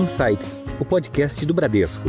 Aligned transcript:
Insights, 0.00 0.58
o 0.80 0.84
podcast 0.84 1.46
do 1.46 1.54
Bradesco. 1.54 2.08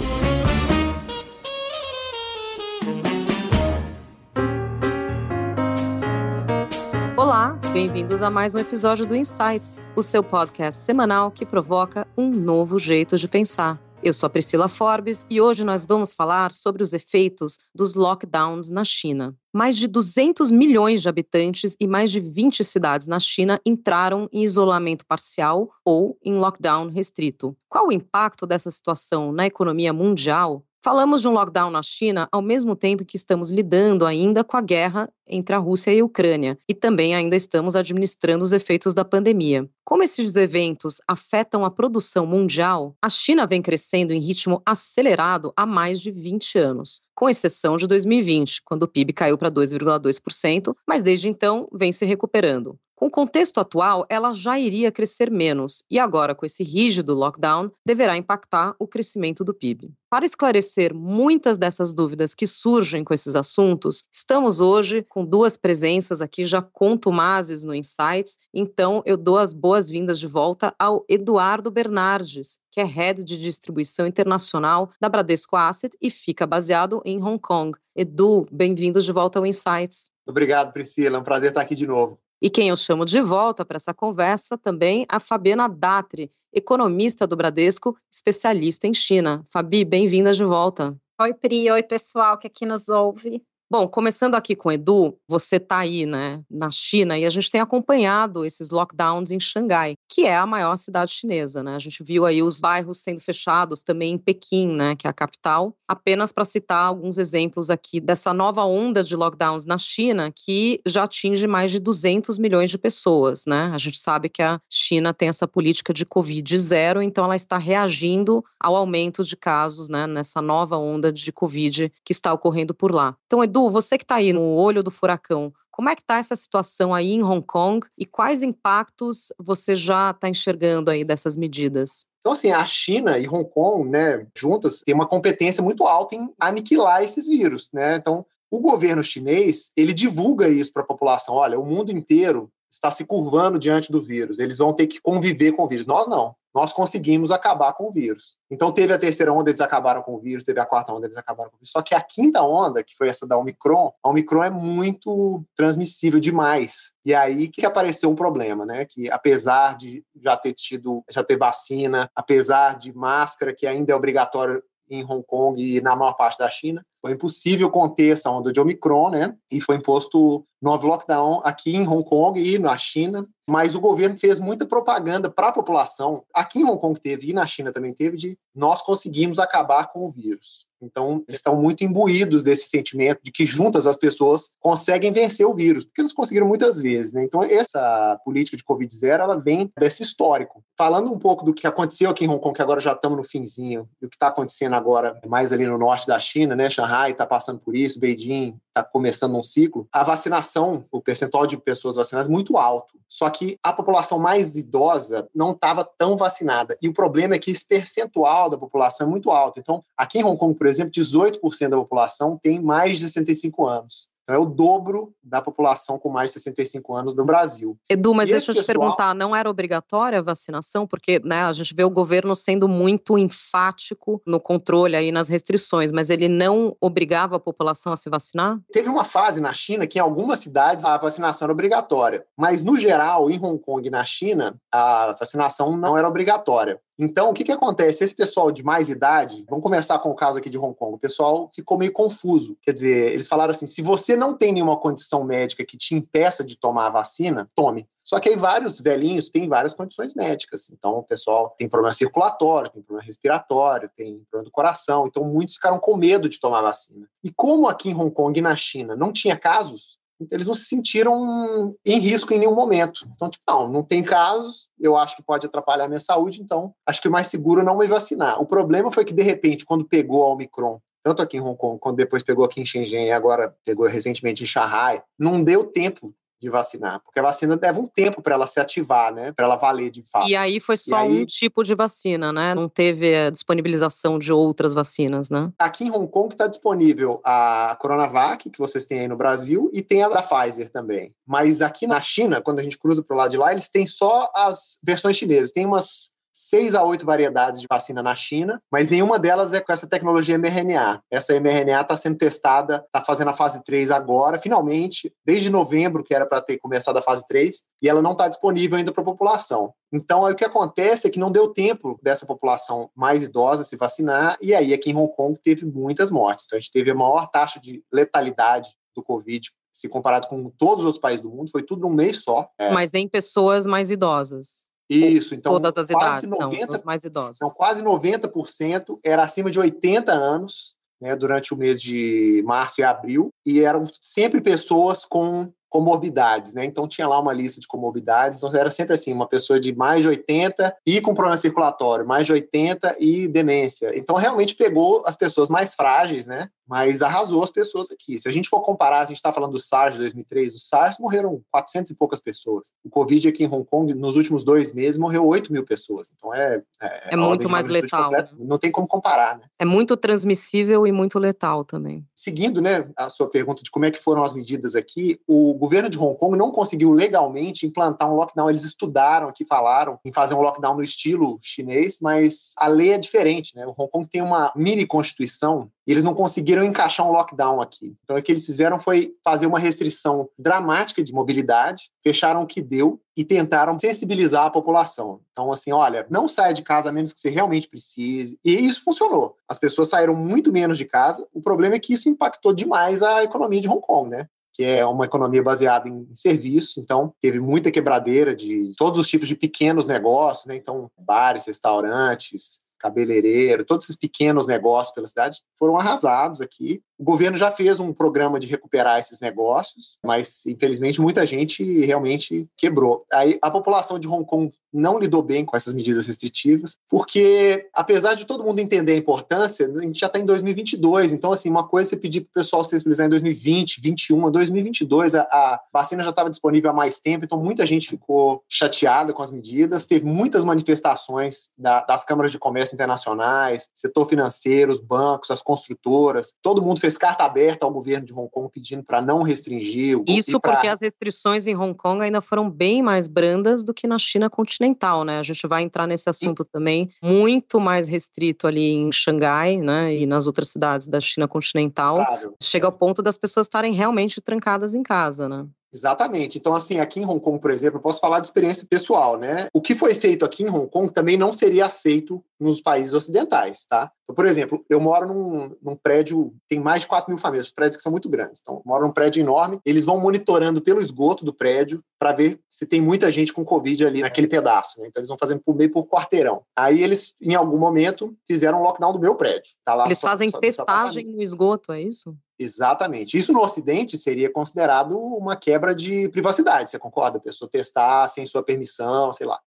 Olá, 7.16 7.60
bem-vindos 7.72 8.24
a 8.24 8.32
mais 8.32 8.56
um 8.56 8.60
episódio 8.60 9.06
do 9.06 9.16
Insights, 9.16 9.80
o 9.96 10.02
seu 10.02 10.24
podcast 10.24 10.82
semanal 10.82 11.30
que 11.30 11.46
provoca 11.46 12.08
um 12.18 12.32
novo 12.32 12.80
jeito 12.80 13.18
de 13.18 13.28
pensar. 13.28 13.80
Eu 14.06 14.14
sou 14.14 14.28
a 14.28 14.30
Priscila 14.30 14.70
Forbes 14.70 15.26
e 15.32 15.42
hoje 15.42 15.64
nós 15.64 15.84
vamos 15.84 16.14
falar 16.14 16.52
sobre 16.52 16.84
os 16.84 16.94
efeitos 16.94 17.58
dos 17.74 17.96
lockdowns 17.96 18.70
na 18.70 18.84
China. 18.84 19.36
Mais 19.52 19.76
de 19.76 19.88
200 19.88 20.52
milhões 20.52 21.02
de 21.02 21.10
habitantes 21.10 21.76
e 21.80 21.88
mais 21.88 22.12
de 22.12 22.20
20 22.20 22.64
cidades 22.64 23.08
na 23.08 23.20
China 23.20 23.60
entraram 23.66 24.30
em 24.32 24.44
isolamento 24.44 25.04
parcial 25.08 25.72
ou 25.84 26.20
em 26.24 26.36
lockdown 26.36 26.90
restrito. 26.90 27.58
Qual 27.68 27.88
o 27.88 27.92
impacto 27.92 28.46
dessa 28.46 28.70
situação 28.70 29.32
na 29.32 29.48
economia 29.48 29.92
mundial? 29.92 30.64
Falamos 30.84 31.22
de 31.22 31.28
um 31.28 31.32
lockdown 31.32 31.72
na 31.72 31.82
China 31.82 32.30
ao 32.32 32.44
mesmo 32.44 32.76
tempo 32.76 33.04
que 33.04 33.18
estamos 33.18 33.50
lidando 33.50 34.06
ainda 34.06 34.44
com 34.44 34.56
a 34.56 34.62
guerra 34.62 35.12
entre 35.28 35.56
a 35.56 35.58
Rússia 35.58 35.94
e 35.94 36.00
a 36.00 36.06
Ucrânia 36.06 36.58
e 36.68 36.74
também 36.74 37.16
ainda 37.16 37.36
estamos 37.36 37.76
administrando 37.76 38.44
os 38.44 38.54
efeitos 38.54 38.94
da 38.94 39.06
pandemia. 39.06 39.70
Como 39.84 40.04
esses 40.04 40.36
eventos 40.36 40.98
afetam 41.08 41.64
a 41.64 41.72
produção 41.72 42.26
mundial, 42.26 42.96
a 43.02 43.10
China 43.10 43.46
vem 43.46 43.62
crescendo 43.62 44.14
em 44.14 44.20
ritmo 44.20 44.62
acelerado 44.66 45.54
há 45.56 45.66
mais 45.66 46.02
de 46.02 46.12
20 46.12 46.58
anos, 46.58 47.02
com 47.14 47.30
exceção 47.30 47.78
de 47.78 47.88
2020, 47.88 48.62
quando 48.64 48.84
o 48.84 48.88
PIB 48.88 49.14
caiu 49.14 49.38
para 49.38 49.52
2,2%, 49.52 50.76
mas 50.88 51.04
desde 51.04 51.30
então 51.30 51.68
vem 51.72 51.92
se 51.92 52.06
recuperando. 52.06 52.78
Com 52.96 53.08
o 53.08 53.12
contexto 53.12 53.60
atual, 53.60 54.06
ela 54.10 54.32
já 54.32 54.58
iria 54.58 54.90
crescer 54.90 55.30
menos 55.30 55.84
e 55.92 56.00
agora, 56.00 56.34
com 56.34 56.46
esse 56.46 56.64
rígido 56.64 57.14
lockdown, 57.14 57.70
deverá 57.86 58.16
impactar 58.16 58.74
o 58.80 58.88
crescimento 58.88 59.44
do 59.44 59.54
PIB. 59.54 59.92
Para 60.10 60.26
esclarecer 60.26 60.96
muitas 60.96 61.58
dessas 61.58 61.92
dúvidas 61.92 62.34
que 62.34 62.48
surgem 62.48 63.04
com 63.04 63.14
esses 63.14 63.36
assuntos, 63.36 64.06
estamos 64.10 64.62
hoje 64.62 65.06
com 65.16 65.24
duas 65.24 65.56
presenças 65.56 66.22
aqui 66.22 66.46
já 66.46 66.62
contumazes 66.62 67.64
no 67.64 67.74
Insights, 67.74 68.38
então 68.54 69.02
eu 69.06 69.16
dou 69.16 69.38
as 69.38 69.54
boas-vindas 69.54 70.20
de 70.20 70.28
volta 70.28 70.76
ao 70.78 71.06
Eduardo 71.08 71.72
Bernardes, 71.72 72.60
que 72.70 72.82
é 72.82 72.84
Head 72.84 73.24
de 73.24 73.40
Distribuição 73.40 74.06
Internacional 74.06 74.92
da 75.00 75.08
Bradesco 75.08 75.56
Asset 75.56 75.96
e 76.02 76.12
fica 76.12 76.46
baseado 76.46 77.02
em 77.06 77.24
Hong 77.24 77.40
Kong. 77.40 77.78
Edu, 77.96 78.46
bem-vindos 78.52 79.06
de 79.06 79.14
volta 79.14 79.40
ao 79.40 79.46
Insights. 79.46 80.10
Obrigado, 80.28 80.74
Priscila. 80.74 81.16
É 81.16 81.20
um 81.22 81.24
prazer 81.24 81.48
estar 81.48 81.62
aqui 81.62 81.76
de 81.76 81.88
novo. 81.88 82.20
E 82.42 82.50
quem 82.50 82.68
eu 82.68 82.76
chamo 82.76 83.06
de 83.06 83.22
volta 83.22 83.64
para 83.64 83.78
essa 83.78 83.94
conversa 83.94 84.58
também 84.58 85.06
a 85.08 85.22
Fabiana 85.22 85.70
Datri, 85.70 86.30
economista 86.52 87.26
do 87.26 87.38
Bradesco, 87.38 87.96
especialista 88.12 88.86
em 88.86 88.94
China. 88.94 89.46
Fabi, 89.50 89.86
bem-vinda 89.86 90.34
de 90.34 90.44
volta. 90.44 90.94
Oi, 91.22 91.34
Pri. 91.34 91.72
Oi, 91.72 91.84
pessoal 91.84 92.38
que 92.38 92.48
aqui 92.48 92.66
nos 92.66 92.90
ouve. 92.90 93.42
Bom, 93.68 93.88
começando 93.88 94.36
aqui 94.36 94.56
com 94.56 94.70
o 94.70 94.72
Edu, 94.72 95.18
você 95.28 95.56
está 95.56 95.80
aí, 95.80 96.06
né, 96.06 96.44
na 96.48 96.70
China, 96.70 97.18
e 97.18 97.26
a 97.26 97.30
gente 97.32 97.50
tem 97.50 97.60
acompanhado 97.60 98.46
esses 98.46 98.70
lockdowns 98.70 99.32
em 99.32 99.40
Xangai, 99.40 99.96
que 100.08 100.28
é 100.28 100.38
a 100.38 100.46
maior 100.46 100.78
cidade 100.78 101.12
chinesa, 101.12 101.64
né? 101.64 101.76
A 101.76 101.80
gente 101.80 102.04
viu 102.04 102.28
aí 102.28 102.44
os 102.44 102.62
bairros 102.62 103.00
sendo 103.00 103.20
fechados 103.20 103.82
também 103.82 104.14
em 104.14 104.18
Pequim, 104.20 104.68
né, 104.68 104.96
que 104.96 105.08
é 105.08 105.10
a 105.10 105.14
capital. 105.14 105.76
Apenas 105.88 106.32
para 106.32 106.44
citar 106.44 106.86
alguns 106.86 107.18
exemplos 107.18 107.72
aqui 107.72 108.00
dessa 108.00 108.36
nova 108.36 108.64
onda 108.64 109.04
de 109.04 109.16
lockdowns 109.16 109.66
na 109.66 109.80
China, 109.80 110.32
que 110.32 110.80
já 110.86 111.06
atinge 111.06 111.48
mais 111.48 111.72
de 111.72 111.80
200 111.80 112.38
milhões 112.38 112.70
de 112.70 112.78
pessoas, 112.78 113.46
né? 113.48 113.72
A 113.74 113.80
gente 113.80 114.00
sabe 114.00 114.30
que 114.30 114.44
a 114.44 114.60
China 114.70 115.12
tem 115.12 115.28
essa 115.28 115.48
política 115.48 115.92
de 115.92 116.06
Covid 116.06 116.56
zero, 116.56 117.02
então 117.02 117.26
ela 117.26 117.36
está 117.36 117.58
reagindo 117.58 118.46
ao 118.60 118.76
aumento 118.76 119.24
de 119.24 119.36
casos, 119.36 119.90
né, 119.90 120.06
nessa 120.06 120.40
nova 120.40 120.78
onda 120.78 121.12
de 121.12 121.32
Covid 121.32 121.92
que 122.04 122.12
está 122.12 122.32
ocorrendo 122.32 122.72
por 122.72 122.94
lá. 122.94 123.16
Então, 123.26 123.44
Edu, 123.44 123.55
Edu, 123.56 123.70
você 123.70 123.98
que 123.98 124.04
está 124.04 124.16
aí 124.16 124.34
no 124.34 124.42
olho 124.42 124.84
do 124.84 124.92
furacão, 124.92 125.54
como 125.72 125.88
é 125.88 125.96
que 125.96 126.02
está 126.02 126.18
essa 126.18 126.36
situação 126.36 126.94
aí 126.94 127.14
em 127.14 127.24
Hong 127.24 127.42
Kong 127.46 127.88
e 127.98 128.06
quais 128.06 128.44
impactos 128.44 129.32
você 129.40 129.78
já 129.78 130.12
está 130.12 130.28
enxergando 130.28 130.92
aí 130.92 131.06
dessas 131.06 131.38
medidas? 131.38 132.06
Então, 132.20 132.34
assim, 132.34 132.52
a 132.52 132.66
China 132.66 133.18
e 133.18 133.26
Hong 133.30 133.50
Kong, 133.50 133.90
né, 133.90 134.28
juntas, 134.38 134.82
têm 134.86 134.94
uma 134.94 135.08
competência 135.08 135.64
muito 135.64 135.86
alta 135.86 136.16
em 136.16 136.30
aniquilar 136.38 137.02
esses 137.02 137.30
vírus, 137.30 137.70
né? 137.74 137.96
Então, 137.96 138.26
o 138.52 138.60
governo 138.60 139.02
chinês, 139.02 139.72
ele 139.78 139.94
divulga 139.94 140.50
isso 140.50 140.74
para 140.74 140.84
a 140.84 140.88
população. 140.88 141.36
Olha, 141.36 141.58
o 141.58 141.66
mundo 141.66 141.92
inteiro 141.92 142.52
está 142.70 142.92
se 142.92 143.06
curvando 143.06 143.58
diante 143.58 143.90
do 143.90 144.02
vírus. 144.02 144.38
Eles 144.38 144.58
vão 144.58 144.74
ter 144.74 144.88
que 144.88 145.00
conviver 145.00 145.54
com 145.54 145.64
o 145.64 145.68
vírus. 145.68 145.86
Nós 145.86 146.10
não 146.10 146.36
nós 146.56 146.72
conseguimos 146.72 147.32
acabar 147.32 147.74
com 147.74 147.90
o 147.90 147.92
vírus. 147.92 148.38
Então 148.50 148.72
teve 148.72 148.94
a 148.94 148.98
terceira 148.98 149.34
onda, 149.34 149.50
eles 149.50 149.60
acabaram 149.60 150.02
com 150.02 150.16
o 150.16 150.20
vírus, 150.20 150.42
teve 150.42 150.58
a 150.62 150.66
quarta 150.66 150.94
onda, 150.94 151.06
eles 151.06 151.18
acabaram 151.18 151.50
com 151.50 151.58
o 151.58 151.60
vírus. 151.60 151.72
Só 151.72 151.82
que 151.82 151.94
a 151.94 152.00
quinta 152.00 152.42
onda, 152.42 152.82
que 152.82 152.96
foi 152.96 153.10
essa 153.10 153.28
da 153.28 153.38
Omicron, 153.38 153.92
a 154.02 154.10
Omicron 154.10 154.42
é 154.42 154.50
muito 154.50 155.44
transmissível 155.54 156.18
demais. 156.18 156.94
E 157.04 157.14
aí 157.14 157.50
que 157.50 157.66
apareceu 157.66 158.10
um 158.10 158.16
problema, 158.16 158.66
né? 158.66 158.86
Que 158.86 159.12
apesar 159.12 159.76
de 159.76 160.02
já 160.22 160.38
ter 160.38 160.54
tido, 160.54 161.04
já 161.12 161.22
ter 161.22 161.38
vacina, 161.38 162.10
apesar 162.16 162.78
de 162.78 162.96
máscara, 162.96 163.54
que 163.54 163.68
ainda 163.68 163.92
é 163.92 163.96
obrigatório 163.96 164.64
em 164.90 165.04
Hong 165.04 165.24
Kong 165.26 165.62
e 165.62 165.82
na 165.82 165.96
maior 165.96 166.14
parte 166.14 166.38
da 166.38 166.50
China, 166.50 166.86
foi 167.02 167.12
impossível 167.12 167.70
conter 167.70 168.14
essa 168.14 168.32
onda 168.32 168.52
de 168.52 168.60
Omicron, 168.60 169.12
né? 169.12 169.36
E 169.52 169.62
foi 169.62 169.76
imposto 169.76 170.46
novo 170.62 170.88
lockdown 170.88 171.40
aqui 171.44 171.76
em 171.76 171.88
Hong 171.88 172.04
Kong 172.04 172.40
e 172.42 172.58
na 172.58 172.76
China. 172.78 173.26
Mas 173.48 173.76
o 173.76 173.80
governo 173.80 174.18
fez 174.18 174.40
muita 174.40 174.66
propaganda 174.66 175.30
para 175.30 175.50
a 175.50 175.52
população. 175.52 176.24
Aqui 176.34 176.60
em 176.60 176.66
Hong 176.66 176.80
Kong 176.80 177.00
teve 177.00 177.30
e 177.30 177.34
na 177.34 177.46
China 177.46 177.72
também 177.72 177.94
teve 177.94 178.18
de 178.18 178.38
nós 178.56 178.82
conseguimos 178.82 179.38
acabar 179.38 179.88
com 179.90 180.06
o 180.06 180.10
vírus. 180.10 180.66
Então, 180.86 181.24
eles 181.28 181.40
estão 181.40 181.56
muito 181.56 181.84
imbuídos 181.84 182.44
desse 182.44 182.68
sentimento 182.68 183.20
de 183.24 183.32
que 183.32 183.46
juntas 183.46 183.88
as 183.88 183.98
pessoas 183.98 184.52
conseguem 184.60 185.12
vencer 185.12 185.46
o 185.46 185.54
vírus, 185.54 185.86
porque 185.86 186.02
eles 186.02 186.14
conseguiram 186.14 186.48
muitas 186.48 186.82
vezes. 186.82 187.14
Né? 187.14 187.24
Então, 187.24 187.44
essa 187.44 188.20
política 188.24 188.58
de 188.58 188.64
Covid-0, 188.64 189.20
ela 189.20 189.36
vem 189.36 189.72
desse 189.78 190.04
histórico. 190.04 190.64
Falando 190.78 191.12
um 191.12 191.20
pouco 191.20 191.46
do 191.46 191.54
que 191.54 191.68
aconteceu 191.68 192.10
aqui 192.10 192.26
em 192.26 192.30
Hong 192.30 192.42
Kong, 192.42 192.56
que 192.56 192.62
agora 192.62 192.80
já 192.80 192.92
estamos 192.92 193.18
no 193.18 193.24
finzinho, 193.24 193.88
e 194.02 194.06
o 194.06 194.10
que 194.10 194.16
está 194.16 194.28
acontecendo 194.28 194.76
agora 194.76 195.20
mais 195.26 195.52
ali 195.54 195.66
no 195.66 195.78
norte 195.78 196.08
da 196.08 196.20
China, 196.20 196.56
né? 196.56 196.70
Shanghai 196.70 197.12
está 197.12 197.26
passando 197.26 197.60
por 197.60 197.76
isso, 197.76 198.00
Beijing 198.00 198.58
está 198.68 198.84
começando 198.84 199.38
um 199.38 199.44
ciclo, 199.44 199.88
a 199.94 200.04
vacinação, 200.04 200.84
o 200.92 201.02
percentual 201.02 201.48
de 201.48 201.58
pessoas 201.58 201.96
vacinadas 201.96 202.28
é 202.28 202.32
muito 202.32 202.58
alto. 202.58 203.00
Só 203.08 203.30
que 203.30 203.58
a 203.64 203.72
população 203.72 204.20
mais 204.20 204.58
idosa 204.58 205.30
não 205.34 205.52
estava 205.52 205.86
tão 205.98 206.18
vacinada. 206.18 206.78
E 206.82 206.90
o 206.90 206.94
problema 206.94 207.36
é 207.36 207.40
que 207.40 207.52
esse 207.52 207.66
percentual 207.66 208.50
da 208.50 208.58
população 208.58 209.08
é 209.08 209.10
muito 209.10 209.32
alto. 209.32 209.60
Então, 209.60 209.82
aqui 209.96 210.20
em 210.20 210.24
Hong 210.24 210.38
Kong, 210.38 210.54
por 210.54 210.68
exemplo, 210.68 210.75
18% 210.84 211.70
da 211.70 211.78
população 211.78 212.38
tem 212.42 212.62
mais 212.62 213.00
de 213.00 213.10
65 213.10 213.68
anos. 213.68 214.10
Então 214.26 214.36
é 214.36 214.40
o 214.40 214.46
dobro 214.46 215.14
da 215.24 215.40
população 215.40 216.00
com 216.00 216.10
mais 216.10 216.32
de 216.32 216.40
65 216.40 216.96
anos 216.96 217.14
do 217.14 217.24
Brasil. 217.24 217.78
Edu, 217.88 218.14
mas 218.14 218.28
e 218.28 218.32
deixa 218.32 218.52
eu 218.52 218.56
te 218.56 218.66
pessoal... 218.66 218.80
perguntar, 218.80 219.14
não 219.14 219.36
era 219.36 219.48
obrigatória 219.48 220.18
a 220.18 220.22
vacinação? 220.22 220.88
Porque 220.88 221.22
né, 221.24 221.44
a 221.44 221.54
gente 221.54 221.76
vê 221.76 221.84
o 221.84 221.92
governo 221.92 222.36
sendo 222.36 222.68
muito 222.68 223.20
enfático 223.20 224.20
no 224.26 224.40
controle 224.40 224.96
aí 224.96 225.12
nas 225.12 225.30
restrições, 225.30 225.92
mas 225.92 226.10
ele 226.10 226.28
não 226.28 226.76
obrigava 226.82 227.36
a 227.36 227.40
população 227.40 227.94
a 227.94 227.96
se 227.96 228.10
vacinar? 228.10 228.60
Teve 228.72 228.90
uma 228.90 229.04
fase 229.04 229.40
na 229.40 229.54
China 229.54 229.86
que 229.86 230.00
em 230.00 230.02
algumas 230.02 230.40
cidades 230.40 230.84
a 230.84 230.98
vacinação 230.98 231.46
era 231.46 231.54
obrigatória, 231.54 232.26
mas 232.36 232.64
no 232.64 232.76
geral, 232.78 233.30
em 233.30 233.40
Hong 233.40 233.64
Kong 233.64 233.88
e 233.88 233.92
na 233.92 234.04
China, 234.04 234.60
a 234.72 235.16
vacinação 235.20 235.78
não 235.78 235.96
era 235.96 236.08
obrigatória. 236.08 236.82
Então, 236.98 237.30
o 237.30 237.34
que, 237.34 237.44
que 237.44 237.52
acontece? 237.52 238.04
Esse 238.04 238.16
pessoal 238.16 238.52
de 238.52 238.64
mais 238.64 238.88
idade, 238.88 239.46
vamos 239.50 239.64
começar 239.64 240.00
com 240.00 240.10
o 240.10 240.16
caso 240.16 240.38
aqui 240.38 240.50
de 240.50 240.58
Hong 240.58 240.74
Kong, 240.74 240.96
o 240.96 241.00
pessoal 241.00 241.52
ficou 241.54 241.78
meio 241.78 241.92
confuso. 241.92 242.58
Quer 242.62 242.72
dizer, 242.72 243.12
eles 243.14 243.28
falaram 243.28 243.52
assim: 243.52 243.68
se 243.68 243.82
você 243.82 244.16
não 244.16 244.38
tem 244.38 244.54
nenhuma 244.54 244.80
condição 244.80 245.24
médica 245.24 245.66
que 245.66 245.78
te 245.78 245.94
impeça 245.94 246.44
de 246.44 246.58
tomar 246.58 246.88
a 246.88 246.92
vacina, 246.92 247.50
tome. 247.54 247.88
Só 248.02 248.20
que 248.20 248.30
aí 248.30 248.36
vários 248.36 248.80
velhinhos 248.80 249.30
têm 249.30 249.50
várias 249.50 249.74
condições 249.74 250.14
médicas. 250.14 250.70
Então, 250.70 251.00
o 251.00 251.04
pessoal 251.04 251.54
tem 251.58 251.68
problema 251.68 251.92
circulatório, 251.92 252.70
tem 252.70 252.84
problema 252.84 253.06
respiratório, 253.06 253.90
tem 253.96 254.24
problema 254.30 254.46
do 254.46 254.52
coração. 254.52 255.08
Então, 255.08 255.24
muitos 255.26 255.56
ficaram 255.56 255.80
com 255.80 255.98
medo 255.98 256.30
de 256.30 256.40
tomar 256.40 256.62
vacina. 256.62 257.08
E 257.24 257.32
como 257.32 257.68
aqui 257.68 257.90
em 257.90 257.96
Hong 257.96 258.12
Kong 258.12 258.38
e 258.38 258.44
na 258.44 258.56
China 258.56 258.96
não 258.96 259.12
tinha 259.12 259.36
casos, 259.36 260.00
eles 260.32 260.48
não 260.48 260.54
se 260.54 260.66
sentiram 260.66 261.72
em 261.86 262.00
risco 262.00 262.34
em 262.34 262.40
nenhum 262.40 262.56
momento. 262.56 263.08
Então, 263.16 263.30
tipo, 263.30 263.44
não, 263.48 263.70
não 263.70 263.84
tem 263.84 264.04
casos, 264.04 264.70
eu 264.80 264.96
acho 264.96 265.16
que 265.16 265.24
pode 265.24 265.46
atrapalhar 265.46 265.86
a 265.86 265.88
minha 265.88 266.00
saúde, 266.00 266.42
então 266.42 266.74
acho 266.86 267.02
que 267.02 267.08
o 267.08 267.12
mais 267.12 267.28
seguro 267.28 267.62
é 267.62 267.64
não 267.64 267.78
me 267.78 267.88
vacinar. 267.88 268.42
O 268.42 268.46
problema 268.46 268.92
foi 268.92 269.04
que, 269.06 269.14
de 269.14 269.24
repente, 269.24 269.66
quando 269.66 269.86
pegou 269.86 270.24
a 270.24 270.30
Omicron, 270.30 270.80
tanto 271.04 271.22
aqui 271.22 271.38
em 271.38 271.42
Hong 271.42 271.58
Kong, 271.58 271.80
quando 271.80 271.98
depois 271.98 272.24
pegou 272.24 272.46
aqui 272.46 272.62
em 272.62 272.66
Shenzhen 272.66 273.08
e 273.08 273.12
agora 273.12 273.56
pegou 273.64 273.86
recentemente 273.86 274.44
em 274.44 274.48
Shanghai, 274.48 275.04
não 275.20 275.44
deu 275.44 275.64
tempo 275.64 276.14
de 276.42 276.50
vacinar, 276.50 277.00
porque 277.02 277.20
a 277.20 277.24
vacina 277.24 277.58
leva 277.62 277.80
um 277.80 277.88
tempo 277.88 278.22
para 278.22 278.36
ela 278.36 278.48
se 278.48 278.60
ativar, 278.60 279.14
né, 279.14 279.32
para 279.32 279.46
ela 279.46 279.56
valer 279.56 279.90
de 279.90 280.04
fato. 280.04 280.28
E 280.28 280.36
aí 280.36 280.60
foi 280.60 280.78
só 280.78 280.98
aí, 280.98 281.22
um 281.22 281.26
tipo 281.26 281.64
de 281.64 281.76
vacina, 281.76 282.32
né? 282.32 282.54
Não 282.54 282.68
teve 282.68 283.16
a 283.16 283.30
disponibilização 283.30 284.20
de 284.20 284.32
outras 284.32 284.74
vacinas, 284.74 285.30
né? 285.30 285.52
Aqui 285.60 285.86
em 285.86 285.92
Hong 285.92 286.08
Kong 286.08 286.34
está 286.34 286.48
disponível 286.48 287.22
a 287.24 287.78
Coronavac, 287.80 288.50
que 288.50 288.60
vocês 288.60 288.86
têm 288.86 289.02
aí 289.02 289.08
no 289.08 289.18
Brasil, 289.18 289.70
e 289.74 289.82
tem 289.82 290.04
a 290.04 290.10
da 290.10 290.22
Pfizer 290.22 290.70
também. 290.70 291.14
Mas 291.26 291.62
aqui 291.62 291.88
na 291.88 292.02
China, 292.02 292.42
quando 292.42 292.60
a 292.60 292.64
gente 292.64 292.78
cruza 292.78 293.04
para 293.04 293.14
o 293.14 293.18
lado 293.18 293.32
de 293.32 293.38
lá, 293.38 293.52
eles 293.52 293.70
têm 293.70 293.88
só 293.88 294.30
as 294.36 294.78
versões 294.84 295.18
chinesas. 295.18 295.52
Tem 295.52 295.66
umas 295.66 296.15
seis 296.36 296.76
a 296.76 296.84
oito 296.84 297.06
variedades 297.06 297.62
de 297.62 297.68
vacina 297.70 298.04
na 298.04 298.14
China, 298.14 298.62
mas 298.70 298.90
nenhuma 298.90 299.18
delas 299.18 299.54
é 299.54 299.62
com 299.62 299.72
essa 299.72 299.88
tecnologia 299.88 300.38
mRNA. 300.38 301.02
Essa 301.10 301.34
mRNA 301.40 301.82
está 301.82 301.96
sendo 301.96 302.18
testada, 302.18 302.84
está 302.86 303.02
fazendo 303.02 303.30
a 303.30 303.34
fase 303.34 303.64
3 303.64 303.90
agora, 303.90 304.38
finalmente, 304.38 305.14
desde 305.26 305.50
novembro, 305.50 306.04
que 306.04 306.14
era 306.14 306.26
para 306.26 306.42
ter 306.42 306.58
começado 306.58 306.98
a 306.98 307.02
fase 307.02 307.26
3, 307.28 307.64
e 307.82 307.88
ela 307.88 308.02
não 308.02 308.12
está 308.12 308.28
disponível 308.28 308.78
ainda 308.78 308.92
para 308.92 309.02
a 309.02 309.06
população. 309.06 309.74
Então, 309.94 310.26
aí, 310.26 310.34
o 310.34 310.36
que 310.36 310.44
acontece 310.44 311.08
é 311.08 311.10
que 311.10 311.20
não 311.20 311.32
deu 311.32 311.54
tempo 311.54 311.98
dessa 312.04 312.26
população 312.26 312.90
mais 312.94 313.24
idosa 313.24 313.64
se 313.64 313.78
vacinar, 313.78 314.38
e 314.42 314.54
aí 314.54 314.74
aqui 314.74 314.92
em 314.92 314.96
Hong 314.96 315.14
Kong 315.16 315.40
teve 315.42 315.66
muitas 315.66 316.12
mortes. 316.12 316.44
Então, 316.46 316.58
a 316.58 316.60
gente 316.60 316.72
teve 316.72 316.92
a 316.92 316.96
maior 316.96 317.30
taxa 317.30 317.62
de 317.62 317.82
letalidade 317.94 318.76
do 318.94 319.02
Covid 319.02 319.50
se 319.72 319.90
comparado 319.90 320.30
com 320.30 320.50
todos 320.58 320.80
os 320.80 320.86
outros 320.86 321.02
países 321.02 321.22
do 321.22 321.30
mundo, 321.30 321.52
foi 321.52 321.62
tudo 321.62 321.82
num 321.82 321.94
mês 321.94 322.24
só. 322.24 322.48
Mas 322.72 322.94
em 322.94 323.10
pessoas 323.10 323.66
mais 323.66 323.92
idosas. 323.92 324.70
Isso, 324.90 325.34
então 325.34 325.54
todas 325.54 325.78
as 325.78 325.92
quase 325.92 326.26
idades, 326.26 326.40
90, 326.40 326.74
não, 326.74 326.80
mais 326.86 327.04
idosos. 327.04 327.38
Então, 327.42 327.54
quase 327.56 327.84
90% 327.84 329.00
era 329.04 329.24
acima 329.24 329.50
de 329.50 329.60
80 329.60 330.12
anos, 330.12 330.76
né, 331.02 331.16
durante 331.16 331.54
o 331.54 331.58
mês 331.58 331.82
de 331.82 332.44
março 332.46 332.82
e 332.82 332.84
abril, 332.84 333.34
e 333.46 333.62
eram 333.62 333.86
sempre 334.02 334.42
pessoas 334.42 335.06
com 335.06 335.52
comorbidades, 335.76 336.54
né? 336.54 336.64
Então 336.64 336.88
tinha 336.88 337.06
lá 337.06 337.20
uma 337.20 337.34
lista 337.34 337.60
de 337.60 337.68
comorbidades, 337.68 338.38
então 338.38 338.50
era 338.56 338.72
sempre 338.72 338.94
assim, 338.94 339.12
uma 339.12 339.28
pessoa 339.28 339.60
de 339.60 339.76
mais 339.76 340.04
de 340.04 340.08
80 340.08 340.74
e 340.88 341.02
com 341.02 341.14
problema 341.14 341.36
circulatório, 341.38 342.08
mais 342.08 342.26
de 342.26 342.32
80 342.32 342.96
e 342.98 343.28
demência. 343.28 343.92
Então 343.94 344.16
realmente 344.16 344.56
pegou 344.56 345.04
as 345.06 345.18
pessoas 345.18 345.50
mais 345.50 345.76
frágeis, 345.76 346.28
né? 346.28 346.48
Mas 346.66 347.02
arrasou 347.02 347.44
as 347.44 347.52
pessoas 347.52 347.92
aqui. 347.92 348.18
Se 348.18 348.28
a 348.28 348.32
gente 348.32 348.48
for 348.48 348.62
comparar, 348.62 349.00
a 349.00 349.06
gente 349.06 349.18
está 349.18 349.34
falando 349.34 349.52
do 349.52 349.60
SARS 349.60 349.96
de 349.96 350.00
2003, 350.00 350.56
o 350.56 350.60
SARS 350.60 350.98
morreram 350.98 351.42
400 351.52 351.92
e 351.92 351.96
poucas 351.96 352.22
pessoas. 352.22 352.72
O 352.84 352.90
Covid 352.90 353.28
aqui 353.28 353.44
em 353.44 353.48
Hong 353.48 353.66
Kong, 353.66 353.94
nos 353.94 354.16
últimos 354.16 354.46
dois 354.46 354.74
meses, 354.74 354.98
morreu 354.98 355.26
8 355.26 355.52
mil 355.52 355.66
pessoas. 355.66 356.10
Então 356.16 356.34
é... 356.34 356.62
É, 356.82 357.14
é 357.14 357.18
muito 357.18 357.50
mais 357.50 357.68
letal. 357.68 358.12
Né? 358.12 358.28
Não 358.40 358.58
tem 358.58 358.72
como 358.72 358.88
comparar, 358.88 359.38
né? 359.38 359.44
É 359.60 359.66
muito 359.66 359.98
transmissível 359.98 360.88
e 360.88 360.92
muito 360.92 361.20
letal 361.20 361.66
também. 361.66 362.06
Seguindo, 362.16 362.62
né, 362.62 362.88
a 362.98 363.10
sua 363.10 363.30
pergunta 363.36 363.62
de 363.62 363.70
como 363.70 363.84
é 363.84 363.92
que 363.92 364.00
foram 364.00 364.24
as 364.24 364.34
medidas 364.34 364.76
aqui, 364.76 365.20
o 365.28 365.54
governo 365.56 365.90
de 365.90 366.00
Hong 366.00 366.18
Kong 366.18 366.38
não 366.38 366.52
conseguiu 366.52 366.94
legalmente 366.94 367.66
implantar 367.66 368.10
um 368.10 368.16
lockdown. 368.16 368.50
Eles 368.50 368.64
estudaram 368.64 369.28
aqui, 369.28 369.44
falaram 369.44 370.00
em 370.06 370.14
fazer 370.14 370.36
um 370.36 370.42
lockdown 370.42 370.78
no 370.78 370.84
estilo 370.84 371.38
chinês, 371.42 372.00
mas 372.02 372.54
a 372.58 372.68
lei 372.68 372.94
é 372.94 372.98
diferente, 372.98 373.54
né? 373.54 373.66
O 373.66 373.76
Hong 373.78 373.92
Kong 373.92 374.08
tem 374.08 374.22
uma 374.22 374.54
mini 374.56 374.86
constituição 374.86 375.70
e 375.88 375.92
eles 375.92 376.04
não 376.04 376.14
conseguiram 376.14 376.64
encaixar 376.64 377.08
um 377.08 377.12
lockdown 377.12 377.62
aqui. 377.62 377.96
Então, 378.04 378.16
o 378.16 378.22
que 378.22 378.32
eles 378.32 378.46
fizeram 378.46 378.80
foi 378.80 379.14
fazer 379.24 379.46
uma 379.48 379.60
restrição 379.60 380.28
dramática 380.38 381.04
de 381.04 381.14
mobilidade, 381.14 381.92
fecharam 382.04 382.42
o 382.42 382.48
que 382.48 382.62
deu 382.62 383.00
e 383.16 383.24
tentaram 383.24 383.78
sensibilizar 383.78 384.46
a 384.46 384.50
população. 384.50 385.22
Então, 385.32 385.52
assim, 385.52 385.72
olha, 385.72 386.06
não 386.10 386.28
saia 386.28 386.54
de 386.54 386.64
casa 386.64 386.90
a 386.90 386.92
menos 386.92 387.14
que 387.14 387.20
você 387.20 387.30
realmente 387.30 387.70
precise. 387.70 388.38
E 388.44 388.54
isso 388.54 388.84
funcionou. 388.84 389.38
As 389.48 389.60
pessoas 389.60 389.90
saíram 389.90 390.16
muito 390.16 390.52
menos 390.52 390.78
de 390.78 390.86
casa. 390.86 391.28
O 391.34 391.42
problema 391.42 391.76
é 391.76 391.80
que 391.80 391.94
isso 391.94 392.10
impactou 392.10 392.54
demais 392.54 393.02
a 393.02 393.24
economia 393.24 393.62
de 393.62 393.70
Hong 393.70 393.82
Kong, 393.82 394.10
né? 394.10 394.28
que 394.56 394.64
é 394.64 394.86
uma 394.86 395.04
economia 395.04 395.44
baseada 395.44 395.90
em 395.90 396.08
serviços, 396.14 396.78
então 396.78 397.14
teve 397.20 397.42
muita 397.42 397.70
quebradeira 397.70 398.34
de 398.34 398.72
todos 398.78 398.98
os 398.98 399.06
tipos 399.06 399.28
de 399.28 399.36
pequenos 399.36 399.86
negócios, 399.86 400.46
né? 400.46 400.56
Então, 400.56 400.90
bares, 400.98 401.46
restaurantes, 401.46 402.62
cabeleireiro, 402.78 403.66
todos 403.66 403.86
esses 403.86 404.00
pequenos 404.00 404.48
negócios 404.48 404.94
pela 404.94 405.08
cidade 405.08 405.42
foram 405.58 405.78
arrasados 405.78 406.42
aqui. 406.42 406.84
O 406.98 407.04
governo 407.04 407.38
já 407.38 407.52
fez 407.52 407.80
um 407.80 407.94
programa 407.94 408.40
de 408.40 408.48
recuperar 408.48 409.00
esses 409.00 409.20
negócios, 409.20 409.98
mas 410.04 410.46
infelizmente 410.46 411.02
muita 411.02 411.26
gente 411.26 411.86
realmente 411.86 412.48
quebrou. 412.58 413.06
Aí 413.12 413.38
a 413.42 413.52
população 413.52 414.00
de 414.00 414.08
Hong 414.08 414.26
Kong 414.26 414.52
não 414.74 415.00
lidou 415.00 415.22
bem 415.22 415.46
com 415.46 415.56
essas 415.56 415.74
medidas 415.74 416.06
restritivas, 416.06 416.78
porque 416.90 417.70
apesar 417.74 418.14
de 418.14 418.26
todo 418.26 418.44
mundo 418.44 418.60
entender 418.60 418.94
a 418.94 418.98
importância, 418.98 419.68
a 419.68 419.82
gente 419.82 420.00
já 420.00 420.08
está 420.08 420.20
em 420.20 420.26
2022, 420.26 421.14
então 421.14 421.32
assim, 421.32 421.50
uma 421.50 421.68
coisa 421.68 421.90
é 421.90 421.92
você 421.92 421.98
pedir 421.98 422.22
para 422.22 422.30
o 422.30 422.44
pessoal 422.44 422.64
se 422.64 422.72
sensibilizar 422.72 423.06
em 423.06 423.10
2020, 423.10 423.82
2021, 423.82 424.32
2022, 424.32 425.16
a, 425.16 425.22
a 425.22 425.62
vacina 425.72 426.04
já 426.04 426.10
estava 426.10 426.30
disponível 426.30 426.70
há 426.70 426.74
mais 426.74 427.00
tempo, 427.00 427.26
então 427.26 427.42
muita 427.42 427.66
gente 427.66 427.90
ficou 427.90 428.44
chateada 428.50 429.14
com 429.14 429.22
as 429.22 429.32
medidas, 429.32 429.86
teve 429.86 430.06
muitas 430.06 430.44
manifestações 430.44 431.50
da, 431.58 431.82
das 431.82 432.04
câmaras 432.04 432.32
de 432.32 432.40
comércio 432.40 432.76
internacionais, 432.76 433.70
setor 433.74 434.06
financeiro, 434.08 434.72
os 434.72 434.80
bancos, 434.80 435.32
as 435.32 435.42
construtoras, 435.42 436.36
todo 436.42 436.62
mundo 436.62 436.80
fez 436.86 436.98
carta 437.00 437.24
aberta 437.26 437.66
ao 437.66 437.72
governo 437.72 438.06
de 438.06 438.14
Hong 438.14 438.30
Kong 438.30 438.48
pedindo 438.52 438.84
para 438.84 439.02
não 439.02 439.24
restringir. 439.24 440.00
Isso 440.08 440.40
pra... 440.40 440.54
porque 440.54 440.68
as 440.68 440.82
restrições 440.82 441.48
em 441.48 441.56
Hong 441.56 441.74
Kong 441.74 442.04
ainda 442.04 442.22
foram 442.22 442.48
bem 442.48 442.84
mais 442.84 443.08
brandas 443.08 443.64
do 443.64 443.74
que 443.74 443.88
na 443.88 443.98
China 443.98 444.30
continental, 444.30 445.04
né? 445.04 445.18
A 445.18 445.24
gente 445.24 445.48
vai 445.48 445.64
entrar 445.64 445.88
nesse 445.88 446.08
assunto 446.10 446.44
Sim. 446.44 446.50
também, 446.52 446.90
muito 447.02 447.60
mais 447.60 447.90
restrito 447.90 448.46
ali 448.46 448.72
em 448.72 448.92
Xangai, 448.92 449.58
né? 449.58 449.96
E 449.96 450.06
nas 450.06 450.28
outras 450.28 450.50
cidades 450.50 450.88
da 450.88 451.00
China 451.00 451.28
continental. 451.28 451.96
Claro. 451.96 452.36
Chega 452.42 452.68
ao 452.68 452.72
ponto 452.72 453.02
das 453.02 453.18
pessoas 453.18 453.48
estarem 453.48 453.74
realmente 453.74 454.22
trancadas 454.22 454.76
em 454.76 454.84
casa, 454.84 455.28
né? 455.28 455.48
Exatamente. 455.76 456.38
Então, 456.38 456.56
assim, 456.56 456.80
aqui 456.80 457.02
em 457.02 457.06
Hong 457.06 457.20
Kong, 457.20 457.38
por 457.38 457.52
exemplo, 457.52 457.80
eu 457.80 457.82
posso 457.82 458.00
falar 458.00 458.22
de 458.22 458.28
experiência 458.28 458.66
pessoal, 458.66 459.18
né? 459.18 459.50
O 459.54 459.62
que 459.62 459.76
foi 459.76 459.94
feito 459.94 460.24
aqui 460.24 460.44
em 460.44 460.50
Hong 460.50 460.70
Kong 460.70 460.90
também 460.90 461.18
não 461.18 461.34
seria 461.34 461.66
aceito 461.66 462.24
nos 462.40 462.62
países 462.62 462.94
ocidentais, 462.94 463.66
tá? 463.66 463.92
Então, 464.04 464.16
por 464.16 464.26
exemplo, 464.26 464.64
eu 464.70 464.80
moro 464.80 465.06
num, 465.06 465.54
num 465.62 465.76
prédio, 465.76 466.34
tem 466.48 466.62
mais 466.62 466.82
de 466.82 466.88
4 466.88 467.12
mil 467.12 467.18
famílias, 467.18 467.52
prédios 467.52 467.76
que 467.76 467.84
são 467.84 467.92
muito 467.92 468.08
grandes. 468.08 468.40
Então, 468.42 468.56
eu 468.56 468.62
moro 468.66 468.88
num 468.88 468.94
prédio 468.94 469.20
enorme, 469.20 469.60
eles 469.66 469.86
vão 469.86 470.00
monitorando 470.00 470.62
pelo 470.62 470.80
esgoto 470.80 471.26
do 471.26 471.34
prédio 471.34 471.84
para 472.00 472.14
ver 472.14 472.40
se 472.50 472.66
tem 472.66 472.80
muita 472.80 473.12
gente 473.12 473.34
com 473.34 473.44
Covid 473.44 473.86
ali 473.86 474.02
naquele 474.02 474.28
pedaço, 474.28 474.80
né? 474.80 474.88
Então, 474.88 475.02
eles 475.02 475.10
vão 475.10 475.18
fazendo 475.20 475.42
por 475.46 475.56
meio 475.56 475.72
por 475.72 475.88
quarteirão. 475.88 476.44
Aí, 476.56 476.82
eles, 476.82 477.16
em 477.22 477.36
algum 477.36 477.58
momento, 477.58 478.16
fizeram 478.26 478.60
um 478.60 478.64
lockdown 478.64 478.94
do 478.94 479.00
meu 479.00 479.16
prédio. 479.16 479.56
Tá 479.66 479.76
lá 479.76 479.86
eles 479.86 480.00
só, 480.00 480.08
fazem 480.08 480.30
só, 480.30 480.40
testagem 480.40 481.06
no 481.06 481.22
esgoto, 481.22 481.74
é 481.74 481.82
isso? 481.82 482.16
Exatamente. 482.38 483.18
Isso 483.18 483.32
no 483.32 483.42
Ocidente 483.42 483.98
seria 483.98 484.32
considerado 484.32 484.98
uma 484.98 485.36
quebra 485.36 485.74
de 485.74 486.10
privacidade, 486.10 486.70
você 486.70 486.78
concorda? 486.78 487.18
A 487.18 487.22
pessoa 487.22 487.50
testar 487.50 488.08
sem 488.10 488.26
sua 488.26 488.44
permissão, 488.44 489.14
sei 489.14 489.26
lá. 489.26 489.40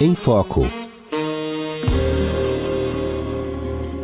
Em 0.00 0.14
Foco. 0.14 0.60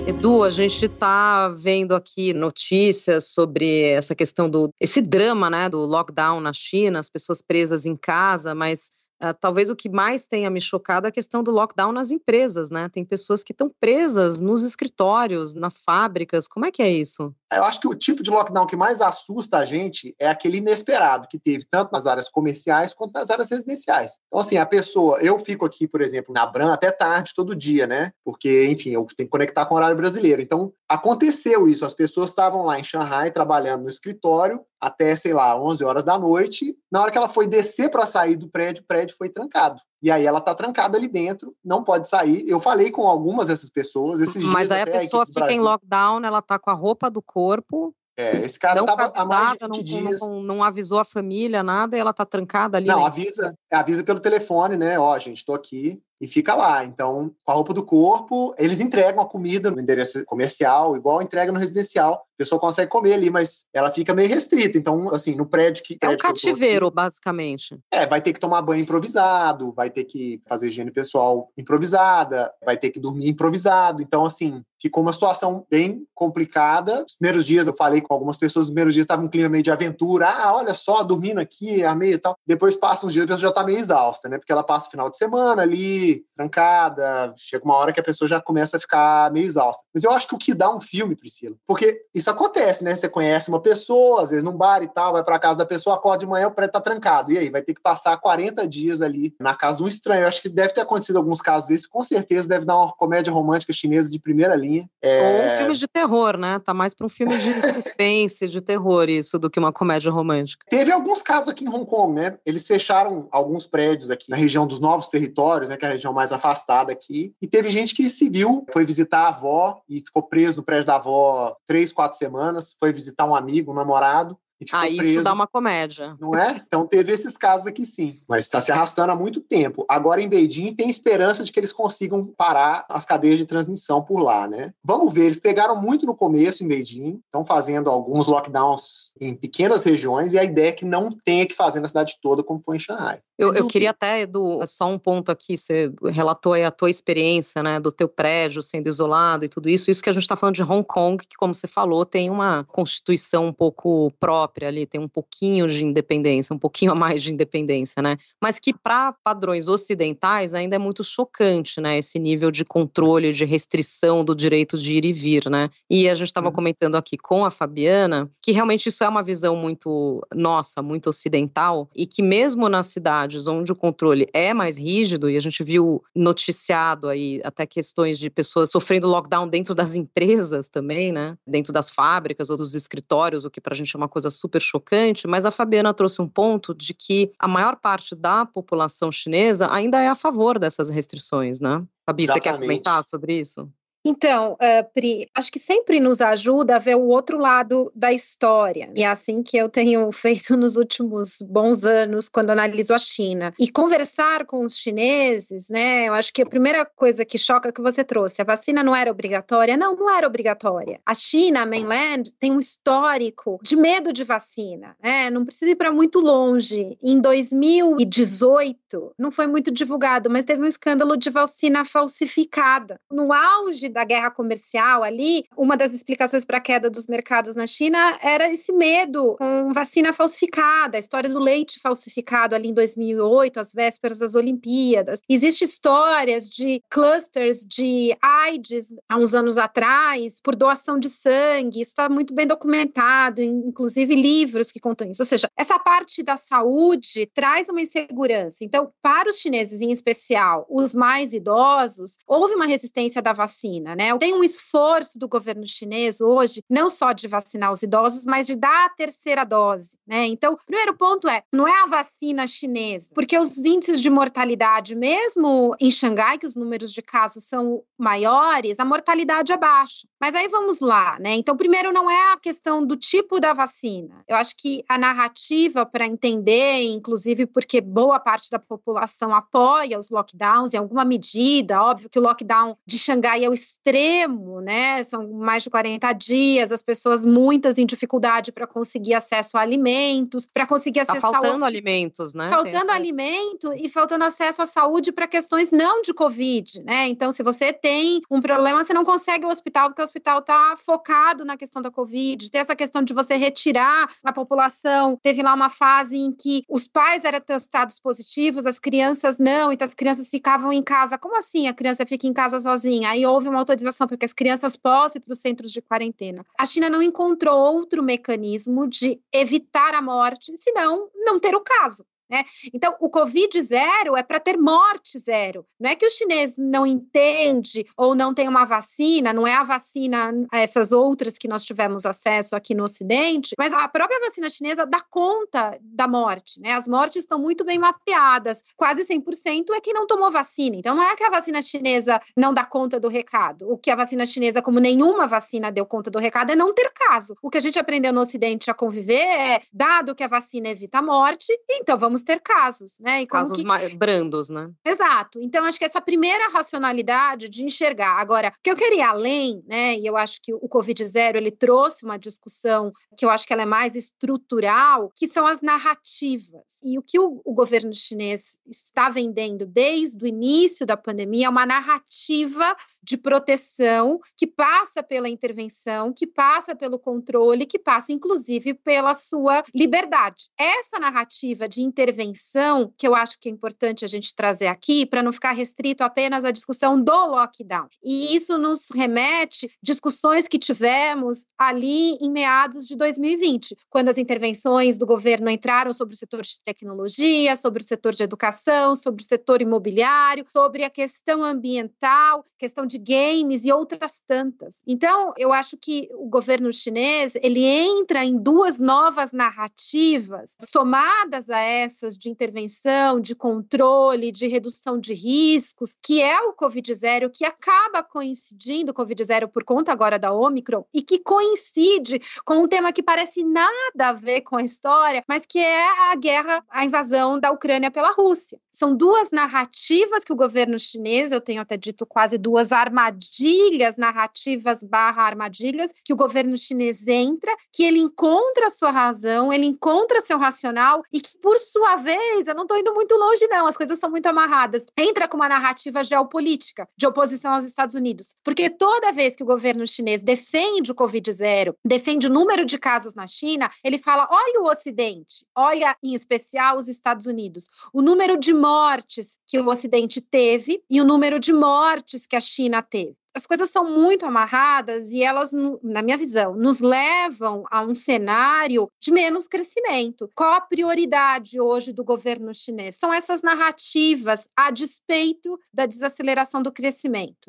Edu, 0.06 0.42
a 0.42 0.50
gente 0.50 0.84
está 0.84 1.48
vendo 1.48 1.94
aqui 1.94 2.34
notícias 2.34 3.28
sobre 3.28 3.84
essa 3.84 4.14
questão 4.14 4.50
do 4.50 4.68
esse 4.78 5.00
drama, 5.00 5.48
né, 5.48 5.68
do 5.68 5.78
lockdown 5.78 6.40
na 6.40 6.52
China, 6.52 6.98
as 6.98 7.08
pessoas 7.08 7.40
presas 7.40 7.86
em 7.86 7.96
casa, 7.96 8.54
mas 8.54 8.90
talvez 9.32 9.70
o 9.70 9.76
que 9.76 9.88
mais 9.88 10.26
tenha 10.26 10.50
me 10.50 10.60
chocado 10.60 11.06
é 11.06 11.08
a 11.08 11.12
questão 11.12 11.42
do 11.42 11.50
lockdown 11.50 11.92
nas 11.92 12.10
empresas, 12.10 12.70
né? 12.70 12.88
Tem 12.88 13.04
pessoas 13.04 13.43
que 13.43 13.52
estão 13.52 13.70
presas 13.81 14.40
nos 14.40 14.62
escritórios, 14.62 15.54
nas 15.54 15.78
fábricas. 15.78 16.46
Como 16.46 16.66
é 16.66 16.70
que 16.70 16.82
é 16.82 16.90
isso? 16.90 17.34
Eu 17.52 17.64
acho 17.64 17.81
que 17.81 17.88
o 17.88 17.94
tipo 17.94 18.22
de 18.22 18.31
lockdown 18.31 18.66
que 18.66 18.76
mais 18.76 19.00
assusta 19.00 19.58
a 19.58 19.64
gente 19.64 20.14
é 20.19 20.28
aquele 20.28 20.58
inesperado 20.58 21.28
que 21.28 21.38
teve 21.38 21.64
tanto 21.70 21.93
nas 21.93 22.06
áreas 22.06 22.28
comerciais 22.28 22.93
quanto 22.93 23.12
nas 23.12 23.31
áreas 23.31 23.50
residenciais. 23.50 24.19
Então, 24.26 24.40
assim, 24.40 24.56
a 24.56 24.66
pessoa, 24.66 25.19
eu 25.20 25.38
fico 25.38 25.64
aqui, 25.64 25.86
por 25.86 26.00
exemplo, 26.00 26.34
na 26.34 26.44
Bran 26.44 26.72
até 26.72 26.90
tarde 26.90 27.32
todo 27.34 27.54
dia, 27.54 27.86
né? 27.86 28.12
Porque, 28.24 28.66
enfim, 28.66 28.90
eu 28.90 29.06
tenho 29.16 29.28
que 29.28 29.32
conectar 29.32 29.66
com 29.66 29.74
o 29.74 29.78
horário 29.78 29.96
brasileiro. 29.96 30.43
Então, 30.43 30.72
aconteceu 30.88 31.67
isso. 31.69 31.84
As 31.84 31.94
pessoas 31.94 32.31
estavam 32.31 32.62
lá 32.62 32.79
em 32.79 32.84
Xangai 32.84 33.31
trabalhando 33.31 33.82
no 33.82 33.88
escritório 33.88 34.60
até, 34.81 35.17
sei 35.17 35.32
lá, 35.32 35.56
11 35.60 35.84
horas 35.84 36.05
da 36.05 36.19
noite. 36.19 36.76
Na 36.91 37.00
hora 37.00 37.10
que 37.10 37.19
ela 37.19 37.29
foi 37.29 37.46
descer 37.46 37.91
para 37.91 38.06
sair 38.06 38.36
do 38.36 38.48
prédio, 38.48 38.82
o 38.82 38.86
prédio 38.86 39.17
foi 39.17 39.29
trancado. 39.29 39.81
E 40.03 40.10
aí 40.10 40.26
ela 40.26 40.38
está 40.38 40.55
trancada 40.55 40.98
ali 40.98 41.08
dentro, 41.08 41.55
não 41.64 41.82
pode 41.82 42.08
sair. 42.08 42.44
Eu 42.46 42.60
falei 42.60 42.91
com 42.91 43.08
algumas 43.08 43.48
dessas 43.48 43.70
pessoas 43.70 44.20
esses 44.20 44.43
Mas 44.44 44.70
aí 44.70 44.82
a 44.82 44.86
pessoa 44.86 45.22
a 45.22 45.26
fica 45.26 45.53
em 45.53 45.60
lockdown, 45.60 46.24
ela 46.24 46.41
está 46.41 46.58
com 46.58 46.70
a 46.70 46.74
roupa 46.74 47.10
do 47.10 47.22
corpo, 47.22 47.94
é, 48.17 48.36
esse 48.43 48.58
cara 48.58 48.79
não 48.79 48.86
tava 48.86 49.12
não, 49.60 49.82
dias. 49.82 50.20
Não, 50.20 50.43
não, 50.43 50.64
avisou 50.64 51.00
a 51.00 51.05
família, 51.05 51.64
nada, 51.64 51.96
e 51.96 52.00
ela 52.00 52.12
tá 52.12 52.24
trancada 52.24 52.79
ali. 52.79 52.86
Não, 52.86 53.00
né? 53.00 53.06
avisa, 53.06 53.58
avisa 53.72 54.05
pelo 54.05 54.20
telefone, 54.20 54.76
né? 54.76 54.96
Ó, 54.98 55.19
gente, 55.19 55.44
tô 55.44 55.53
aqui 55.53 56.00
e 56.24 56.26
fica 56.26 56.54
lá. 56.54 56.84
Então, 56.84 57.31
com 57.44 57.52
a 57.52 57.54
roupa 57.54 57.74
do 57.74 57.84
corpo, 57.84 58.54
eles 58.58 58.81
entregam 58.81 59.22
a 59.22 59.28
comida 59.28 59.70
no 59.70 59.78
endereço 59.78 60.24
comercial, 60.24 60.96
igual 60.96 61.20
entrega 61.20 61.52
no 61.52 61.58
residencial. 61.58 62.14
A 62.14 62.38
pessoa 62.38 62.60
consegue 62.60 62.90
comer 62.90 63.12
ali, 63.12 63.31
mas 63.31 63.66
ela 63.72 63.90
fica 63.90 64.14
meio 64.14 64.28
restrita. 64.28 64.78
Então, 64.78 65.10
assim, 65.10 65.34
no 65.36 65.44
prédio 65.44 65.84
que. 65.84 65.98
É 66.00 66.08
um 66.08 66.16
cativeiro, 66.16 66.86
aqui, 66.86 66.94
basicamente. 66.94 67.78
É, 67.93 68.06
vai 68.06 68.22
ter 68.22 68.32
que 68.32 68.40
tomar 68.40 68.62
banho 68.62 68.82
improvisado, 68.82 69.72
vai 69.72 69.90
ter 69.90 70.04
que 70.04 70.40
fazer 70.48 70.69
higiene 70.69 70.90
pessoal 70.90 71.52
improvisada, 71.58 72.50
vai 72.64 72.76
ter 72.76 72.90
que 72.90 72.98
dormir 72.98 73.28
improvisado. 73.28 74.02
Então, 74.02 74.24
assim, 74.24 74.62
ficou 74.84 75.02
uma 75.02 75.12
situação 75.14 75.66
bem 75.70 76.06
complicada. 76.14 77.04
Os 77.06 77.16
primeiros 77.16 77.46
dias 77.46 77.66
eu 77.66 77.72
falei 77.72 78.02
com 78.02 78.12
algumas 78.12 78.36
pessoas, 78.36 78.64
os 78.64 78.70
primeiros 78.70 78.93
dias 78.93 79.04
estava 79.04 79.22
um 79.22 79.28
clima 79.28 79.48
meio 79.48 79.62
de 79.62 79.70
aventura. 79.70 80.28
Ah, 80.28 80.54
olha 80.54 80.74
só, 80.74 81.02
dormindo 81.02 81.40
aqui, 81.40 81.82
a 81.82 81.94
meio 81.94 82.14
e 82.14 82.19
tal. 82.19 82.36
Depois 82.46 82.76
passa 82.76 83.06
uns 83.06 83.14
dias, 83.14 83.24
a 83.24 83.28
pessoa 83.28 83.43
já 83.43 83.48
está 83.48 83.64
meio 83.64 83.78
exausta, 83.78 84.28
né? 84.28 84.36
Porque 84.36 84.52
ela 84.52 84.62
passa 84.62 84.88
o 84.88 84.90
final 84.90 85.08
de 85.08 85.16
semana 85.16 85.62
ali, 85.62 86.13
trancada, 86.36 87.32
chega 87.36 87.64
uma 87.64 87.74
hora 87.74 87.92
que 87.92 88.00
a 88.00 88.04
pessoa 88.04 88.28
já 88.28 88.40
começa 88.40 88.76
a 88.76 88.80
ficar 88.80 89.32
meio 89.32 89.46
exausta. 89.46 89.82
Mas 89.94 90.04
eu 90.04 90.10
acho 90.10 90.28
que 90.28 90.34
o 90.34 90.38
que 90.38 90.54
dá 90.54 90.74
um 90.74 90.80
filme, 90.80 91.16
Priscila, 91.16 91.56
porque 91.66 92.02
isso 92.14 92.30
acontece, 92.30 92.84
né? 92.84 92.94
Você 92.94 93.08
conhece 93.08 93.48
uma 93.48 93.60
pessoa, 93.60 94.22
às 94.22 94.30
vezes 94.30 94.44
num 94.44 94.56
bar 94.56 94.82
e 94.82 94.88
tal, 94.88 95.12
vai 95.12 95.24
para 95.24 95.38
casa 95.38 95.58
da 95.58 95.66
pessoa, 95.66 95.96
acorda 95.96 96.18
de 96.18 96.26
manhã, 96.26 96.48
o 96.48 96.50
prédio 96.50 96.72
tá 96.72 96.80
trancado. 96.80 97.32
E 97.32 97.38
aí, 97.38 97.50
vai 97.50 97.62
ter 97.62 97.74
que 97.74 97.82
passar 97.82 98.16
40 98.16 98.66
dias 98.66 99.00
ali 99.00 99.34
na 99.40 99.54
casa 99.54 99.78
de 99.78 99.84
um 99.84 99.88
estranho. 99.88 100.22
Eu 100.22 100.28
acho 100.28 100.42
que 100.42 100.48
deve 100.48 100.72
ter 100.72 100.80
acontecido 100.80 101.16
alguns 101.16 101.40
casos 101.40 101.68
desses, 101.68 101.86
com 101.86 102.02
certeza 102.02 102.48
deve 102.48 102.64
dar 102.64 102.76
uma 102.76 102.92
comédia 102.92 103.32
romântica 103.32 103.72
chinesa 103.72 104.10
de 104.10 104.18
primeira 104.18 104.54
linha. 104.54 104.88
É... 105.02 105.20
Ou 105.20 105.54
um 105.54 105.58
filme 105.58 105.74
de 105.76 105.86
terror, 105.88 106.36
né? 106.36 106.58
Tá 106.58 106.74
mais 106.74 106.94
para 106.94 107.06
um 107.06 107.08
filme 107.08 107.36
de 107.36 107.52
suspense, 107.72 108.48
de 108.48 108.60
terror, 108.60 109.08
isso, 109.08 109.38
do 109.38 109.50
que 109.50 109.58
uma 109.58 109.72
comédia 109.72 110.10
romântica. 110.10 110.64
Teve 110.68 110.92
alguns 110.92 111.22
casos 111.22 111.48
aqui 111.48 111.64
em 111.64 111.68
Hong 111.68 111.86
Kong, 111.86 112.14
né? 112.14 112.38
Eles 112.44 112.66
fecharam 112.66 113.28
alguns 113.30 113.66
prédios 113.66 114.10
aqui 114.10 114.30
na 114.30 114.36
região 114.36 114.66
dos 114.66 114.80
novos 114.80 115.08
territórios, 115.08 115.68
né? 115.68 115.76
Que 115.76 115.84
é 115.84 115.88
a 115.88 115.92
região 116.05 116.13
mais 116.13 116.32
afastada 116.32 116.93
aqui. 116.93 117.34
E 117.41 117.46
teve 117.46 117.70
gente 117.70 117.94
que 117.94 118.08
se 118.08 118.29
viu, 118.29 118.65
foi 118.73 118.84
visitar 118.84 119.20
a 119.20 119.29
avó 119.29 119.81
e 119.89 120.01
ficou 120.01 120.23
preso 120.23 120.58
no 120.58 120.63
prédio 120.63 120.87
da 120.87 120.96
avó 120.96 121.56
três, 121.67 121.93
quatro 121.93 122.19
semanas. 122.19 122.77
Foi 122.79 122.93
visitar 122.93 123.25
um 123.27 123.34
amigo, 123.34 123.73
um 123.73 123.75
namorado. 123.75 124.39
Ah, 124.73 124.89
isso 124.89 124.99
preso, 124.99 125.23
dá 125.23 125.32
uma 125.32 125.46
comédia. 125.46 126.17
Não 126.20 126.34
é? 126.34 126.63
Então 126.67 126.87
teve 126.87 127.13
esses 127.13 127.37
casos 127.37 127.67
aqui 127.67 127.84
sim. 127.84 128.20
Mas 128.29 128.44
está 128.44 128.61
se 128.61 128.70
arrastando 128.70 129.13
há 129.13 129.17
muito 129.17 129.41
tempo. 129.41 129.84
Agora 129.89 130.23
em 130.23 130.29
Beijing 130.29 130.75
tem 130.75 130.89
esperança 130.89 131.43
de 131.43 131.53
que 131.53 131.58
eles 131.58 131.73
consigam 131.73 132.25
parar 132.37 132.84
as 132.89 133.05
cadeias 133.05 133.39
de 133.39 133.44
transmissão 133.44 134.03
por 134.03 134.20
lá, 134.20 134.46
né? 134.49 134.73
Vamos 134.82 135.13
ver, 135.13 135.25
eles 135.25 135.41
pegaram 135.41 135.81
muito 135.81 136.06
no 136.06 136.15
começo 136.15 136.65
em 136.65 136.69
Beijing, 136.69 137.20
estão 137.27 137.44
fazendo 137.44 137.91
alguns 137.91 138.27
lockdowns 138.27 139.13
em 139.20 139.34
pequenas 139.34 139.84
regiões 139.84 140.32
e 140.32 140.39
a 140.39 140.44
ideia 140.44 140.69
é 140.69 140.73
que 140.73 140.84
não 140.84 141.11
tenha 141.25 141.46
que 141.46 141.55
fazer 141.55 141.81
na 141.81 141.89
cidade 141.89 142.17
toda 142.23 142.43
como 142.43 142.63
foi 142.65 142.77
em 142.77 142.81
Shanghai. 142.81 143.20
Eu, 143.37 143.53
eu 143.53 143.67
queria 143.67 143.91
até, 143.91 144.20
Edu, 144.20 144.61
só 144.67 144.87
um 144.87 144.99
ponto 144.99 145.31
aqui, 145.31 145.58
você 145.58 145.93
relatou 146.05 146.53
aí 146.53 146.65
a 146.65 146.70
tua 146.70 146.89
experiência, 146.89 147.63
né, 147.63 147.81
do 147.81 147.91
teu 147.91 148.08
prédio 148.08 148.63
sendo 148.63 148.87
isolado 148.87 149.44
e 149.44 149.49
tudo 149.49 149.69
isso, 149.69 149.91
isso 149.91 150.03
que 150.03 150.08
a 150.08 150.13
gente 150.13 150.23
está 150.23 150.37
falando 150.37 150.55
de 150.55 150.63
Hong 150.63 150.84
Kong, 150.84 151.25
que 151.27 151.37
como 151.37 151.53
você 151.53 151.67
falou, 151.67 152.06
tem 152.06 152.31
uma 152.31 152.65
constituição 152.65 153.46
um 153.46 153.53
pouco 153.53 154.13
própria 154.20 154.44
própria 154.44 154.69
ali, 154.69 154.86
tem 154.86 155.01
um 155.01 155.08
pouquinho 155.08 155.67
de 155.67 155.84
independência, 155.84 156.55
um 156.55 156.58
pouquinho 156.58 156.93
a 156.93 156.94
mais 156.94 157.22
de 157.22 157.32
independência, 157.32 158.03
né? 158.03 158.17
Mas 158.41 158.58
que 158.58 158.72
para 158.74 159.13
padrões 159.13 159.69
ocidentais 159.69 160.55
ainda 160.55 160.77
é 160.77 160.79
muito 160.79 161.03
chocante, 161.03 161.81
né? 161.81 161.98
Esse 161.98 162.19
nível 162.19 162.51
de 162.51 162.65
controle, 162.65 163.32
de 163.32 163.44
restrição 163.44 164.24
do 164.24 164.34
direito 164.34 164.77
de 164.77 164.94
ir 164.94 165.05
e 165.05 165.13
vir, 165.13 165.48
né? 165.48 165.70
E 165.89 166.08
a 166.08 166.15
gente 166.15 166.29
estava 166.29 166.48
uhum. 166.48 166.53
comentando 166.53 166.96
aqui 166.96 167.17
com 167.17 167.44
a 167.44 167.51
Fabiana 167.51 168.31
que 168.43 168.53
realmente 168.53 168.89
isso 168.89 169.03
é 169.03 169.08
uma 169.08 169.22
visão 169.22 169.56
muito 169.56 170.22
nossa, 170.34 170.82
muito 170.82 171.08
ocidental, 171.08 171.89
e 171.94 172.06
que 172.06 172.22
mesmo 172.22 172.69
nas 172.69 172.86
cidades 172.86 173.46
onde 173.46 173.72
o 173.72 173.77
controle 173.77 174.27
é 174.32 174.53
mais 174.53 174.79
rígido, 174.79 175.31
e 175.31 175.36
a 175.36 175.41
gente 175.41 175.65
viu 175.65 176.03
noticiado 176.15 177.08
aí 177.08 177.41
até 177.43 177.65
questões 177.67 178.19
de 178.19 178.29
pessoas 178.29 178.70
sofrendo 178.70 179.08
lockdown 179.08 179.48
dentro 179.48 179.74
das 179.74 179.94
empresas 179.94 180.69
também, 180.69 181.13
né? 181.13 181.39
Dentro 181.46 181.72
das 181.72 181.91
fábricas 181.91 182.51
ou 182.51 182.56
dos 182.56 182.74
escritórios, 182.74 183.44
o 183.44 183.51
que 183.51 183.60
para 183.60 183.72
a 183.72 183.77
gente 183.77 183.94
é 183.94 183.98
uma 183.98 184.08
coisa 184.08 184.29
super 184.34 184.60
chocante, 184.60 185.26
mas 185.26 185.46
a 185.46 185.50
Fabiana 185.50 185.94
trouxe 185.94 186.20
um 186.20 186.29
ponto 186.29 186.74
de 186.74 186.93
que 186.94 187.32
a 187.38 187.48
maior 187.48 187.76
parte 187.76 188.14
da 188.14 188.44
população 188.44 189.10
chinesa 189.10 189.72
ainda 189.72 190.00
é 190.00 190.08
a 190.08 190.14
favor 190.14 190.58
dessas 190.58 190.91
restrições, 190.91 191.60
né? 191.60 191.84
Fabi, 192.06 192.24
Exatamente. 192.24 192.26
você 192.26 192.41
quer 192.41 192.60
comentar 192.60 193.05
sobre 193.05 193.38
isso? 193.38 193.69
Então, 194.05 194.53
uh, 194.53 194.84
Pri, 194.93 195.31
acho 195.34 195.51
que 195.51 195.58
sempre 195.58 195.99
nos 195.99 196.20
ajuda 196.20 196.77
a 196.77 196.79
ver 196.79 196.94
o 196.96 197.06
outro 197.06 197.39
lado 197.39 197.91
da 197.94 198.13
história. 198.13 198.93
E 198.94 199.03
é 199.03 199.06
assim 199.06 199.43
que 199.43 199.56
eu 199.56 199.70
tenho 199.70 200.13
feito 200.13 200.55
nos 200.56 200.77
últimos 200.77 201.39
bons 201.41 201.84
anos, 201.84 202.29
quando 202.29 202.51
analiso 202.51 202.93
a 202.93 202.99
China. 202.99 203.55
E 203.58 203.70
conversar 203.70 204.44
com 204.44 204.65
os 204.65 204.77
chineses, 204.77 205.70
né? 205.70 206.08
Eu 206.08 206.15
acho 206.15 206.32
que 206.32 206.43
a 206.43 206.46
primeira 206.46 206.84
coisa 206.84 207.25
que 207.25 207.39
choca 207.39 207.70
é 207.70 207.73
que 207.73 207.81
você 207.81 208.05
trouxe, 208.05 208.43
a 208.43 208.44
vacina 208.44 208.84
não 208.84 208.94
era 208.94 209.11
obrigatória? 209.11 209.77
Não, 209.77 209.96
não 209.96 210.15
era 210.15 210.27
obrigatória. 210.27 211.01
A 211.06 211.15
China, 211.15 211.63
a 211.63 211.67
mainland, 211.67 212.31
tem 212.39 212.53
um 212.53 212.58
histórico 212.58 213.58
de 213.63 213.75
medo 213.75 214.13
de 214.13 214.23
vacina, 214.23 214.94
né? 215.03 215.31
Não 215.31 215.46
precisa 215.46 215.70
ir 215.70 215.77
para 215.77 215.91
muito 215.91 216.20
longe. 216.20 216.99
Em 217.03 217.19
2018, 217.20 219.15
não 219.19 219.31
foi 219.31 219.46
muito 219.46 219.70
divulgado, 219.70 220.29
mas 220.29 220.44
teve 220.44 220.63
um 220.63 220.67
escândalo 220.67 221.17
de 221.17 221.31
vacina 221.31 221.84
falsificada. 221.84 223.01
No 223.11 223.32
auge 223.32 223.89
da 223.94 224.05
guerra 224.05 224.31
comercial 224.31 225.05
ali, 225.05 225.44
uma 225.56 225.77
das 225.77 225.94
explicações 225.94 226.44
para 226.44 226.58
a 226.58 226.60
queda 226.60 226.91
dos 226.91 227.06
mercados 227.06 227.55
na 227.55 227.67
China 227.67 228.19
era 228.20 228.53
esse 228.53 228.72
medo 228.72 229.36
com 229.39 229.72
vacina 229.72 230.13
falsificada, 230.13 230.98
a 230.98 231.01
história 231.01 231.31
do 231.31 231.39
leite 231.39 231.79
falsificado 231.81 232.55
ali 232.55 232.69
em 232.69 232.74
2008, 232.74 233.60
às 233.60 233.72
vésperas 233.72 234.19
das 234.19 234.34
Olimpíadas. 234.34 235.20
Existem 235.29 235.65
histórias 235.65 236.48
de 236.48 236.82
clusters 236.91 237.60
de 237.60 238.17
AIDS 238.20 238.96
há 239.08 239.17
uns 239.17 239.32
anos 239.32 239.56
atrás 239.56 240.41
por 240.43 240.56
doação 240.56 240.98
de 240.98 241.08
sangue, 241.08 241.81
isso 241.81 241.91
está 241.91 242.08
muito 242.08 242.34
bem 242.34 242.46
documentado, 242.46 243.41
inclusive 243.41 244.15
livros 244.15 244.72
que 244.72 244.81
contam 244.81 245.08
isso. 245.08 245.22
Ou 245.22 245.27
seja, 245.27 245.48
essa 245.56 245.79
parte 245.79 246.22
da 246.22 246.36
saúde 246.36 247.31
traz 247.32 247.69
uma 247.69 247.81
insegurança. 247.81 248.58
Então, 248.63 248.93
para 249.01 249.31
os 249.31 249.39
chineses 249.39 249.81
em 249.81 249.93
especial, 249.93 250.67
os 250.69 250.94
mais 250.96 251.32
idosos, 251.32 252.19
houve 252.27 252.55
uma 252.55 252.67
resistência 252.67 253.22
da 253.22 253.32
vacina 253.32 253.83
vacina, 253.84 253.94
né? 253.94 254.17
Tem 254.19 254.32
um 254.34 254.43
esforço 254.43 255.19
do 255.19 255.29
governo 255.29 255.67
chinês 255.67 256.20
hoje, 256.20 256.62
não 256.69 256.88
só 256.88 257.12
de 257.12 257.29
vacinar 257.29 257.70
os 257.70 257.82
idosos, 257.82 258.24
mas 258.24 258.46
de 258.46 258.56
dar 258.56 258.86
a 258.86 258.88
terceira 258.88 259.44
dose, 259.44 259.96
né? 260.06 260.26
Então, 260.26 260.55
o 260.55 260.56
primeiro 260.56 260.96
ponto 260.96 261.29
é, 261.29 261.43
não 261.53 261.69
é 261.69 261.82
a 261.82 261.86
vacina 261.86 262.46
chinesa, 262.46 263.10
porque 263.14 263.38
os 263.38 263.58
índices 263.58 264.00
de 264.00 264.08
mortalidade, 264.08 264.96
mesmo 264.96 265.76
em 265.79 265.91
Xangai, 265.91 266.38
que 266.38 266.46
os 266.46 266.56
números 266.56 266.93
de 266.93 267.03
casos 267.03 267.44
são 267.44 267.82
maiores, 267.98 268.81
a 268.81 268.84
mortalidade 268.84 269.53
é 269.53 269.56
baixa. 269.56 270.08
Mas 270.20 270.34
aí 270.34 270.48
vamos 270.48 270.81
lá, 270.81 271.19
né? 271.20 271.34
Então, 271.34 271.56
primeiro 271.56 271.93
não 271.93 272.10
é 272.10 272.32
a 272.32 272.38
questão 272.38 272.84
do 272.86 272.96
tipo 272.96 273.38
da 273.38 273.53
vacina. 273.53 274.24
Eu 274.26 274.36
acho 274.36 274.55
que 274.56 274.82
a 274.88 274.96
narrativa 274.96 275.84
para 275.84 276.06
entender, 276.06 276.82
inclusive 276.84 277.46
porque 277.46 277.81
boa 277.81 278.19
parte 278.19 278.50
da 278.50 278.58
população 278.58 279.34
apoia 279.34 279.98
os 279.98 280.10
lockdowns 280.10 280.72
em 280.72 280.79
alguma 280.79 281.05
medida, 281.05 281.82
óbvio 281.82 282.08
que 282.08 282.19
o 282.19 282.22
lockdown 282.22 282.76
de 282.86 282.98
Xangai 282.98 283.44
é 283.44 283.48
o 283.48 283.53
extremo, 283.74 284.60
né? 284.60 285.02
São 285.02 285.28
mais 285.31 285.62
de 285.62 285.70
40 285.70 286.12
dias, 286.12 286.72
as 286.72 286.82
pessoas 286.82 287.26
muitas 287.26 287.78
em 287.78 287.86
dificuldade 287.86 288.52
para 288.52 288.66
conseguir 288.66 289.14
acesso 289.14 289.56
a 289.56 289.60
alimentos, 289.60 290.46
para 290.46 290.66
conseguir 290.66 291.04
tá 291.04 291.12
acessar 291.12 291.31
tá 291.31 291.38
faltando 291.40 291.56
os... 291.56 291.62
alimentos, 291.62 292.34
né? 292.34 292.48
Faltando 292.48 292.90
alimento 292.90 293.72
e 293.74 293.88
faltando 293.88 294.24
acesso 294.24 294.62
à 294.62 294.66
saúde 294.66 295.12
para 295.12 295.26
questões 295.26 295.72
não 295.72 296.02
de 296.02 296.14
COVID, 296.14 296.84
né? 296.84 297.08
Então, 297.08 297.31
se 297.31 297.43
você 297.43 297.72
tem 297.72 298.20
um 298.31 298.40
problema, 298.40 298.82
você 298.82 298.94
não 298.94 299.04
consegue 299.04 299.44
o 299.44 299.48
hospital 299.48 299.88
porque 299.88 300.02
o 300.02 300.04
hospital 300.04 300.38
está 300.38 300.76
focado 300.76 301.44
na 301.44 301.56
questão 301.56 301.82
da 301.82 301.90
COVID. 301.90 302.50
Tem 302.50 302.60
essa 302.60 302.76
questão 302.76 303.02
de 303.02 303.12
você 303.12 303.36
retirar 303.36 304.08
a 304.22 304.32
população. 304.32 305.19
Teve 305.22 305.43
lá 305.43 305.52
uma 305.54 305.69
fase 305.69 306.16
em 306.16 306.32
que 306.32 306.62
os 306.69 306.86
pais 306.86 307.24
eram 307.24 307.40
testados 307.40 307.98
positivos, 307.98 308.66
as 308.66 308.78
crianças 308.78 309.38
não, 309.38 309.72
então 309.72 309.84
as 309.84 309.94
crianças 309.94 310.28
ficavam 310.28 310.72
em 310.72 310.82
casa. 310.82 311.19
Como 311.19 311.36
assim 311.36 311.69
a 311.69 311.74
criança 311.74 312.06
fica 312.06 312.26
em 312.26 312.32
casa 312.32 312.58
sozinha? 312.58 313.10
Aí 313.10 313.26
houve 313.26 313.48
uma 313.48 313.63
autorização 313.64 314.06
para 314.06 314.16
que 314.16 314.24
as 314.24 314.32
crianças 314.32 314.76
possam 314.76 315.18
ir 315.18 315.24
para 315.24 315.32
os 315.32 315.38
centros 315.38 315.72
de 315.72 315.82
quarentena. 315.82 316.44
A 316.58 316.64
China 316.64 316.88
não 316.88 317.02
encontrou 317.02 317.58
outro 317.58 318.02
mecanismo 318.02 318.86
de 318.88 319.20
evitar 319.32 319.94
a 319.94 320.02
morte, 320.02 320.56
senão 320.56 321.10
não 321.14 321.40
ter 321.40 321.54
o 321.54 321.60
caso. 321.60 322.04
Né? 322.28 322.43
Então, 322.72 322.96
o 323.00 323.10
Covid 323.10 323.60
zero 323.62 324.16
é 324.16 324.22
para 324.22 324.40
ter 324.40 324.56
morte 324.56 325.19
zero. 325.19 325.66
Não 325.78 325.90
é 325.90 325.94
que 325.94 326.06
o 326.06 326.10
chinês 326.10 326.56
não 326.56 326.86
entende 326.86 327.84
ou 327.96 328.14
não 328.14 328.32
tem 328.32 328.48
uma 328.48 328.64
vacina, 328.64 329.32
não 329.32 329.46
é 329.46 329.54
a 329.54 329.62
vacina, 329.62 330.32
essas 330.52 330.93
outras 330.93 331.36
que 331.36 331.48
nós 331.48 331.64
tivemos 331.64 332.06
acesso 332.06 332.56
aqui 332.56 332.74
no 332.74 332.84
Ocidente, 332.84 333.54
mas 333.58 333.72
a 333.72 333.86
própria 333.88 334.20
vacina 334.20 334.48
chinesa 334.48 334.86
dá 334.86 335.00
conta 335.00 335.78
da 335.81 336.08
morte. 336.08 336.60
Né? 336.60 336.72
As 336.72 336.88
mortes 336.88 337.24
estão 337.24 337.38
muito 337.38 337.64
bem 337.64 337.78
mapeadas. 337.78 338.62
Quase 338.76 339.02
100% 339.02 339.66
é 339.74 339.81
quem 339.81 339.93
não 339.93 340.06
tomou 340.06 340.31
vacina. 340.31 340.76
Então, 340.76 340.94
não 340.94 341.02
é 341.02 341.14
que 341.16 341.24
a 341.24 341.31
vacina 341.31 341.60
chinesa 341.60 342.20
não 342.36 342.54
dá 342.54 342.64
conta 342.64 342.98
do 342.98 343.08
recado. 343.08 343.70
O 343.70 343.76
que 343.76 343.90
a 343.90 343.96
vacina 343.96 344.24
chinesa, 344.24 344.62
como 344.62 344.81
nenhuma 344.81 345.26
vacina 345.26 345.70
deu 345.70 345.84
conta 345.84 346.10
do 346.10 346.19
recado, 346.19 346.52
é 346.52 346.56
não 346.56 346.72
ter 346.72 346.90
caso. 346.93 347.34
O 347.43 347.50
que 347.50 347.58
a 347.58 347.60
gente 347.60 347.78
aprendeu 347.78 348.12
no 348.12 348.20
Ocidente 348.20 348.70
a 348.70 348.74
conviver 348.74 349.14
é, 349.14 349.60
dado 349.72 350.14
que 350.14 350.24
a 350.24 350.28
vacina 350.28 350.69
evita 350.69 350.98
a 350.98 351.02
morte, 351.02 351.52
então 351.70 351.96
vamos 351.96 352.13
vamos 352.14 352.22
ter 352.22 352.40
casos, 352.40 352.98
né? 353.00 353.22
E 353.22 353.26
casos 353.26 353.56
que... 353.60 353.96
brandos, 353.96 354.48
né? 354.48 354.70
Exato. 354.86 355.40
Então, 355.40 355.64
acho 355.64 355.78
que 355.78 355.84
essa 355.84 356.00
primeira 356.00 356.48
racionalidade 356.48 357.48
de 357.48 357.64
enxergar. 357.64 358.20
Agora, 358.20 358.48
o 358.48 358.62
que 358.62 358.70
eu 358.70 358.76
queria 358.76 359.08
além, 359.08 359.64
né? 359.66 359.96
E 359.96 360.06
eu 360.06 360.16
acho 360.16 360.40
que 360.40 360.54
o 360.54 360.68
Covid 360.68 361.04
zero 361.04 361.36
ele 361.36 361.50
trouxe 361.50 362.04
uma 362.04 362.16
discussão 362.16 362.92
que 363.16 363.24
eu 363.24 363.30
acho 363.30 363.46
que 363.46 363.52
ela 363.52 363.62
é 363.62 363.66
mais 363.66 363.96
estrutural, 363.96 365.10
que 365.16 365.26
são 365.26 365.46
as 365.46 365.60
narrativas. 365.60 366.80
E 366.84 366.98
o 366.98 367.02
que 367.02 367.18
o, 367.18 367.40
o 367.44 367.52
governo 367.52 367.92
chinês 367.92 368.58
está 368.66 369.10
vendendo 369.10 369.66
desde 369.66 370.24
o 370.24 370.28
início 370.28 370.86
da 370.86 370.96
pandemia 370.96 371.46
é 371.46 371.50
uma 371.50 371.66
narrativa 371.66 372.76
de 373.05 373.17
proteção 373.17 374.19
que 374.37 374.46
passa 374.46 375.03
pela 375.03 375.29
intervenção, 375.29 376.13
que 376.13 376.27
passa 376.27 376.75
pelo 376.75 376.99
controle, 376.99 377.67
que 377.67 377.79
passa 377.79 378.13
inclusive 378.13 378.75
pela 378.75 379.15
sua 379.15 379.63
liberdade. 379.75 380.49
Essa 380.58 380.99
narrativa 380.99 381.69
de 381.69 381.82
intervenção, 381.82 382.93
que 382.96 383.06
eu 383.06 383.15
acho 383.15 383.39
que 383.39 383.49
é 383.49 383.53
importante 383.53 384.05
a 384.05 384.08
gente 384.08 384.34
trazer 384.34 384.69
aqui, 384.69 385.05
para 385.05 385.23
não 385.23 385.32
ficar 385.32 385.53
restrito 385.53 386.03
apenas 386.03 386.44
à 386.44 386.51
discussão 386.51 387.01
do 387.01 387.27
lockdown. 387.27 387.87
E 388.03 388.34
isso 388.34 388.56
nos 388.56 388.89
remete 388.91 389.70
discussões 389.82 390.49
que 390.49 390.58
tivemos 390.58 391.44
ali 391.58 392.13
em 392.20 392.31
meados 392.31 392.87
de 392.87 392.96
2020, 392.96 393.77
quando 393.91 394.08
as 394.08 394.19
intervenções 394.19 394.96
do 394.96 395.05
governo 395.05 395.51
entraram 395.51 395.93
sobre 395.93 396.15
o 396.15 396.17
setor 396.17 396.43
de 396.43 396.61
tecnologia, 396.65 397.55
sobre 397.56 397.82
o 397.82 397.87
setor 397.87 398.15
de 398.15 398.23
educação, 398.23 398.96
sobre 398.96 399.23
o 399.23 399.27
setor 399.27 399.61
imobiliário, 399.61 400.46
sobre 400.51 400.84
a 400.84 400.91
questão 400.91 401.43
ambiental, 401.43 402.44
questão 402.58 402.87
de 402.87 402.94
games 402.98 403.65
e 403.65 403.72
outras 403.72 404.22
tantas. 404.27 404.82
Então, 404.86 405.32
eu 405.36 405.53
acho 405.53 405.77
que 405.77 406.08
o 406.13 406.29
governo 406.29 406.72
chinês, 406.72 407.34
ele 407.36 407.65
entra 407.65 408.24
em 408.24 408.36
duas 408.36 408.79
novas 408.79 409.32
narrativas 409.32 410.56
somadas 410.60 411.51
a 411.51 411.58
essas 411.58 412.17
de 412.17 412.31
intervenção, 412.31 413.20
de 413.20 413.34
controle, 413.34 414.32
de 414.32 414.46
redução 414.46 414.98
de 414.98 415.15
riscos, 415.15 415.96
que 416.03 416.22
é 416.22 416.41
o 416.41 416.55
COVID-0, 416.55 417.31
que 417.32 417.44
acaba 417.44 418.03
coincidindo, 418.03 418.93
o 418.93 418.94
COVID-0 418.94 419.48
por 419.48 419.65
conta 419.65 419.93
agora 419.93 420.19
da 420.19 420.32
Omicron, 420.32 420.84
e 420.93 421.03
que 421.03 421.19
coincide 421.19 422.20
com 422.44 422.63
um 422.63 422.69
tema 422.69 422.93
que 422.93 423.03
parece 423.03 423.43
nada 423.43 424.08
a 424.08 424.13
ver 424.13 424.43
com 424.43 424.56
a 424.56 424.63
história, 424.63 425.22
mas 425.29 425.46
que 425.46 425.58
é 425.58 426.10
a 426.10 426.17
guerra, 426.17 426.65
a 426.70 426.84
invasão 426.84 427.39
da 427.39 427.51
Ucrânia 427.51 427.91
pela 427.91 428.13
Rússia. 428.13 428.58
São 428.72 428.96
duas 428.96 429.31
narrativas 429.31 430.24
que 430.24 430.32
o 430.32 430.36
governo 430.36 430.79
chinês, 430.79 431.32
eu 431.32 431.41
tenho 431.41 431.63
até 431.63 431.77
dito 431.77 432.06
quase 432.06 432.39
duas 432.39 432.72
armadilhas, 432.84 433.96
narrativas 433.96 434.82
barra 434.82 435.22
armadilhas, 435.22 435.93
que 436.05 436.12
o 436.12 436.17
governo 436.17 436.56
chinês 436.56 437.06
entra, 437.08 437.55
que 437.72 437.84
ele 437.84 437.98
encontra 437.98 438.67
a 438.67 438.70
sua 438.70 438.91
razão, 438.91 439.53
ele 439.53 439.67
encontra 439.67 440.20
seu 440.20 440.38
racional 440.38 441.03
e 441.12 441.20
que, 441.20 441.38
por 441.38 441.58
sua 441.58 441.96
vez, 441.96 442.46
eu 442.46 442.55
não 442.55 442.62
estou 442.62 442.79
indo 442.79 442.93
muito 442.94 443.14
longe, 443.17 443.46
não, 443.48 443.67
as 443.67 443.76
coisas 443.76 443.98
são 443.98 444.10
muito 444.10 444.26
amarradas, 444.26 444.86
entra 444.96 445.26
com 445.26 445.36
uma 445.36 445.48
narrativa 445.48 446.03
geopolítica 446.03 446.88
de 446.96 447.06
oposição 447.06 447.55
aos 447.55 447.64
Estados 447.64 447.94
Unidos. 447.94 448.34
Porque 448.44 448.69
toda 448.69 449.12
vez 449.12 449.34
que 449.34 449.43
o 449.43 449.46
governo 449.46 449.86
chinês 449.86 450.22
defende 450.22 450.93
o 450.93 450.94
Covid-0, 450.94 451.74
defende 451.84 452.26
o 452.26 452.31
número 452.31 452.64
de 452.64 452.79
casos 452.79 453.14
na 453.14 453.26
China, 453.26 453.70
ele 453.82 453.98
fala: 453.98 454.29
olha 454.31 454.60
o 454.60 454.67
Ocidente, 454.67 455.46
olha 455.55 455.96
em 456.03 456.14
especial 456.14 456.76
os 456.76 456.88
Estados 456.88 457.26
Unidos, 457.26 457.67
o 457.93 458.03
número 458.03 458.36
de 458.36 458.53
mortes 458.53 459.38
que 459.46 459.58
o 459.58 459.67
Ocidente 459.69 460.20
teve 460.20 460.82
e 460.91 461.00
o 461.00 461.05
número 461.05 461.38
de 461.38 461.53
mortes 461.53 462.26
que 462.26 462.36
a 462.36 462.41
China 462.41 462.73
teve 462.82 463.16
as 463.34 463.46
coisas 463.46 463.69
são 463.69 463.90
muito 463.90 464.24
amarradas 464.24 465.10
e 465.10 465.22
elas, 465.22 465.50
na 465.82 466.02
minha 466.02 466.16
visão, 466.16 466.54
nos 466.54 466.78
levam 466.78 467.64
a 467.69 467.82
um 467.82 467.93
cenário 467.93 468.88
de 469.00 469.10
menos 469.10 469.48
crescimento. 469.48 470.31
Qual 470.36 470.54
a 470.54 470.60
prioridade 470.60 471.60
hoje 471.60 471.93
do 471.93 472.04
governo 472.04 472.54
chinês? 472.54 472.94
São 472.94 473.12
essas 473.12 473.43
narrativas 473.43 474.48
a 474.56 474.70
despeito 474.70 475.58
da 475.72 475.84
desaceleração 475.84 476.62
do 476.62 476.72
crescimento. 476.72 477.48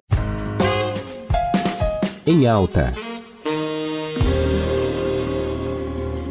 Em 2.26 2.48
alta. 2.48 2.92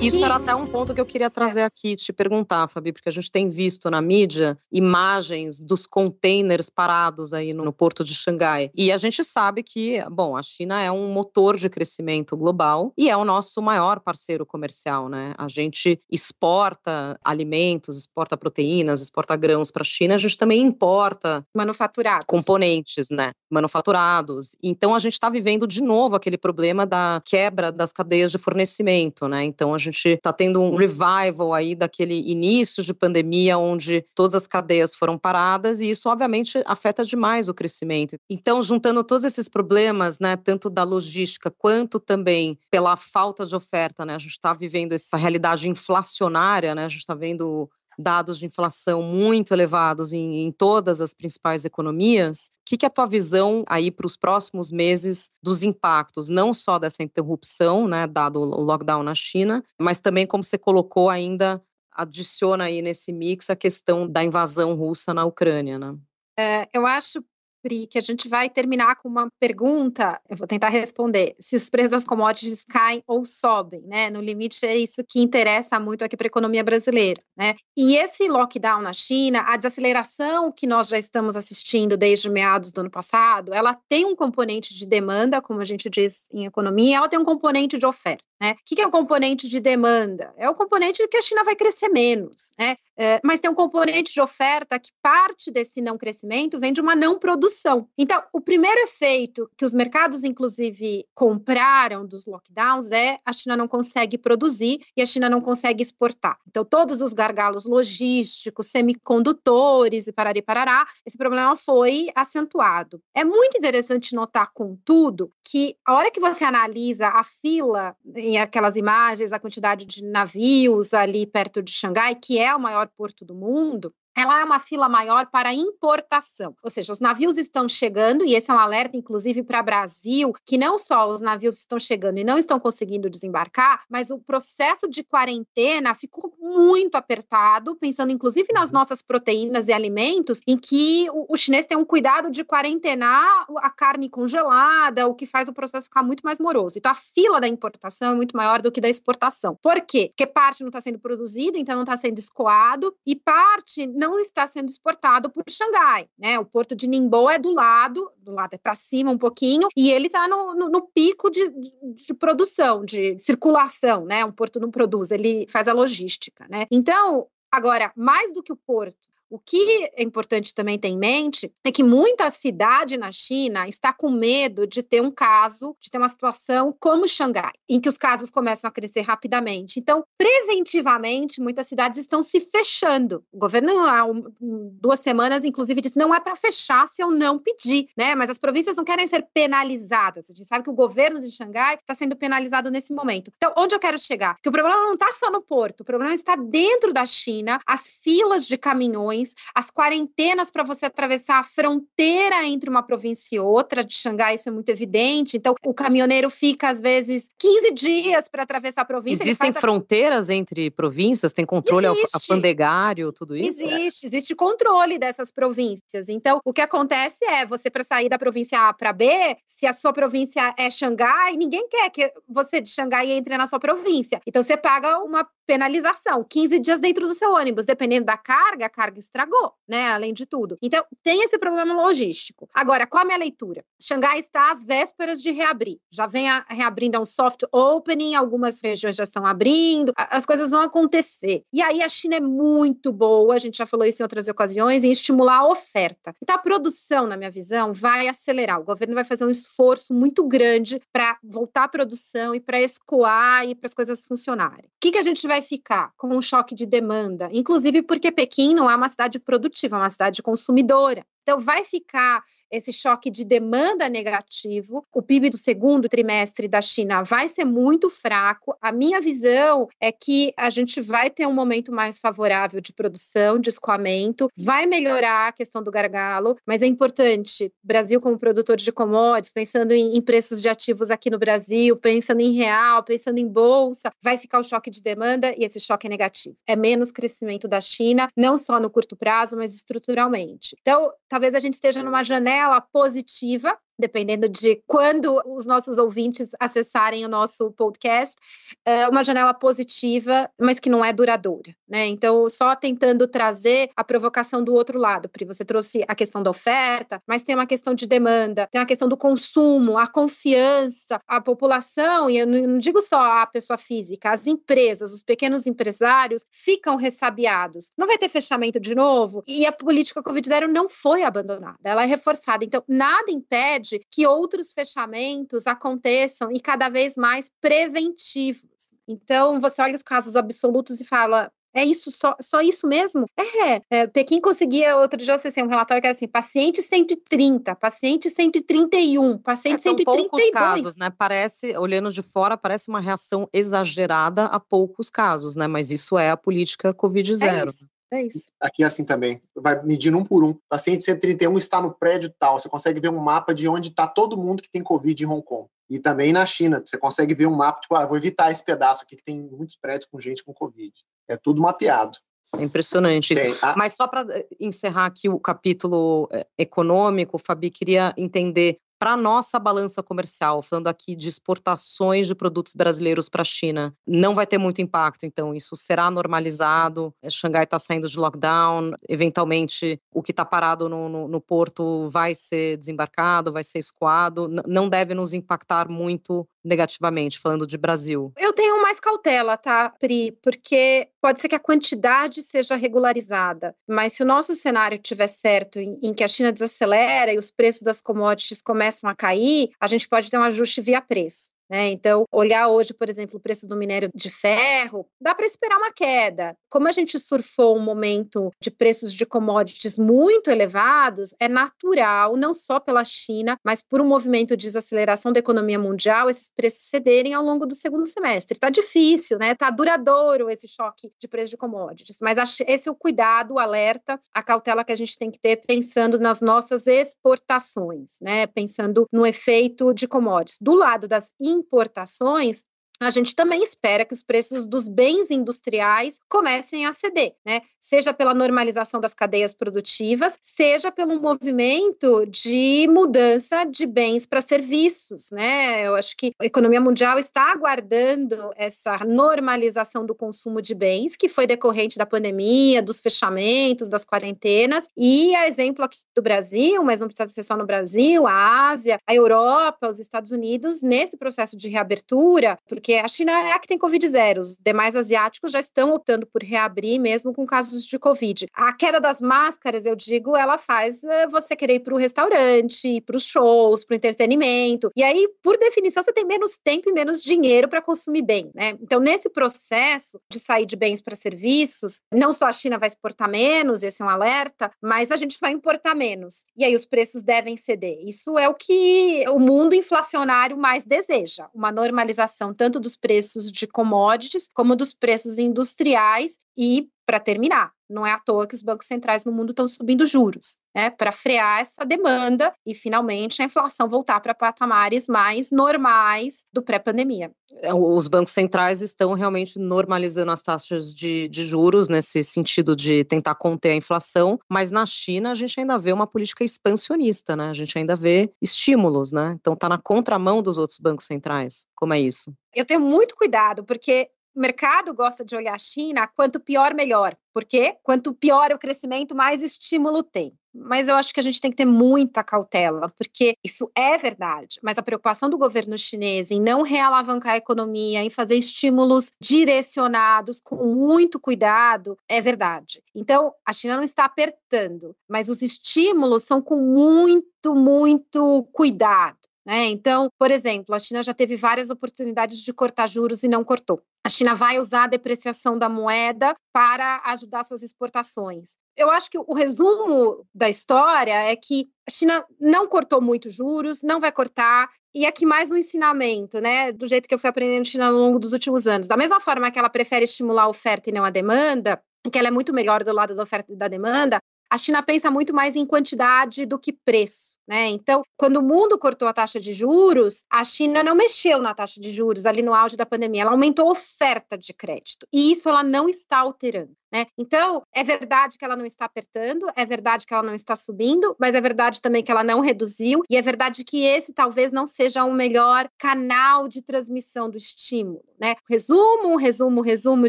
Isso 0.04 0.22
era 0.22 0.36
até 0.36 0.54
um 0.54 0.66
ponto 0.66 0.92
que 0.92 1.00
eu 1.00 1.06
queria 1.06 1.30
trazer 1.30 1.62
aqui, 1.62 1.96
te 1.96 2.12
perguntar, 2.12 2.68
Fabi, 2.68 2.92
porque 2.92 3.08
a 3.08 3.12
gente 3.12 3.30
tem 3.30 3.48
visto 3.48 3.88
na 3.88 4.02
mídia 4.02 4.58
imagens 4.70 5.62
dos 5.62 5.86
containers 5.86 6.68
parados 6.68 7.32
aí 7.32 7.54
no, 7.54 7.72
porto 7.72 8.04
de 8.04 8.14
Xangai. 8.14 8.70
E 8.76 8.92
a 8.92 8.98
gente 8.98 9.24
sabe 9.24 9.62
que, 9.62 10.04
bom, 10.10 10.36
a 10.36 10.42
China 10.42 10.78
é 10.78 10.92
um 10.92 11.10
motor 11.10 11.56
de 11.56 11.70
crescimento 11.70 12.36
global 12.36 12.92
e 12.98 13.08
é 13.08 13.16
o 13.16 13.24
nosso 13.24 13.62
maior 13.62 13.98
parceiro 13.98 14.44
comercial, 14.44 15.08
né? 15.08 15.32
A 15.38 15.48
gente 15.48 15.98
exporta 16.12 17.18
alimentos, 17.24 17.96
exporta 17.96 18.36
proteínas, 18.36 19.00
exporta 19.00 19.34
grãos 19.36 19.70
para 19.70 19.80
a 19.80 19.86
China, 19.86 20.16
a 20.16 20.18
gente 20.18 20.36
também 20.36 20.60
importa 20.60 21.42
manufaturados, 21.56 22.26
componentes, 22.26 23.08
né? 23.10 23.32
Manufaturados. 23.50 24.54
Então 24.62 24.94
a 24.94 24.98
gente 24.98 25.14
está 25.14 25.30
vivendo 25.30 25.66
de 25.66 25.82
novo 25.82 26.14
aquele 26.14 26.36
problema 26.36 26.84
da 26.84 27.22
quebra 27.24 27.72
das 27.72 27.90
cadeias 27.90 28.30
de 28.30 28.36
fornecimento, 28.36 29.26
né? 29.26 29.44
Então 29.44 29.72
a 29.72 29.78
gente 29.78 29.93
gente 29.94 30.08
está 30.08 30.32
tendo 30.32 30.60
um 30.60 30.74
revival 30.76 31.54
aí 31.54 31.74
daquele 31.74 32.20
início 32.30 32.82
de 32.82 32.92
pandemia, 32.92 33.56
onde 33.56 34.04
todas 34.14 34.34
as 34.34 34.46
cadeias 34.46 34.94
foram 34.94 35.16
paradas, 35.18 35.80
e 35.80 35.88
isso, 35.88 36.08
obviamente, 36.08 36.62
afeta 36.66 37.04
demais 37.04 37.48
o 37.48 37.54
crescimento. 37.54 38.16
Então, 38.28 38.60
juntando 38.60 39.02
todos 39.04 39.24
esses 39.24 39.48
problemas, 39.48 40.18
né, 40.18 40.36
tanto 40.36 40.68
da 40.68 40.84
logística 40.84 41.50
quanto 41.50 41.98
também 41.98 42.58
pela 42.70 42.96
falta 42.96 43.46
de 43.46 43.54
oferta, 43.54 44.04
né, 44.04 44.14
a 44.14 44.18
gente 44.18 44.32
está 44.32 44.52
vivendo 44.52 44.92
essa 44.92 45.16
realidade 45.16 45.68
inflacionária, 45.68 46.74
né, 46.74 46.84
a 46.84 46.88
gente 46.88 47.00
está 47.00 47.14
vendo 47.14 47.70
dados 47.98 48.38
de 48.38 48.46
inflação 48.46 49.02
muito 49.02 49.52
elevados 49.52 50.12
em, 50.12 50.42
em 50.42 50.52
todas 50.52 51.00
as 51.00 51.14
principais 51.14 51.64
economias, 51.64 52.46
o 52.46 52.50
que, 52.66 52.76
que, 52.76 52.86
é 52.86 52.88
a 52.88 52.90
tua 52.90 53.06
visão 53.06 53.64
aí 53.68 53.90
para 53.90 54.06
os 54.06 54.16
próximos 54.16 54.72
meses 54.72 55.30
dos 55.42 55.62
impactos, 55.62 56.28
não 56.28 56.52
só 56.52 56.78
dessa 56.78 57.02
interrupção, 57.02 57.86
né, 57.86 58.06
dado 58.06 58.40
o 58.40 58.62
lockdown 58.62 59.02
na 59.02 59.14
China, 59.14 59.62
mas 59.78 60.00
também, 60.00 60.26
como 60.26 60.42
você 60.42 60.58
colocou, 60.58 61.10
ainda 61.10 61.62
adiciona 61.92 62.64
aí 62.64 62.82
nesse 62.82 63.12
mix 63.12 63.48
a 63.50 63.56
questão 63.56 64.08
da 64.08 64.22
invasão 64.22 64.74
russa 64.74 65.14
na 65.14 65.24
Ucrânia, 65.24 65.78
né? 65.78 65.96
É, 66.36 66.68
eu 66.72 66.84
acho 66.84 67.22
Pri, 67.64 67.86
que 67.86 67.96
a 67.96 68.02
gente 68.02 68.28
vai 68.28 68.50
terminar 68.50 68.96
com 68.96 69.08
uma 69.08 69.26
pergunta, 69.40 70.20
eu 70.28 70.36
vou 70.36 70.46
tentar 70.46 70.68
responder, 70.68 71.34
se 71.40 71.56
os 71.56 71.70
preços 71.70 71.92
das 71.92 72.04
commodities 72.04 72.62
caem 72.62 73.02
ou 73.06 73.24
sobem, 73.24 73.80
né? 73.86 74.10
No 74.10 74.20
limite 74.20 74.66
é 74.66 74.76
isso 74.76 75.02
que 75.08 75.18
interessa 75.18 75.80
muito 75.80 76.04
aqui 76.04 76.14
para 76.14 76.26
a 76.26 76.28
economia 76.28 76.62
brasileira, 76.62 77.22
né? 77.34 77.54
E 77.74 77.96
esse 77.96 78.28
lockdown 78.28 78.82
na 78.82 78.92
China, 78.92 79.46
a 79.46 79.56
desaceleração 79.56 80.52
que 80.52 80.66
nós 80.66 80.88
já 80.88 80.98
estamos 80.98 81.38
assistindo 81.38 81.96
desde 81.96 82.28
meados 82.28 82.70
do 82.70 82.82
ano 82.82 82.90
passado, 82.90 83.54
ela 83.54 83.74
tem 83.88 84.04
um 84.04 84.14
componente 84.14 84.74
de 84.74 84.86
demanda, 84.86 85.40
como 85.40 85.62
a 85.62 85.64
gente 85.64 85.88
diz 85.88 86.28
em 86.34 86.44
economia, 86.44 86.98
ela 86.98 87.08
tem 87.08 87.18
um 87.18 87.24
componente 87.24 87.78
de 87.78 87.86
oferta, 87.86 88.24
né? 88.38 88.52
O 88.52 88.56
que 88.66 88.78
é 88.78 88.86
o 88.86 88.90
componente 88.90 89.48
de 89.48 89.58
demanda? 89.58 90.34
É 90.36 90.50
o 90.50 90.54
componente 90.54 91.02
de 91.02 91.08
que 91.08 91.16
a 91.16 91.22
China 91.22 91.42
vai 91.42 91.56
crescer 91.56 91.88
menos, 91.88 92.52
né? 92.58 92.76
É, 92.96 93.20
mas 93.24 93.40
tem 93.40 93.50
um 93.50 93.54
componente 93.54 94.12
de 94.12 94.20
oferta 94.20 94.78
que 94.78 94.90
parte 95.02 95.50
desse 95.50 95.80
não 95.80 95.98
crescimento 95.98 96.60
vem 96.60 96.72
de 96.72 96.80
uma 96.80 96.94
não 96.94 97.18
produção. 97.18 97.53
Então, 97.98 98.22
o 98.32 98.40
primeiro 98.40 98.80
efeito 98.82 99.50
que 99.56 99.64
os 99.64 99.72
mercados, 99.72 100.22
inclusive, 100.22 101.06
compraram 101.14 102.06
dos 102.06 102.26
lockdowns 102.26 102.92
é 102.92 103.18
a 103.24 103.32
China 103.32 103.56
não 103.56 103.66
consegue 103.66 104.18
produzir 104.18 104.78
e 104.96 105.02
a 105.02 105.06
China 105.06 105.28
não 105.28 105.40
consegue 105.40 105.82
exportar. 105.82 106.38
Então, 106.46 106.64
todos 106.64 107.00
os 107.00 107.12
gargalos 107.12 107.64
logísticos, 107.64 108.68
semicondutores 108.68 110.06
e 110.06 110.12
parari 110.12 110.42
parará, 110.42 110.84
esse 111.06 111.16
problema 111.16 111.56
foi 111.56 112.10
acentuado. 112.14 113.00
É 113.14 113.24
muito 113.24 113.56
interessante 113.56 114.14
notar, 114.14 114.50
contudo, 114.52 115.32
que 115.42 115.76
a 115.84 115.94
hora 115.94 116.10
que 116.10 116.20
você 116.20 116.44
analisa 116.44 117.08
a 117.08 117.24
fila 117.24 117.96
em 118.14 118.38
aquelas 118.38 118.76
imagens, 118.76 119.32
a 119.32 119.38
quantidade 119.38 119.84
de 119.86 120.04
navios 120.04 120.92
ali 120.92 121.26
perto 121.26 121.62
de 121.62 121.72
Xangai, 121.72 122.14
que 122.14 122.38
é 122.38 122.54
o 122.54 122.60
maior 122.60 122.74
maior 122.74 122.88
porto 122.96 123.24
do 123.24 123.34
mundo, 123.34 123.94
ela 124.16 124.40
é 124.40 124.44
uma 124.44 124.58
fila 124.58 124.88
maior 124.88 125.26
para 125.26 125.52
importação. 125.52 126.54
Ou 126.62 126.70
seja, 126.70 126.92
os 126.92 127.00
navios 127.00 127.36
estão 127.36 127.68
chegando, 127.68 128.24
e 128.24 128.34
esse 128.34 128.50
é 128.50 128.54
um 128.54 128.58
alerta, 128.58 128.96
inclusive, 128.96 129.42
para 129.42 129.60
o 129.60 129.64
Brasil, 129.64 130.32
que 130.46 130.56
não 130.56 130.78
só 130.78 131.08
os 131.08 131.20
navios 131.20 131.58
estão 131.58 131.78
chegando 131.78 132.18
e 132.18 132.24
não 132.24 132.38
estão 132.38 132.60
conseguindo 132.60 133.10
desembarcar, 133.10 133.84
mas 133.88 134.10
o 134.10 134.18
processo 134.18 134.88
de 134.88 135.02
quarentena 135.02 135.94
ficou 135.94 136.32
muito 136.38 136.94
apertado, 136.94 137.76
pensando 137.76 138.12
inclusive 138.12 138.48
nas 138.52 138.70
uhum. 138.70 138.78
nossas 138.78 139.02
proteínas 139.02 139.68
e 139.68 139.72
alimentos, 139.72 140.40
em 140.46 140.56
que 140.56 141.08
o, 141.10 141.32
o 141.32 141.36
chinês 141.36 141.66
tem 141.66 141.76
um 141.76 141.84
cuidado 141.84 142.30
de 142.30 142.44
quarentenar 142.44 143.46
a 143.58 143.70
carne 143.70 144.08
congelada, 144.08 145.06
o 145.06 145.14
que 145.14 145.26
faz 145.26 145.48
o 145.48 145.52
processo 145.52 145.88
ficar 145.88 146.02
muito 146.02 146.22
mais 146.22 146.38
moroso. 146.38 146.78
Então, 146.78 146.92
a 146.92 146.94
fila 146.94 147.40
da 147.40 147.48
importação 147.48 148.12
é 148.12 148.14
muito 148.14 148.36
maior 148.36 148.62
do 148.62 148.70
que 148.70 148.80
da 148.80 148.88
exportação. 148.88 149.58
Por 149.60 149.80
quê? 149.80 150.08
Porque 150.08 150.26
parte 150.26 150.62
não 150.62 150.68
está 150.68 150.80
sendo 150.80 150.98
produzido, 150.98 151.58
então 151.58 151.74
não 151.74 151.82
está 151.82 151.96
sendo 151.96 152.18
escoado, 152.18 152.94
e 153.06 153.16
parte 153.16 153.86
não 154.08 154.18
está 154.18 154.46
sendo 154.46 154.68
exportado 154.68 155.30
por 155.30 155.44
Xangai, 155.48 156.08
né? 156.18 156.38
O 156.38 156.44
porto 156.44 156.74
de 156.74 156.86
Ningbo 156.86 157.30
é 157.30 157.38
do 157.38 157.50
lado, 157.50 158.10
do 158.18 158.32
lado 158.32 158.54
é 158.54 158.58
para 158.58 158.74
cima 158.74 159.10
um 159.10 159.18
pouquinho, 159.18 159.68
e 159.76 159.90
ele 159.90 160.06
está 160.06 160.28
no, 160.28 160.54
no, 160.54 160.68
no, 160.68 160.82
pico 160.82 161.30
de, 161.30 161.48
de, 161.48 161.72
de, 161.94 162.14
produção, 162.14 162.84
de 162.84 163.18
circulação, 163.18 164.04
né? 164.04 164.24
O 164.24 164.32
porto 164.32 164.60
não 164.60 164.70
produz, 164.70 165.10
ele 165.10 165.46
faz 165.48 165.68
a 165.68 165.72
logística, 165.72 166.46
né? 166.48 166.66
Então, 166.70 167.26
agora, 167.50 167.92
mais 167.96 168.32
do 168.32 168.42
que 168.42 168.52
o 168.52 168.56
porto, 168.56 169.08
O 169.34 169.38
que 169.40 169.90
é 169.96 170.04
importante 170.04 170.54
também 170.54 170.78
ter 170.78 170.86
em 170.86 170.96
mente 170.96 171.52
é 171.64 171.72
que 171.72 171.82
muita 171.82 172.30
cidade 172.30 172.96
na 172.96 173.10
China 173.10 173.66
está 173.66 173.92
com 173.92 174.08
medo 174.08 174.64
de 174.64 174.80
ter 174.80 175.02
um 175.02 175.10
caso, 175.10 175.76
de 175.80 175.90
ter 175.90 175.98
uma 175.98 176.06
situação 176.06 176.72
como 176.78 177.08
Xangai, 177.08 177.50
em 177.68 177.80
que 177.80 177.88
os 177.88 177.98
casos 177.98 178.30
começam 178.30 178.68
a 178.68 178.70
crescer 178.70 179.00
rapidamente. 179.00 179.80
Então, 179.80 180.04
preventivamente, 180.16 181.40
muitas 181.40 181.66
cidades 181.66 181.98
estão 181.98 182.22
se 182.22 182.38
fechando. 182.38 183.24
O 183.32 183.38
governo, 183.38 183.76
há 183.80 184.04
duas 184.40 185.00
semanas, 185.00 185.44
inclusive, 185.44 185.80
disse 185.80 185.98
não 185.98 186.14
é 186.14 186.20
para 186.20 186.36
fechar 186.36 186.86
se 186.86 187.02
eu 187.02 187.10
não 187.10 187.36
pedir, 187.36 187.88
né? 187.96 188.14
Mas 188.14 188.30
as 188.30 188.38
províncias 188.38 188.76
não 188.76 188.84
querem 188.84 189.08
ser 189.08 189.26
penalizadas. 189.34 190.30
A 190.30 190.32
gente 190.32 190.46
sabe 190.46 190.62
que 190.62 190.70
o 190.70 190.74
governo 190.74 191.18
de 191.18 191.28
Xangai 191.32 191.74
está 191.74 191.92
sendo 191.92 192.14
penalizado 192.14 192.70
nesse 192.70 192.94
momento. 192.94 193.32
Então, 193.36 193.52
onde 193.56 193.74
eu 193.74 193.80
quero 193.80 193.98
chegar? 193.98 194.36
Que 194.40 194.48
o 194.48 194.52
problema 194.52 194.78
não 194.78 194.94
está 194.94 195.12
só 195.12 195.28
no 195.28 195.42
porto, 195.42 195.80
o 195.80 195.84
problema 195.84 196.14
está 196.14 196.36
dentro 196.36 196.92
da 196.92 197.04
China, 197.04 197.58
as 197.66 197.90
filas 198.00 198.46
de 198.46 198.56
caminhões, 198.56 199.23
as 199.54 199.70
quarentenas 199.70 200.50
para 200.50 200.62
você 200.62 200.86
atravessar 200.86 201.38
a 201.38 201.42
fronteira 201.42 202.44
entre 202.46 202.68
uma 202.68 202.82
província 202.82 203.36
e 203.36 203.40
outra. 203.40 203.84
De 203.84 203.94
Xangai, 203.94 204.34
isso 204.34 204.48
é 204.48 204.52
muito 204.52 204.68
evidente. 204.68 205.36
Então, 205.36 205.54
o 205.64 205.72
caminhoneiro 205.72 206.28
fica, 206.28 206.68
às 206.68 206.80
vezes, 206.80 207.30
15 207.38 207.70
dias 207.72 208.28
para 208.28 208.42
atravessar 208.42 208.82
a 208.82 208.84
província. 208.84 209.22
Existem 209.22 209.52
fronteiras 209.52 210.28
entre 210.30 210.70
províncias? 210.70 211.32
Tem 211.32 211.44
controle 211.44 211.86
Existe. 211.86 212.16
afandegário, 212.16 213.12
tudo 213.12 213.36
isso? 213.36 213.64
Existe, 213.64 214.06
existe 214.06 214.34
controle 214.34 214.98
dessas 214.98 215.30
províncias. 215.30 216.08
Então, 216.08 216.40
o 216.44 216.52
que 216.52 216.60
acontece 216.60 217.24
é, 217.24 217.46
você 217.46 217.70
para 217.70 217.82
sair 217.82 218.08
da 218.08 218.18
província 218.18 218.68
A 218.68 218.72
para 218.72 218.92
B, 218.92 219.36
se 219.46 219.66
a 219.66 219.72
sua 219.72 219.92
província 219.92 220.54
é 220.58 220.68
Xangai, 220.68 221.36
ninguém 221.36 221.68
quer 221.68 221.90
que 221.90 222.12
você 222.28 222.60
de 222.60 222.70
Xangai 222.70 223.10
entre 223.10 223.36
na 223.36 223.46
sua 223.46 223.58
província. 223.58 224.20
Então, 224.26 224.42
você 224.42 224.56
paga 224.56 224.98
uma 224.98 225.26
penalização, 225.46 226.24
15 226.24 226.58
dias 226.58 226.80
dentro 226.80 227.06
do 227.06 227.14
seu 227.14 227.32
ônibus, 227.32 227.66
dependendo 227.66 228.06
da 228.06 228.16
carga, 228.16 228.66
a 228.66 228.70
carga 228.70 228.98
estragou, 229.04 229.52
né? 229.68 229.92
Além 229.92 230.12
de 230.12 230.26
tudo. 230.26 230.58
Então, 230.62 230.84
tem 231.02 231.22
esse 231.22 231.38
problema 231.38 231.74
logístico. 231.74 232.48
Agora, 232.54 232.86
qual 232.86 233.02
a 233.02 233.06
minha 233.06 233.18
leitura? 233.18 233.64
Xangai 233.80 234.18
está 234.18 234.50
às 234.50 234.64
vésperas 234.64 235.22
de 235.22 235.30
reabrir. 235.30 235.78
Já 235.90 236.06
vem 236.06 236.28
a, 236.30 236.44
reabrindo, 236.48 236.96
é 236.96 237.00
um 237.00 237.04
soft 237.04 237.42
opening, 237.52 238.14
algumas 238.14 238.60
regiões 238.62 238.96
já 238.96 239.04
estão 239.04 239.26
abrindo, 239.26 239.92
as 239.96 240.24
coisas 240.24 240.50
vão 240.50 240.62
acontecer. 240.62 241.42
E 241.52 241.62
aí 241.62 241.82
a 241.82 241.88
China 241.88 242.16
é 242.16 242.20
muito 242.20 242.92
boa, 242.92 243.34
a 243.34 243.38
gente 243.38 243.58
já 243.58 243.66
falou 243.66 243.86
isso 243.86 244.02
em 244.02 244.04
outras 244.04 244.28
ocasiões, 244.28 244.84
em 244.84 244.90
estimular 244.90 245.38
a 245.38 245.48
oferta. 245.48 246.14
Então, 246.22 246.36
a 246.36 246.38
produção, 246.38 247.06
na 247.06 247.16
minha 247.16 247.30
visão, 247.30 247.72
vai 247.72 248.08
acelerar. 248.08 248.60
O 248.60 248.64
governo 248.64 248.94
vai 248.94 249.04
fazer 249.04 249.24
um 249.24 249.30
esforço 249.30 249.92
muito 249.92 250.26
grande 250.26 250.80
para 250.92 251.18
voltar 251.22 251.64
à 251.64 251.68
produção 251.68 252.34
e 252.34 252.40
para 252.40 252.60
escoar 252.60 253.46
e 253.46 253.54
para 253.54 253.66
as 253.66 253.74
coisas 253.74 254.06
funcionarem. 254.06 254.64
O 254.64 254.68
que, 254.80 254.92
que 254.92 254.98
a 254.98 255.02
gente 255.02 255.26
vai 255.26 255.42
ficar 255.42 255.92
com 255.96 256.08
um 256.08 256.22
choque 256.22 256.54
de 256.54 256.66
demanda, 256.66 257.28
inclusive 257.32 257.82
porque 257.82 258.10
Pequim 258.10 258.54
não 258.54 258.70
é 258.70 258.76
uma 258.76 258.88
cidade 258.94 259.18
produtiva, 259.18 259.76
uma 259.76 259.90
cidade 259.90 260.22
consumidora. 260.22 261.04
Então, 261.24 261.38
vai 261.38 261.64
ficar 261.64 262.22
esse 262.50 262.72
choque 262.72 263.10
de 263.10 263.24
demanda 263.24 263.88
negativo. 263.88 264.84
O 264.92 265.02
PIB 265.02 265.30
do 265.30 265.38
segundo 265.38 265.88
trimestre 265.88 266.46
da 266.46 266.60
China 266.60 267.02
vai 267.02 267.28
ser 267.28 267.44
muito 267.44 267.88
fraco. 267.88 268.54
A 268.60 268.70
minha 268.70 269.00
visão 269.00 269.66
é 269.80 269.90
que 269.90 270.32
a 270.36 270.50
gente 270.50 270.80
vai 270.82 271.08
ter 271.08 271.26
um 271.26 271.32
momento 271.32 271.72
mais 271.72 271.98
favorável 271.98 272.60
de 272.60 272.72
produção, 272.72 273.38
de 273.38 273.48
escoamento, 273.48 274.28
vai 274.36 274.66
melhorar 274.66 275.28
a 275.28 275.32
questão 275.32 275.62
do 275.62 275.70
gargalo, 275.70 276.36
mas 276.46 276.60
é 276.60 276.66
importante, 276.66 277.50
Brasil 277.62 278.00
como 278.00 278.18
produtor 278.18 278.56
de 278.56 278.70
commodities, 278.70 279.32
pensando 279.32 279.72
em, 279.72 279.96
em 279.96 280.02
preços 280.02 280.42
de 280.42 280.48
ativos 280.48 280.90
aqui 280.90 281.08
no 281.10 281.18
Brasil, 281.18 281.76
pensando 281.76 282.20
em 282.20 282.32
real, 282.32 282.82
pensando 282.82 283.18
em 283.18 283.26
bolsa, 283.26 283.90
vai 284.02 284.18
ficar 284.18 284.38
o 284.38 284.44
choque 284.44 284.70
de 284.70 284.82
demanda 284.82 285.34
e 285.38 285.44
esse 285.44 285.58
choque 285.58 285.86
é 285.86 285.90
negativo. 285.90 286.36
É 286.46 286.54
menos 286.54 286.90
crescimento 286.90 287.48
da 287.48 287.60
China, 287.60 288.08
não 288.16 288.36
só 288.36 288.60
no 288.60 288.70
curto 288.70 288.94
prazo, 288.94 289.36
mas 289.36 289.54
estruturalmente. 289.54 290.56
Então, 290.60 290.92
talvez 291.14 291.32
a 291.32 291.38
gente 291.38 291.54
esteja 291.54 291.80
numa 291.80 292.02
janela 292.02 292.60
positiva 292.60 293.56
dependendo 293.78 294.28
de 294.28 294.62
quando 294.66 295.20
os 295.26 295.46
nossos 295.46 295.78
ouvintes 295.78 296.30
acessarem 296.38 297.04
o 297.04 297.08
nosso 297.08 297.50
podcast, 297.52 298.16
é 298.64 298.88
uma 298.88 299.02
janela 299.02 299.34
positiva, 299.34 300.30
mas 300.40 300.58
que 300.58 300.70
não 300.70 300.84
é 300.84 300.92
duradoura, 300.92 301.54
né? 301.68 301.86
Então, 301.86 302.28
só 302.28 302.54
tentando 302.54 303.06
trazer 303.08 303.70
a 303.76 303.84
provocação 303.84 304.42
do 304.42 304.54
outro 304.54 304.78
lado, 304.78 305.08
porque 305.08 305.24
você 305.24 305.44
trouxe 305.44 305.84
a 305.88 305.94
questão 305.94 306.22
da 306.22 306.30
oferta, 306.30 307.00
mas 307.06 307.24
tem 307.24 307.34
uma 307.34 307.46
questão 307.46 307.74
de 307.74 307.86
demanda, 307.86 308.48
tem 308.50 308.60
uma 308.60 308.66
questão 308.66 308.88
do 308.88 308.96
consumo, 308.96 309.76
a 309.76 309.86
confiança, 309.86 311.00
a 311.06 311.20
população, 311.20 312.08
e 312.08 312.18
eu 312.18 312.26
não 312.26 312.58
digo 312.58 312.80
só 312.80 313.00
a 313.18 313.26
pessoa 313.26 313.58
física, 313.58 314.10
as 314.10 314.26
empresas, 314.26 314.92
os 314.92 315.02
pequenos 315.02 315.46
empresários 315.46 316.24
ficam 316.30 316.76
ressabiados. 316.76 317.70
Não 317.76 317.86
vai 317.86 317.98
ter 317.98 318.08
fechamento 318.08 318.60
de 318.60 318.74
novo, 318.74 319.22
e 319.26 319.46
a 319.46 319.52
política 319.52 320.02
Covid-0 320.02 320.46
não 320.46 320.68
foi 320.68 321.02
abandonada, 321.02 321.58
ela 321.64 321.82
é 321.82 321.86
reforçada. 321.86 322.44
Então, 322.44 322.62
nada 322.68 323.10
impede 323.10 323.63
impede 323.64 323.80
que 323.90 324.06
outros 324.06 324.52
fechamentos 324.52 325.46
aconteçam 325.46 326.30
e 326.30 326.40
cada 326.40 326.68
vez 326.68 326.96
mais 326.96 327.30
preventivos. 327.40 328.74
Então, 328.86 329.40
você 329.40 329.62
olha 329.62 329.74
os 329.74 329.82
casos 329.82 330.16
absolutos 330.16 330.80
e 330.80 330.84
fala: 330.84 331.30
é 331.54 331.64
isso, 331.64 331.90
só, 331.90 332.14
só 332.20 332.40
isso 332.40 332.66
mesmo? 332.66 333.06
É, 333.16 333.60
é, 333.70 333.86
Pequim 333.86 334.20
conseguia, 334.20 334.76
outro 334.76 334.98
dia, 334.98 335.16
você 335.16 335.42
um 335.42 335.48
relatório 335.48 335.80
que 335.80 335.86
era 335.86 335.94
assim, 335.94 336.08
paciente 336.08 336.60
130, 336.60 337.54
paciente 337.54 338.10
131, 338.10 339.18
paciente 339.18 339.54
é, 339.54 339.58
são 339.58 339.72
132. 339.76 340.10
poucos 340.10 340.30
casos, 340.30 340.76
né? 340.76 340.90
Parece, 340.90 341.56
olhando 341.56 341.90
de 341.90 342.02
fora, 342.02 342.36
parece 342.36 342.68
uma 342.68 342.80
reação 342.80 343.28
exagerada 343.32 344.26
a 344.26 344.38
poucos 344.38 344.90
casos, 344.90 345.36
né? 345.36 345.46
Mas 345.46 345.70
isso 345.70 345.98
é 345.98 346.10
a 346.10 346.16
política 346.16 346.74
Covid-0. 346.74 347.22
É 347.22 347.83
é 347.92 348.02
isso. 348.02 348.30
Aqui 348.40 348.62
é 348.62 348.66
assim 348.66 348.84
também. 348.84 349.20
Vai 349.36 349.62
medindo 349.62 349.96
um 349.96 350.04
por 350.04 350.24
um. 350.24 350.30
O 350.30 350.40
paciente 350.48 350.84
131 350.84 351.36
está 351.38 351.60
no 351.60 351.72
prédio 351.72 352.12
tal. 352.18 352.38
Você 352.38 352.48
consegue 352.48 352.80
ver 352.80 352.90
um 352.90 352.98
mapa 352.98 353.34
de 353.34 353.48
onde 353.48 353.68
está 353.68 353.86
todo 353.86 354.16
mundo 354.16 354.42
que 354.42 354.50
tem 354.50 354.62
Covid 354.62 355.02
em 355.02 355.06
Hong 355.06 355.22
Kong. 355.22 355.48
E 355.70 355.78
também 355.78 356.12
na 356.12 356.26
China. 356.26 356.62
Você 356.64 356.76
consegue 356.76 357.14
ver 357.14 357.26
um 357.26 357.34
mapa, 357.34 357.60
tipo, 357.60 357.74
ah, 357.74 357.86
vou 357.86 357.96
evitar 357.96 358.30
esse 358.30 358.44
pedaço 358.44 358.82
aqui 358.82 358.96
que 358.96 359.04
tem 359.04 359.20
muitos 359.20 359.56
prédios 359.56 359.88
com 359.90 360.00
gente 360.00 360.24
com 360.24 360.32
Covid. 360.32 360.72
É 361.08 361.16
tudo 361.16 361.40
mapeado. 361.40 361.98
É 362.38 362.42
impressionante 362.42 363.12
isso. 363.12 363.38
a... 363.44 363.56
Mas 363.56 363.74
só 363.74 363.86
para 363.86 364.06
encerrar 364.40 364.86
aqui 364.86 365.08
o 365.08 365.20
capítulo 365.20 366.08
eh, 366.10 366.26
econômico, 366.38 367.18
Fabi, 367.18 367.50
queria 367.50 367.94
entender 367.96 368.58
para 368.78 368.96
nossa 368.96 369.38
balança 369.38 369.82
comercial, 369.82 370.42
falando 370.42 370.68
aqui 370.68 370.94
de 370.94 371.08
exportações 371.08 372.06
de 372.06 372.14
produtos 372.14 372.54
brasileiros 372.54 373.08
para 373.08 373.22
a 373.22 373.24
China, 373.24 373.74
não 373.86 374.14
vai 374.14 374.26
ter 374.26 374.38
muito 374.38 374.60
impacto, 374.60 375.04
então 375.06 375.34
isso 375.34 375.56
será 375.56 375.90
normalizado. 375.90 376.94
Eh, 377.02 377.10
Xangai 377.10 377.44
está 377.44 377.58
saindo 377.58 377.88
de 377.88 377.98
lockdown, 377.98 378.72
eventualmente 378.88 379.80
o 379.92 380.02
que 380.02 380.10
está 380.10 380.24
parado 380.24 380.68
no, 380.68 380.88
no, 380.88 381.08
no, 381.08 381.20
porto 381.20 381.88
vai 381.90 382.14
ser 382.14 382.56
desembarcado, 382.56 383.32
vai 383.32 383.42
ser 383.42 383.58
escoado, 383.58 384.28
não 384.46 384.68
deve 384.68 384.94
nos 384.94 385.14
impactar 385.14 385.68
muito 385.68 386.26
negativamente, 386.44 387.18
falando 387.18 387.46
de 387.46 387.56
Brasil? 387.56 388.12
Eu 388.16 388.32
tenho 388.32 388.60
mais 388.60 388.78
cautela, 388.78 389.36
tá, 389.36 389.70
Pri? 389.80 390.12
Porque 390.22 390.88
pode 391.04 391.20
ser 391.20 391.28
que 391.28 391.34
a 391.34 391.38
quantidade 391.38 392.22
seja 392.22 392.56
regularizada, 392.56 393.54
mas 393.68 393.92
se 393.92 394.02
o 394.02 394.06
nosso 394.06 394.34
cenário 394.34 394.76
estiver 394.76 395.06
certo, 395.06 395.58
em, 395.58 395.78
em, 395.82 395.92
que 395.92 396.02
a 396.02 396.08
China 396.08 396.32
desacelera 396.32 397.12
e 397.12 397.18
os 397.18 397.30
preços 397.30 397.60
das 397.60 397.82
commodities 397.82 398.40
começam 398.40 398.88
a 398.88 398.94
cair, 398.94 399.50
a 399.60 399.66
gente 399.66 399.86
pode 399.86 400.10
ter 400.10 400.16
um 400.16 400.22
ajuste 400.22 400.62
via 400.62 400.80
preço. 400.80 401.33
Né? 401.54 401.68
Então, 401.68 402.04
olhar 402.10 402.48
hoje, 402.48 402.74
por 402.74 402.88
exemplo, 402.88 403.16
o 403.16 403.20
preço 403.20 403.46
do 403.46 403.54
minério 403.54 403.88
de 403.94 404.10
ferro, 404.10 404.88
dá 405.00 405.14
para 405.14 405.24
esperar 405.24 405.56
uma 405.56 405.72
queda. 405.72 406.36
Como 406.50 406.66
a 406.66 406.72
gente 406.72 406.98
surfou 406.98 407.56
um 407.56 407.60
momento 407.60 408.32
de 408.42 408.50
preços 408.50 408.92
de 408.92 409.06
commodities 409.06 409.78
muito 409.78 410.32
elevados, 410.32 411.14
é 411.20 411.28
natural, 411.28 412.16
não 412.16 412.34
só 412.34 412.58
pela 412.58 412.82
China, 412.82 413.38
mas 413.44 413.62
por 413.62 413.80
um 413.80 413.86
movimento 413.86 414.36
de 414.36 414.46
desaceleração 414.46 415.12
da 415.12 415.20
economia 415.20 415.56
mundial, 415.56 416.10
esses 416.10 416.28
preços 416.28 416.68
cederem 416.68 417.14
ao 417.14 417.24
longo 417.24 417.46
do 417.46 417.54
segundo 417.54 417.86
semestre. 417.86 418.34
Está 418.34 418.50
difícil, 418.50 419.16
né? 419.16 419.30
Está 419.30 419.48
duradouro 419.48 420.28
esse 420.28 420.48
choque 420.48 420.90
de 420.98 421.06
preço 421.06 421.30
de 421.30 421.36
commodities, 421.36 421.98
mas 422.02 422.18
esse 422.48 422.68
é 422.68 422.72
o 422.72 422.74
cuidado, 422.74 423.34
o 423.34 423.38
alerta, 423.38 424.00
a 424.12 424.24
cautela 424.24 424.64
que 424.64 424.72
a 424.72 424.76
gente 424.76 424.98
tem 424.98 425.08
que 425.08 425.20
ter 425.20 425.36
pensando 425.46 426.00
nas 426.00 426.20
nossas 426.20 426.66
exportações, 426.66 427.92
né? 428.02 428.26
Pensando 428.26 428.88
no 428.92 429.06
efeito 429.06 429.72
de 429.72 429.86
commodities. 429.86 430.38
Do 430.40 430.54
lado 430.54 430.88
das 430.88 431.14
importações, 431.44 432.44
a 432.80 432.90
gente 432.90 433.14
também 433.14 433.42
espera 433.42 433.84
que 433.84 433.94
os 433.94 434.02
preços 434.02 434.46
dos 434.46 434.66
bens 434.66 435.10
industriais 435.10 436.00
comecem 436.08 436.66
a 436.66 436.72
ceder, 436.72 437.14
né? 437.24 437.40
Seja 437.60 437.94
pela 437.94 438.12
normalização 438.12 438.80
das 438.80 438.92
cadeias 438.92 439.32
produtivas, 439.32 440.18
seja 440.20 440.72
pelo 440.72 441.00
movimento 441.00 442.04
de 442.06 442.66
mudança 442.68 443.44
de 443.44 443.64
bens 443.64 444.06
para 444.06 444.20
serviços, 444.20 445.10
né? 445.12 445.66
Eu 445.66 445.76
acho 445.76 445.96
que 445.96 446.12
a 446.20 446.26
economia 446.26 446.60
mundial 446.60 446.98
está 446.98 447.32
aguardando 447.32 448.32
essa 448.36 448.78
normalização 448.84 449.86
do 449.86 449.94
consumo 449.94 450.42
de 450.42 450.54
bens, 450.54 450.96
que 450.96 451.08
foi 451.08 451.26
decorrente 451.26 451.78
da 451.78 451.86
pandemia, 451.86 452.60
dos 452.60 452.80
fechamentos, 452.80 453.68
das 453.68 453.84
quarentenas, 453.84 454.68
e 454.76 455.14
a 455.14 455.28
exemplo 455.28 455.64
aqui 455.64 455.78
do 455.94 456.02
Brasil, 456.02 456.62
mas 456.64 456.80
não 456.80 456.88
precisa 456.88 457.08
ser 457.08 457.22
só 457.22 457.36
no 457.36 457.46
Brasil, 457.46 458.06
a 458.06 458.48
Ásia, 458.48 458.78
a 458.86 458.94
Europa, 458.94 459.68
os 459.68 459.78
Estados 459.78 460.10
Unidos, 460.10 460.60
nesse 460.60 460.96
processo 460.96 461.36
de 461.36 461.48
reabertura, 461.48 462.36
porque 462.48 462.63
porque 462.64 462.76
a 462.76 462.88
China 462.88 463.12
é 463.12 463.32
a 463.32 463.38
que 463.38 463.46
tem 463.46 463.58
Covid 463.58 463.86
zero, 463.86 464.22
os 464.22 464.38
demais 464.38 464.74
asiáticos 464.74 465.30
já 465.30 465.38
estão 465.38 465.74
optando 465.74 466.06
por 466.06 466.22
reabrir 466.22 466.80
mesmo 466.80 467.12
com 467.12 467.26
casos 467.26 467.62
de 467.66 467.78
Covid. 467.78 468.26
A 468.32 468.54
queda 468.54 468.80
das 468.80 469.02
máscaras, 469.02 469.66
eu 469.66 469.76
digo, 469.76 470.16
ela 470.16 470.38
faz 470.38 470.82
uh, 470.82 471.10
você 471.10 471.36
querer 471.36 471.56
ir 471.56 471.60
para 471.60 471.74
o 471.74 471.76
restaurante, 471.76 472.80
para 472.80 472.96
os 472.96 473.04
shows, 473.04 473.66
para 473.66 473.74
o 473.74 473.76
entretenimento, 473.76 474.70
e 474.74 474.82
aí, 474.82 475.06
por 475.22 475.36
definição, 475.36 475.82
você 475.82 475.92
tem 475.92 476.06
menos 476.06 476.38
tempo 476.42 476.70
e 476.70 476.72
menos 476.72 477.02
dinheiro 477.02 477.48
para 477.48 477.60
consumir 477.60 478.00
bem, 478.00 478.30
né? 478.34 478.56
Então, 478.62 478.80
nesse 478.80 479.10
processo 479.10 480.00
de 480.10 480.18
sair 480.18 480.46
de 480.46 480.56
bens 480.56 480.80
para 480.80 480.96
serviços, 480.96 481.82
não 481.92 482.14
só 482.14 482.28
a 482.28 482.32
China 482.32 482.56
vai 482.56 482.68
exportar 482.68 483.10
menos, 483.10 483.62
esse 483.62 483.82
é 483.82 483.84
um 483.84 483.90
alerta, 483.90 484.50
mas 484.62 484.90
a 484.90 484.96
gente 484.96 485.18
vai 485.20 485.32
importar 485.32 485.74
menos. 485.74 486.24
E 486.34 486.42
aí 486.42 486.54
os 486.54 486.64
preços 486.64 487.02
devem 487.02 487.36
ceder. 487.36 487.76
Isso 487.84 488.18
é 488.18 488.26
o 488.26 488.34
que 488.34 489.04
o 489.10 489.18
mundo 489.18 489.54
inflacionário 489.54 490.38
mais 490.38 490.64
deseja, 490.64 491.28
uma 491.34 491.52
normalização 491.52 492.32
tanto 492.32 492.53
dos 492.60 492.76
preços 492.76 493.30
de 493.30 493.46
commodities 493.46 494.30
como 494.32 494.56
dos 494.56 494.74
preços 494.74 495.18
industriais 495.18 496.18
e 496.36 496.68
para 496.86 497.00
terminar, 497.00 497.52
não 497.68 497.86
é 497.86 497.92
à 497.92 497.98
toa 497.98 498.26
que 498.26 498.34
os 498.34 498.42
bancos 498.42 498.66
centrais 498.66 499.04
no 499.04 499.12
mundo 499.12 499.30
estão 499.30 499.48
subindo 499.48 499.86
juros, 499.86 500.38
né, 500.54 500.70
para 500.70 500.92
frear 500.92 501.40
essa 501.40 501.64
demanda 501.64 502.32
e 502.46 502.54
finalmente 502.54 503.22
a 503.22 503.24
inflação 503.24 503.68
voltar 503.68 504.00
para 504.00 504.14
patamares 504.14 504.86
mais 504.88 505.30
normais 505.30 506.24
do 506.32 506.42
pré-pandemia. 506.42 507.10
É, 507.40 507.52
os 507.52 507.88
bancos 507.88 508.12
centrais 508.12 508.62
estão 508.62 508.92
realmente 508.92 509.38
normalizando 509.38 510.12
as 510.12 510.22
taxas 510.22 510.74
de, 510.74 511.08
de, 511.08 511.24
juros 511.24 511.68
nesse 511.68 512.04
sentido 512.04 512.54
de 512.54 512.84
tentar 512.84 513.14
conter 513.14 513.50
a 513.50 513.56
inflação, 513.56 514.20
mas 514.28 514.50
na 514.50 514.66
China 514.66 515.10
a 515.10 515.14
gente 515.14 515.40
ainda 515.40 515.58
vê 515.58 515.72
uma 515.72 515.86
política 515.86 516.22
expansionista, 516.22 517.16
né? 517.16 517.30
A 517.30 517.34
gente 517.34 517.56
ainda 517.58 517.74
vê 517.74 518.12
estímulos, 518.20 518.92
né? 518.92 519.16
Então 519.18 519.34
está 519.34 519.48
na 519.48 519.58
contramão 519.58 520.22
dos 520.22 520.38
outros 520.38 520.58
bancos 520.58 520.86
centrais. 520.86 521.46
Como 521.56 521.72
é 521.74 521.80
isso? 521.80 522.12
Eu 522.34 522.44
tenho 522.44 522.60
muito 522.60 522.94
cuidado, 522.96 523.44
porque 523.44 523.88
o 524.14 524.20
mercado 524.20 524.72
gosta 524.72 525.04
de 525.04 525.16
olhar 525.16 525.34
a 525.34 525.38
China, 525.38 525.88
quanto 525.88 526.20
pior, 526.20 526.54
melhor. 526.54 526.96
Porque 527.12 527.56
quanto 527.62 527.94
pior 527.94 528.32
o 528.32 528.38
crescimento, 528.38 528.94
mais 528.94 529.22
estímulo 529.22 529.82
tem. 529.82 530.12
Mas 530.34 530.66
eu 530.66 530.74
acho 530.74 530.92
que 530.92 530.98
a 530.98 531.02
gente 531.02 531.20
tem 531.20 531.30
que 531.30 531.36
ter 531.36 531.44
muita 531.44 532.02
cautela, 532.02 532.72
porque 532.76 533.16
isso 533.22 533.50
é 533.54 533.78
verdade. 533.78 534.40
Mas 534.42 534.58
a 534.58 534.62
preocupação 534.62 535.08
do 535.08 535.18
governo 535.18 535.56
chinês 535.56 536.10
em 536.10 536.20
não 536.20 536.42
realavancar 536.42 537.14
a 537.14 537.16
economia, 537.16 537.84
em 537.84 537.90
fazer 537.90 538.16
estímulos 538.16 538.92
direcionados 539.00 540.20
com 540.20 540.44
muito 540.44 540.98
cuidado, 540.98 541.76
é 541.88 542.00
verdade. 542.00 542.60
Então, 542.74 543.12
a 543.24 543.32
China 543.32 543.56
não 543.56 543.62
está 543.62 543.84
apertando, 543.84 544.74
mas 544.88 545.08
os 545.08 545.22
estímulos 545.22 546.02
são 546.02 546.20
com 546.20 546.36
muito, 546.36 547.34
muito 547.34 548.28
cuidado. 548.32 548.98
Né? 549.26 549.46
Então, 549.46 549.88
por 549.98 550.10
exemplo, 550.10 550.54
a 550.54 550.58
China 550.58 550.82
já 550.82 550.92
teve 550.92 551.16
várias 551.16 551.48
oportunidades 551.48 552.18
de 552.18 552.32
cortar 552.32 552.68
juros 552.68 553.02
e 553.02 553.08
não 553.08 553.24
cortou. 553.24 553.62
A 553.84 553.88
China 553.88 554.14
vai 554.14 554.38
usar 554.38 554.64
a 554.64 554.68
depreciação 554.68 555.38
da 555.38 555.48
moeda 555.48 556.14
para 556.32 556.82
ajudar 556.86 557.24
suas 557.24 557.42
exportações. 557.42 558.36
Eu 558.56 558.70
acho 558.70 558.90
que 558.90 558.98
o 558.98 559.14
resumo 559.14 560.06
da 560.14 560.28
história 560.28 560.94
é 560.94 561.16
que 561.16 561.48
a 561.66 561.70
China 561.70 562.04
não 562.20 562.46
cortou 562.46 562.80
muito 562.80 563.10
juros, 563.10 563.62
não 563.62 563.80
vai 563.80 563.90
cortar, 563.90 564.50
e 564.74 564.84
aqui 564.86 565.06
mais 565.06 565.30
um 565.30 565.36
ensinamento, 565.36 566.20
né, 566.20 566.50
do 566.50 566.66
jeito 566.66 566.88
que 566.88 566.94
eu 566.94 566.98
fui 566.98 567.08
aprendendo 567.08 567.46
China 567.46 567.66
ao 567.66 567.72
longo 567.72 567.98
dos 567.98 568.12
últimos 568.12 568.46
anos. 568.46 568.68
Da 568.68 568.76
mesma 568.76 569.00
forma 569.00 569.30
que 569.30 569.38
ela 569.38 569.48
prefere 569.48 569.84
estimular 569.84 570.24
a 570.24 570.28
oferta 570.28 570.68
e 570.68 570.72
não 570.72 570.84
a 570.84 570.90
demanda, 570.90 571.62
que 571.90 571.98
ela 571.98 572.08
é 572.08 572.10
muito 572.10 572.34
melhor 572.34 572.64
do 572.64 572.72
lado 572.72 572.94
da 572.94 573.02
oferta 573.02 573.32
e 573.32 573.36
da 573.36 573.48
demanda, 573.48 573.98
a 574.28 574.38
China 574.38 574.62
pensa 574.62 574.90
muito 574.90 575.14
mais 575.14 575.36
em 575.36 575.46
quantidade 575.46 576.26
do 576.26 576.38
que 576.38 576.52
preço. 576.52 577.14
Né? 577.26 577.48
Então, 577.48 577.82
quando 577.96 578.18
o 578.18 578.22
mundo 578.22 578.58
cortou 578.58 578.86
a 578.86 578.92
taxa 578.92 579.18
de 579.18 579.32
juros, 579.32 580.04
a 580.10 580.22
China 580.24 580.62
não 580.62 580.74
mexeu 580.74 581.20
na 581.22 581.34
taxa 581.34 581.60
de 581.60 581.72
juros 581.72 582.04
ali 582.04 582.20
no 582.22 582.34
auge 582.34 582.56
da 582.56 582.66
pandemia, 582.66 583.02
ela 583.02 583.12
aumentou 583.12 583.48
a 583.48 583.52
oferta 583.52 584.16
de 584.18 584.34
crédito. 584.34 584.86
E 584.92 585.10
isso 585.10 585.28
ela 585.28 585.42
não 585.42 585.68
está 585.68 585.98
alterando. 585.98 586.54
Né? 586.74 586.86
Então, 586.98 587.40
é 587.54 587.62
verdade 587.62 588.18
que 588.18 588.24
ela 588.24 588.34
não 588.34 588.44
está 588.44 588.64
apertando, 588.64 589.28
é 589.36 589.46
verdade 589.46 589.86
que 589.86 589.94
ela 589.94 590.02
não 590.02 590.12
está 590.12 590.34
subindo, 590.34 590.96
mas 590.98 591.14
é 591.14 591.20
verdade 591.20 591.62
também 591.62 591.84
que 591.84 591.92
ela 591.92 592.02
não 592.02 592.18
reduziu, 592.18 592.82
e 592.90 592.96
é 592.96 593.00
verdade 593.00 593.44
que 593.44 593.64
esse 593.64 593.92
talvez 593.92 594.32
não 594.32 594.44
seja 594.44 594.82
o 594.82 594.92
melhor 594.92 595.48
canal 595.56 596.26
de 596.26 596.42
transmissão 596.42 597.08
do 597.08 597.16
estímulo. 597.16 597.84
Né? 597.96 598.16
Resumo, 598.28 598.96
resumo, 598.96 599.40
resumo 599.40 599.88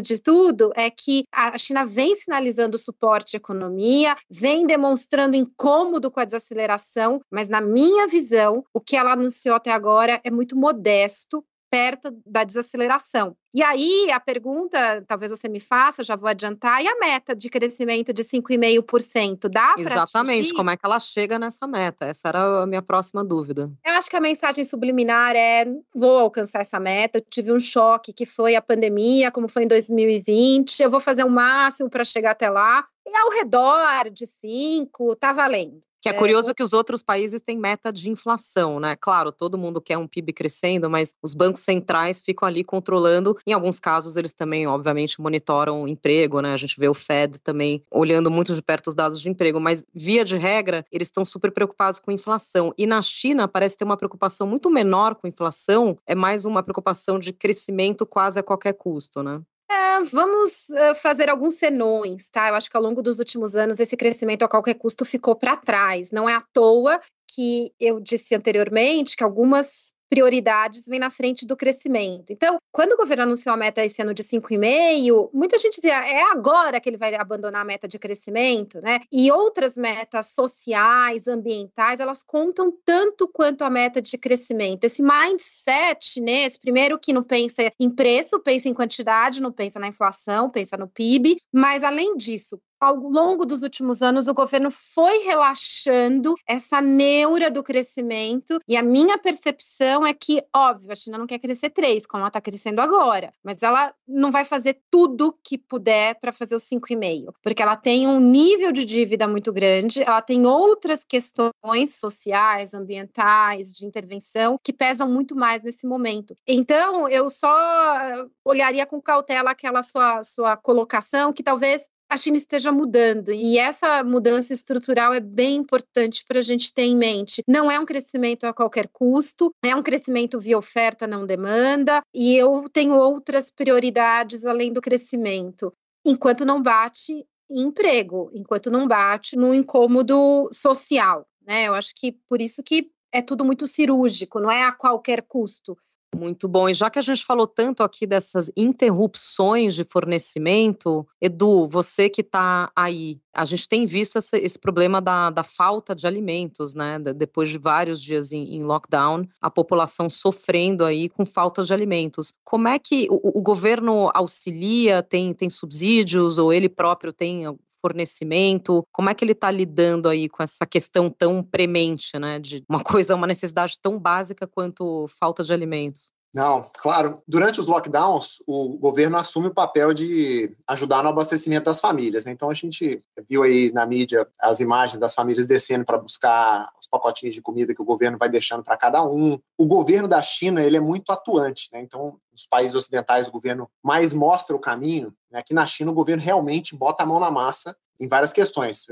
de 0.00 0.22
tudo 0.22 0.70
é 0.76 0.88
que 0.88 1.24
a 1.32 1.58
China 1.58 1.84
vem 1.84 2.14
sinalizando 2.14 2.78
suporte 2.78 3.36
à 3.36 3.38
economia, 3.38 4.14
vem 4.30 4.64
demonstrando 4.64 5.34
incômodo 5.34 6.08
com 6.08 6.20
a 6.20 6.24
desaceleração, 6.24 7.20
mas 7.30 7.48
na 7.48 7.60
minha 7.60 8.06
visão, 8.06 8.64
o 8.72 8.80
que 8.80 8.96
ela 8.96 9.12
anunciou 9.12 9.56
até 9.56 9.72
agora 9.72 10.20
é 10.24 10.30
muito 10.30 10.56
modesto 10.56 11.44
perto 11.70 12.10
da 12.24 12.44
desaceleração. 12.44 13.36
E 13.54 13.62
aí, 13.62 14.10
a 14.10 14.20
pergunta, 14.20 15.04
talvez 15.06 15.30
você 15.30 15.48
me 15.48 15.60
faça, 15.60 16.02
já 16.02 16.14
vou 16.14 16.28
adiantar, 16.28 16.82
e 16.82 16.88
a 16.88 16.98
meta 16.98 17.34
de 17.34 17.48
crescimento 17.48 18.12
de 18.12 18.22
5,5%? 18.22 19.48
Dá 19.48 19.74
para 19.74 19.80
Exatamente, 19.80 20.40
atingir? 20.40 20.54
como 20.54 20.70
é 20.70 20.76
que 20.76 20.84
ela 20.84 20.98
chega 20.98 21.38
nessa 21.38 21.66
meta? 21.66 22.04
Essa 22.04 22.28
era 22.28 22.62
a 22.62 22.66
minha 22.66 22.82
próxima 22.82 23.24
dúvida. 23.24 23.70
Eu 23.84 23.94
acho 23.94 24.10
que 24.10 24.16
a 24.16 24.20
mensagem 24.20 24.62
subliminar 24.64 25.34
é: 25.34 25.64
vou 25.94 26.18
alcançar 26.18 26.60
essa 26.60 26.78
meta. 26.78 27.18
Eu 27.18 27.24
tive 27.28 27.52
um 27.52 27.60
choque 27.60 28.12
que 28.12 28.26
foi 28.26 28.54
a 28.54 28.62
pandemia, 28.62 29.30
como 29.30 29.48
foi 29.48 29.64
em 29.64 29.68
2020. 29.68 30.80
Eu 30.80 30.90
vou 30.90 31.00
fazer 31.00 31.24
o 31.24 31.30
máximo 31.30 31.88
para 31.88 32.04
chegar 32.04 32.32
até 32.32 32.48
lá. 32.48 32.86
E 33.06 33.16
ao 33.16 33.30
redor 33.30 34.10
de 34.10 34.26
5, 34.26 35.16
tá 35.16 35.32
valendo. 35.32 35.80
Que 36.00 36.08
é, 36.08 36.12
é 36.12 36.14
curioso 36.14 36.54
que 36.54 36.62
os 36.62 36.72
outros 36.72 37.02
países 37.02 37.40
têm 37.40 37.58
meta 37.58 37.92
de 37.92 38.10
inflação, 38.10 38.78
né? 38.78 38.96
Claro, 38.96 39.32
todo 39.32 39.58
mundo 39.58 39.80
quer 39.80 39.98
um 39.98 40.06
PIB 40.06 40.32
crescendo, 40.32 40.90
mas 40.90 41.14
os 41.22 41.34
bancos 41.34 41.62
centrais 41.62 42.22
ficam 42.22 42.46
ali 42.46 42.62
controlando. 42.62 43.36
Em 43.46 43.52
alguns 43.52 43.80
casos, 43.80 44.16
eles 44.16 44.32
também, 44.32 44.66
obviamente, 44.66 45.20
monitoram 45.20 45.82
o 45.82 45.88
emprego, 45.88 46.40
né? 46.40 46.52
A 46.52 46.56
gente 46.56 46.78
vê 46.78 46.88
o 46.88 46.94
Fed 46.94 47.40
também 47.40 47.82
olhando 47.90 48.30
muito 48.30 48.54
de 48.54 48.62
perto 48.62 48.88
os 48.88 48.94
dados 48.94 49.20
de 49.20 49.28
emprego, 49.28 49.60
mas 49.60 49.84
via 49.94 50.24
de 50.24 50.36
regra, 50.36 50.84
eles 50.92 51.08
estão 51.08 51.24
super 51.24 51.50
preocupados 51.50 51.98
com 51.98 52.10
inflação. 52.10 52.72
E 52.76 52.86
na 52.86 53.00
China 53.02 53.48
parece 53.48 53.76
ter 53.76 53.84
uma 53.84 53.96
preocupação 53.96 54.46
muito 54.46 54.70
menor 54.70 55.14
com 55.14 55.26
inflação, 55.26 55.98
é 56.06 56.14
mais 56.14 56.44
uma 56.44 56.62
preocupação 56.62 57.18
de 57.18 57.32
crescimento 57.32 58.06
quase 58.06 58.38
a 58.38 58.42
qualquer 58.42 58.74
custo, 58.74 59.22
né? 59.22 59.40
É, 59.68 60.02
vamos 60.04 60.68
uh, 60.68 60.94
fazer 60.94 61.28
alguns 61.28 61.54
senões, 61.54 62.30
tá? 62.30 62.48
Eu 62.48 62.54
acho 62.54 62.70
que 62.70 62.76
ao 62.76 62.82
longo 62.82 63.02
dos 63.02 63.18
últimos 63.18 63.56
anos 63.56 63.80
esse 63.80 63.96
crescimento 63.96 64.44
a 64.44 64.48
qualquer 64.48 64.74
custo 64.74 65.04
ficou 65.04 65.34
para 65.34 65.56
trás. 65.56 66.12
Não 66.12 66.28
é 66.28 66.34
à 66.34 66.40
toa 66.52 67.00
que 67.34 67.72
eu 67.80 67.98
disse 68.00 68.34
anteriormente 68.34 69.16
que 69.16 69.24
algumas 69.24 69.92
prioridades 70.08 70.86
vem 70.86 70.98
na 70.98 71.10
frente 71.10 71.46
do 71.46 71.56
crescimento. 71.56 72.32
Então, 72.32 72.58
quando 72.72 72.92
o 72.92 72.96
governo 72.96 73.24
anunciou 73.24 73.52
a 73.54 73.56
meta 73.56 73.84
esse 73.84 74.00
ano 74.02 74.14
de 74.14 74.22
5,5, 74.22 75.30
muita 75.32 75.58
gente 75.58 75.76
dizia, 75.76 75.94
é 76.06 76.22
agora 76.30 76.80
que 76.80 76.88
ele 76.88 76.96
vai 76.96 77.14
abandonar 77.14 77.62
a 77.62 77.64
meta 77.64 77.88
de 77.88 77.98
crescimento, 77.98 78.80
né? 78.80 79.00
E 79.10 79.30
outras 79.30 79.76
metas 79.76 80.30
sociais, 80.30 81.26
ambientais, 81.26 82.00
elas 82.00 82.22
contam 82.22 82.72
tanto 82.84 83.28
quanto 83.28 83.62
a 83.62 83.70
meta 83.70 84.00
de 84.00 84.16
crescimento. 84.18 84.84
Esse 84.84 85.02
mindset 85.02 86.04
chinês, 86.04 86.56
primeiro 86.56 86.98
que 86.98 87.12
não 87.12 87.22
pensa 87.22 87.72
em 87.80 87.90
preço, 87.90 88.40
pensa 88.40 88.68
em 88.68 88.74
quantidade, 88.74 89.40
não 89.40 89.52
pensa 89.52 89.78
na 89.78 89.88
inflação, 89.88 90.50
pensa 90.50 90.76
no 90.76 90.88
PIB, 90.88 91.36
mas 91.52 91.82
além 91.82 92.16
disso, 92.16 92.60
ao 92.80 92.96
longo 92.96 93.44
dos 93.44 93.62
últimos 93.62 94.02
anos, 94.02 94.28
o 94.28 94.34
governo 94.34 94.70
foi 94.70 95.18
relaxando 95.18 96.34
essa 96.46 96.80
neura 96.80 97.50
do 97.50 97.62
crescimento, 97.62 98.58
e 98.68 98.76
a 98.76 98.82
minha 98.82 99.18
percepção 99.18 100.06
é 100.06 100.12
que, 100.12 100.42
óbvio, 100.54 100.92
a 100.92 100.94
China 100.94 101.18
não 101.18 101.26
quer 101.26 101.38
crescer 101.38 101.70
três, 101.70 102.06
como 102.06 102.20
ela 102.20 102.28
está 102.28 102.40
crescendo 102.40 102.80
agora, 102.80 103.32
mas 103.42 103.62
ela 103.62 103.94
não 104.06 104.30
vai 104.30 104.44
fazer 104.44 104.80
tudo 104.90 105.36
que 105.42 105.58
puder 105.58 106.18
para 106.20 106.32
fazer 106.32 106.54
os 106.54 106.64
5,5, 106.64 107.32
porque 107.42 107.62
ela 107.62 107.76
tem 107.76 108.06
um 108.06 108.20
nível 108.20 108.72
de 108.72 108.84
dívida 108.84 109.26
muito 109.26 109.52
grande, 109.52 110.02
ela 110.02 110.22
tem 110.22 110.46
outras 110.46 111.04
questões 111.04 111.94
sociais, 111.98 112.74
ambientais, 112.74 113.72
de 113.72 113.86
intervenção, 113.86 114.58
que 114.62 114.72
pesam 114.72 115.08
muito 115.08 115.34
mais 115.34 115.62
nesse 115.62 115.86
momento. 115.86 116.36
Então, 116.46 117.08
eu 117.08 117.28
só 117.30 118.26
olharia 118.44 118.86
com 118.86 119.00
cautela 119.00 119.50
aquela 119.50 119.82
sua, 119.82 120.22
sua 120.22 120.56
colocação, 120.56 121.32
que 121.32 121.42
talvez 121.42 121.88
a 122.08 122.16
China 122.16 122.36
esteja 122.36 122.70
mudando 122.70 123.32
e 123.32 123.58
essa 123.58 124.02
mudança 124.04 124.52
estrutural 124.52 125.12
é 125.12 125.20
bem 125.20 125.56
importante 125.56 126.24
para 126.26 126.38
a 126.38 126.42
gente 126.42 126.72
ter 126.72 126.82
em 126.82 126.96
mente. 126.96 127.42
Não 127.46 127.70
é 127.70 127.78
um 127.78 127.84
crescimento 127.84 128.44
a 128.44 128.52
qualquer 128.52 128.88
custo, 128.92 129.52
é 129.64 129.74
um 129.74 129.82
crescimento 129.82 130.38
via 130.38 130.58
oferta, 130.58 131.06
não 131.06 131.26
demanda, 131.26 132.00
e 132.14 132.34
eu 132.36 132.68
tenho 132.72 132.96
outras 132.96 133.50
prioridades 133.50 134.46
além 134.46 134.72
do 134.72 134.80
crescimento, 134.80 135.72
enquanto 136.04 136.44
não 136.44 136.62
bate 136.62 137.26
em 137.50 137.60
emprego, 137.60 138.30
enquanto 138.32 138.70
não 138.70 138.86
bate 138.86 139.36
no 139.36 139.54
incômodo 139.54 140.48
social. 140.52 141.26
Né? 141.46 141.64
Eu 141.68 141.74
acho 141.74 141.92
que 141.94 142.12
por 142.28 142.40
isso 142.40 142.62
que 142.62 142.90
é 143.12 143.22
tudo 143.22 143.44
muito 143.44 143.66
cirúrgico, 143.66 144.40
não 144.40 144.50
é 144.50 144.64
a 144.64 144.72
qualquer 144.72 145.22
custo 145.22 145.76
Muito 146.16 146.48
bom. 146.48 146.68
E 146.68 146.74
já 146.74 146.88
que 146.88 146.98
a 146.98 147.02
gente 147.02 147.24
falou 147.24 147.46
tanto 147.46 147.82
aqui 147.82 148.06
dessas 148.06 148.50
interrupções 148.56 149.74
de 149.74 149.84
fornecimento, 149.84 151.06
Edu, 151.20 151.68
você 151.68 152.08
que 152.08 152.22
está 152.22 152.72
aí, 152.74 153.20
a 153.34 153.44
gente 153.44 153.68
tem 153.68 153.84
visto 153.84 154.16
esse, 154.16 154.38
esse 154.38 154.58
problema 154.58 155.00
da, 155.00 155.28
da, 155.28 155.42
falta 155.42 155.94
de 155.94 156.06
alimentos, 156.06 156.74
né? 156.74 156.98
Depois 156.98 157.50
de 157.50 157.58
vários 157.58 158.00
dias 158.00 158.32
em, 158.32 158.56
em, 158.56 158.62
lockdown, 158.62 159.26
a 159.40 159.50
população 159.50 160.08
sofrendo 160.08 160.84
aí 160.84 161.08
com 161.08 161.26
falta 161.26 161.62
de 161.62 161.72
alimentos. 161.72 162.32
Como 162.42 162.66
é 162.66 162.78
que 162.78 163.06
o, 163.10 163.38
o 163.38 163.42
governo 163.42 164.10
auxilia? 164.14 165.02
Tem, 165.02 165.34
tem 165.34 165.50
subsídios 165.50 166.38
ou 166.38 166.52
ele 166.52 166.68
próprio 166.68 167.12
tem 167.12 167.46
fornecimento? 167.86 168.84
Como 168.92 169.08
é 169.08 169.14
que 169.14 169.24
ele 169.24 169.32
está 169.32 169.50
lidando 169.50 170.08
aí 170.08 170.28
com 170.28 170.42
essa 170.42 170.66
questão 170.66 171.08
tão 171.08 171.42
premente, 171.42 172.18
né? 172.18 172.38
De 172.38 172.64
uma 172.68 172.82
coisa, 172.82 173.14
uma 173.14 173.26
necessidade 173.26 173.78
tão 173.80 173.98
básica 173.98 174.46
quanto 174.46 175.06
falta 175.20 175.44
de 175.44 175.52
alimentos? 175.52 176.15
Não, 176.36 176.60
claro. 176.76 177.22
Durante 177.26 177.58
os 177.60 177.66
lockdowns, 177.66 178.42
o 178.46 178.76
governo 178.76 179.16
assume 179.16 179.46
o 179.46 179.54
papel 179.54 179.94
de 179.94 180.54
ajudar 180.68 181.02
no 181.02 181.08
abastecimento 181.08 181.64
das 181.64 181.80
famílias. 181.80 182.26
Né? 182.26 182.32
Então, 182.32 182.50
a 182.50 182.54
gente 182.54 183.02
viu 183.26 183.42
aí 183.42 183.72
na 183.72 183.86
mídia 183.86 184.28
as 184.38 184.60
imagens 184.60 184.98
das 184.98 185.14
famílias 185.14 185.46
descendo 185.46 185.86
para 185.86 185.96
buscar 185.96 186.70
os 186.78 186.86
pacotinhos 186.86 187.34
de 187.34 187.40
comida 187.40 187.74
que 187.74 187.80
o 187.80 187.86
governo 187.86 188.18
vai 188.18 188.28
deixando 188.28 188.62
para 188.62 188.76
cada 188.76 189.02
um. 189.02 189.38
O 189.56 189.66
governo 189.66 190.06
da 190.06 190.20
China 190.20 190.62
ele 190.62 190.76
é 190.76 190.80
muito 190.80 191.10
atuante. 191.10 191.70
Né? 191.72 191.80
Então, 191.80 192.18
nos 192.30 192.46
países 192.46 192.76
ocidentais, 192.76 193.28
o 193.28 193.32
governo 193.32 193.66
mais 193.82 194.12
mostra 194.12 194.54
o 194.54 194.60
caminho. 194.60 195.14
Né? 195.30 195.38
Aqui 195.38 195.54
na 195.54 195.66
China, 195.66 195.90
o 195.90 195.94
governo 195.94 196.22
realmente 196.22 196.76
bota 196.76 197.02
a 197.02 197.06
mão 197.06 197.18
na 197.18 197.30
massa 197.30 197.74
em 197.98 198.06
várias 198.06 198.34
questões. 198.34 198.84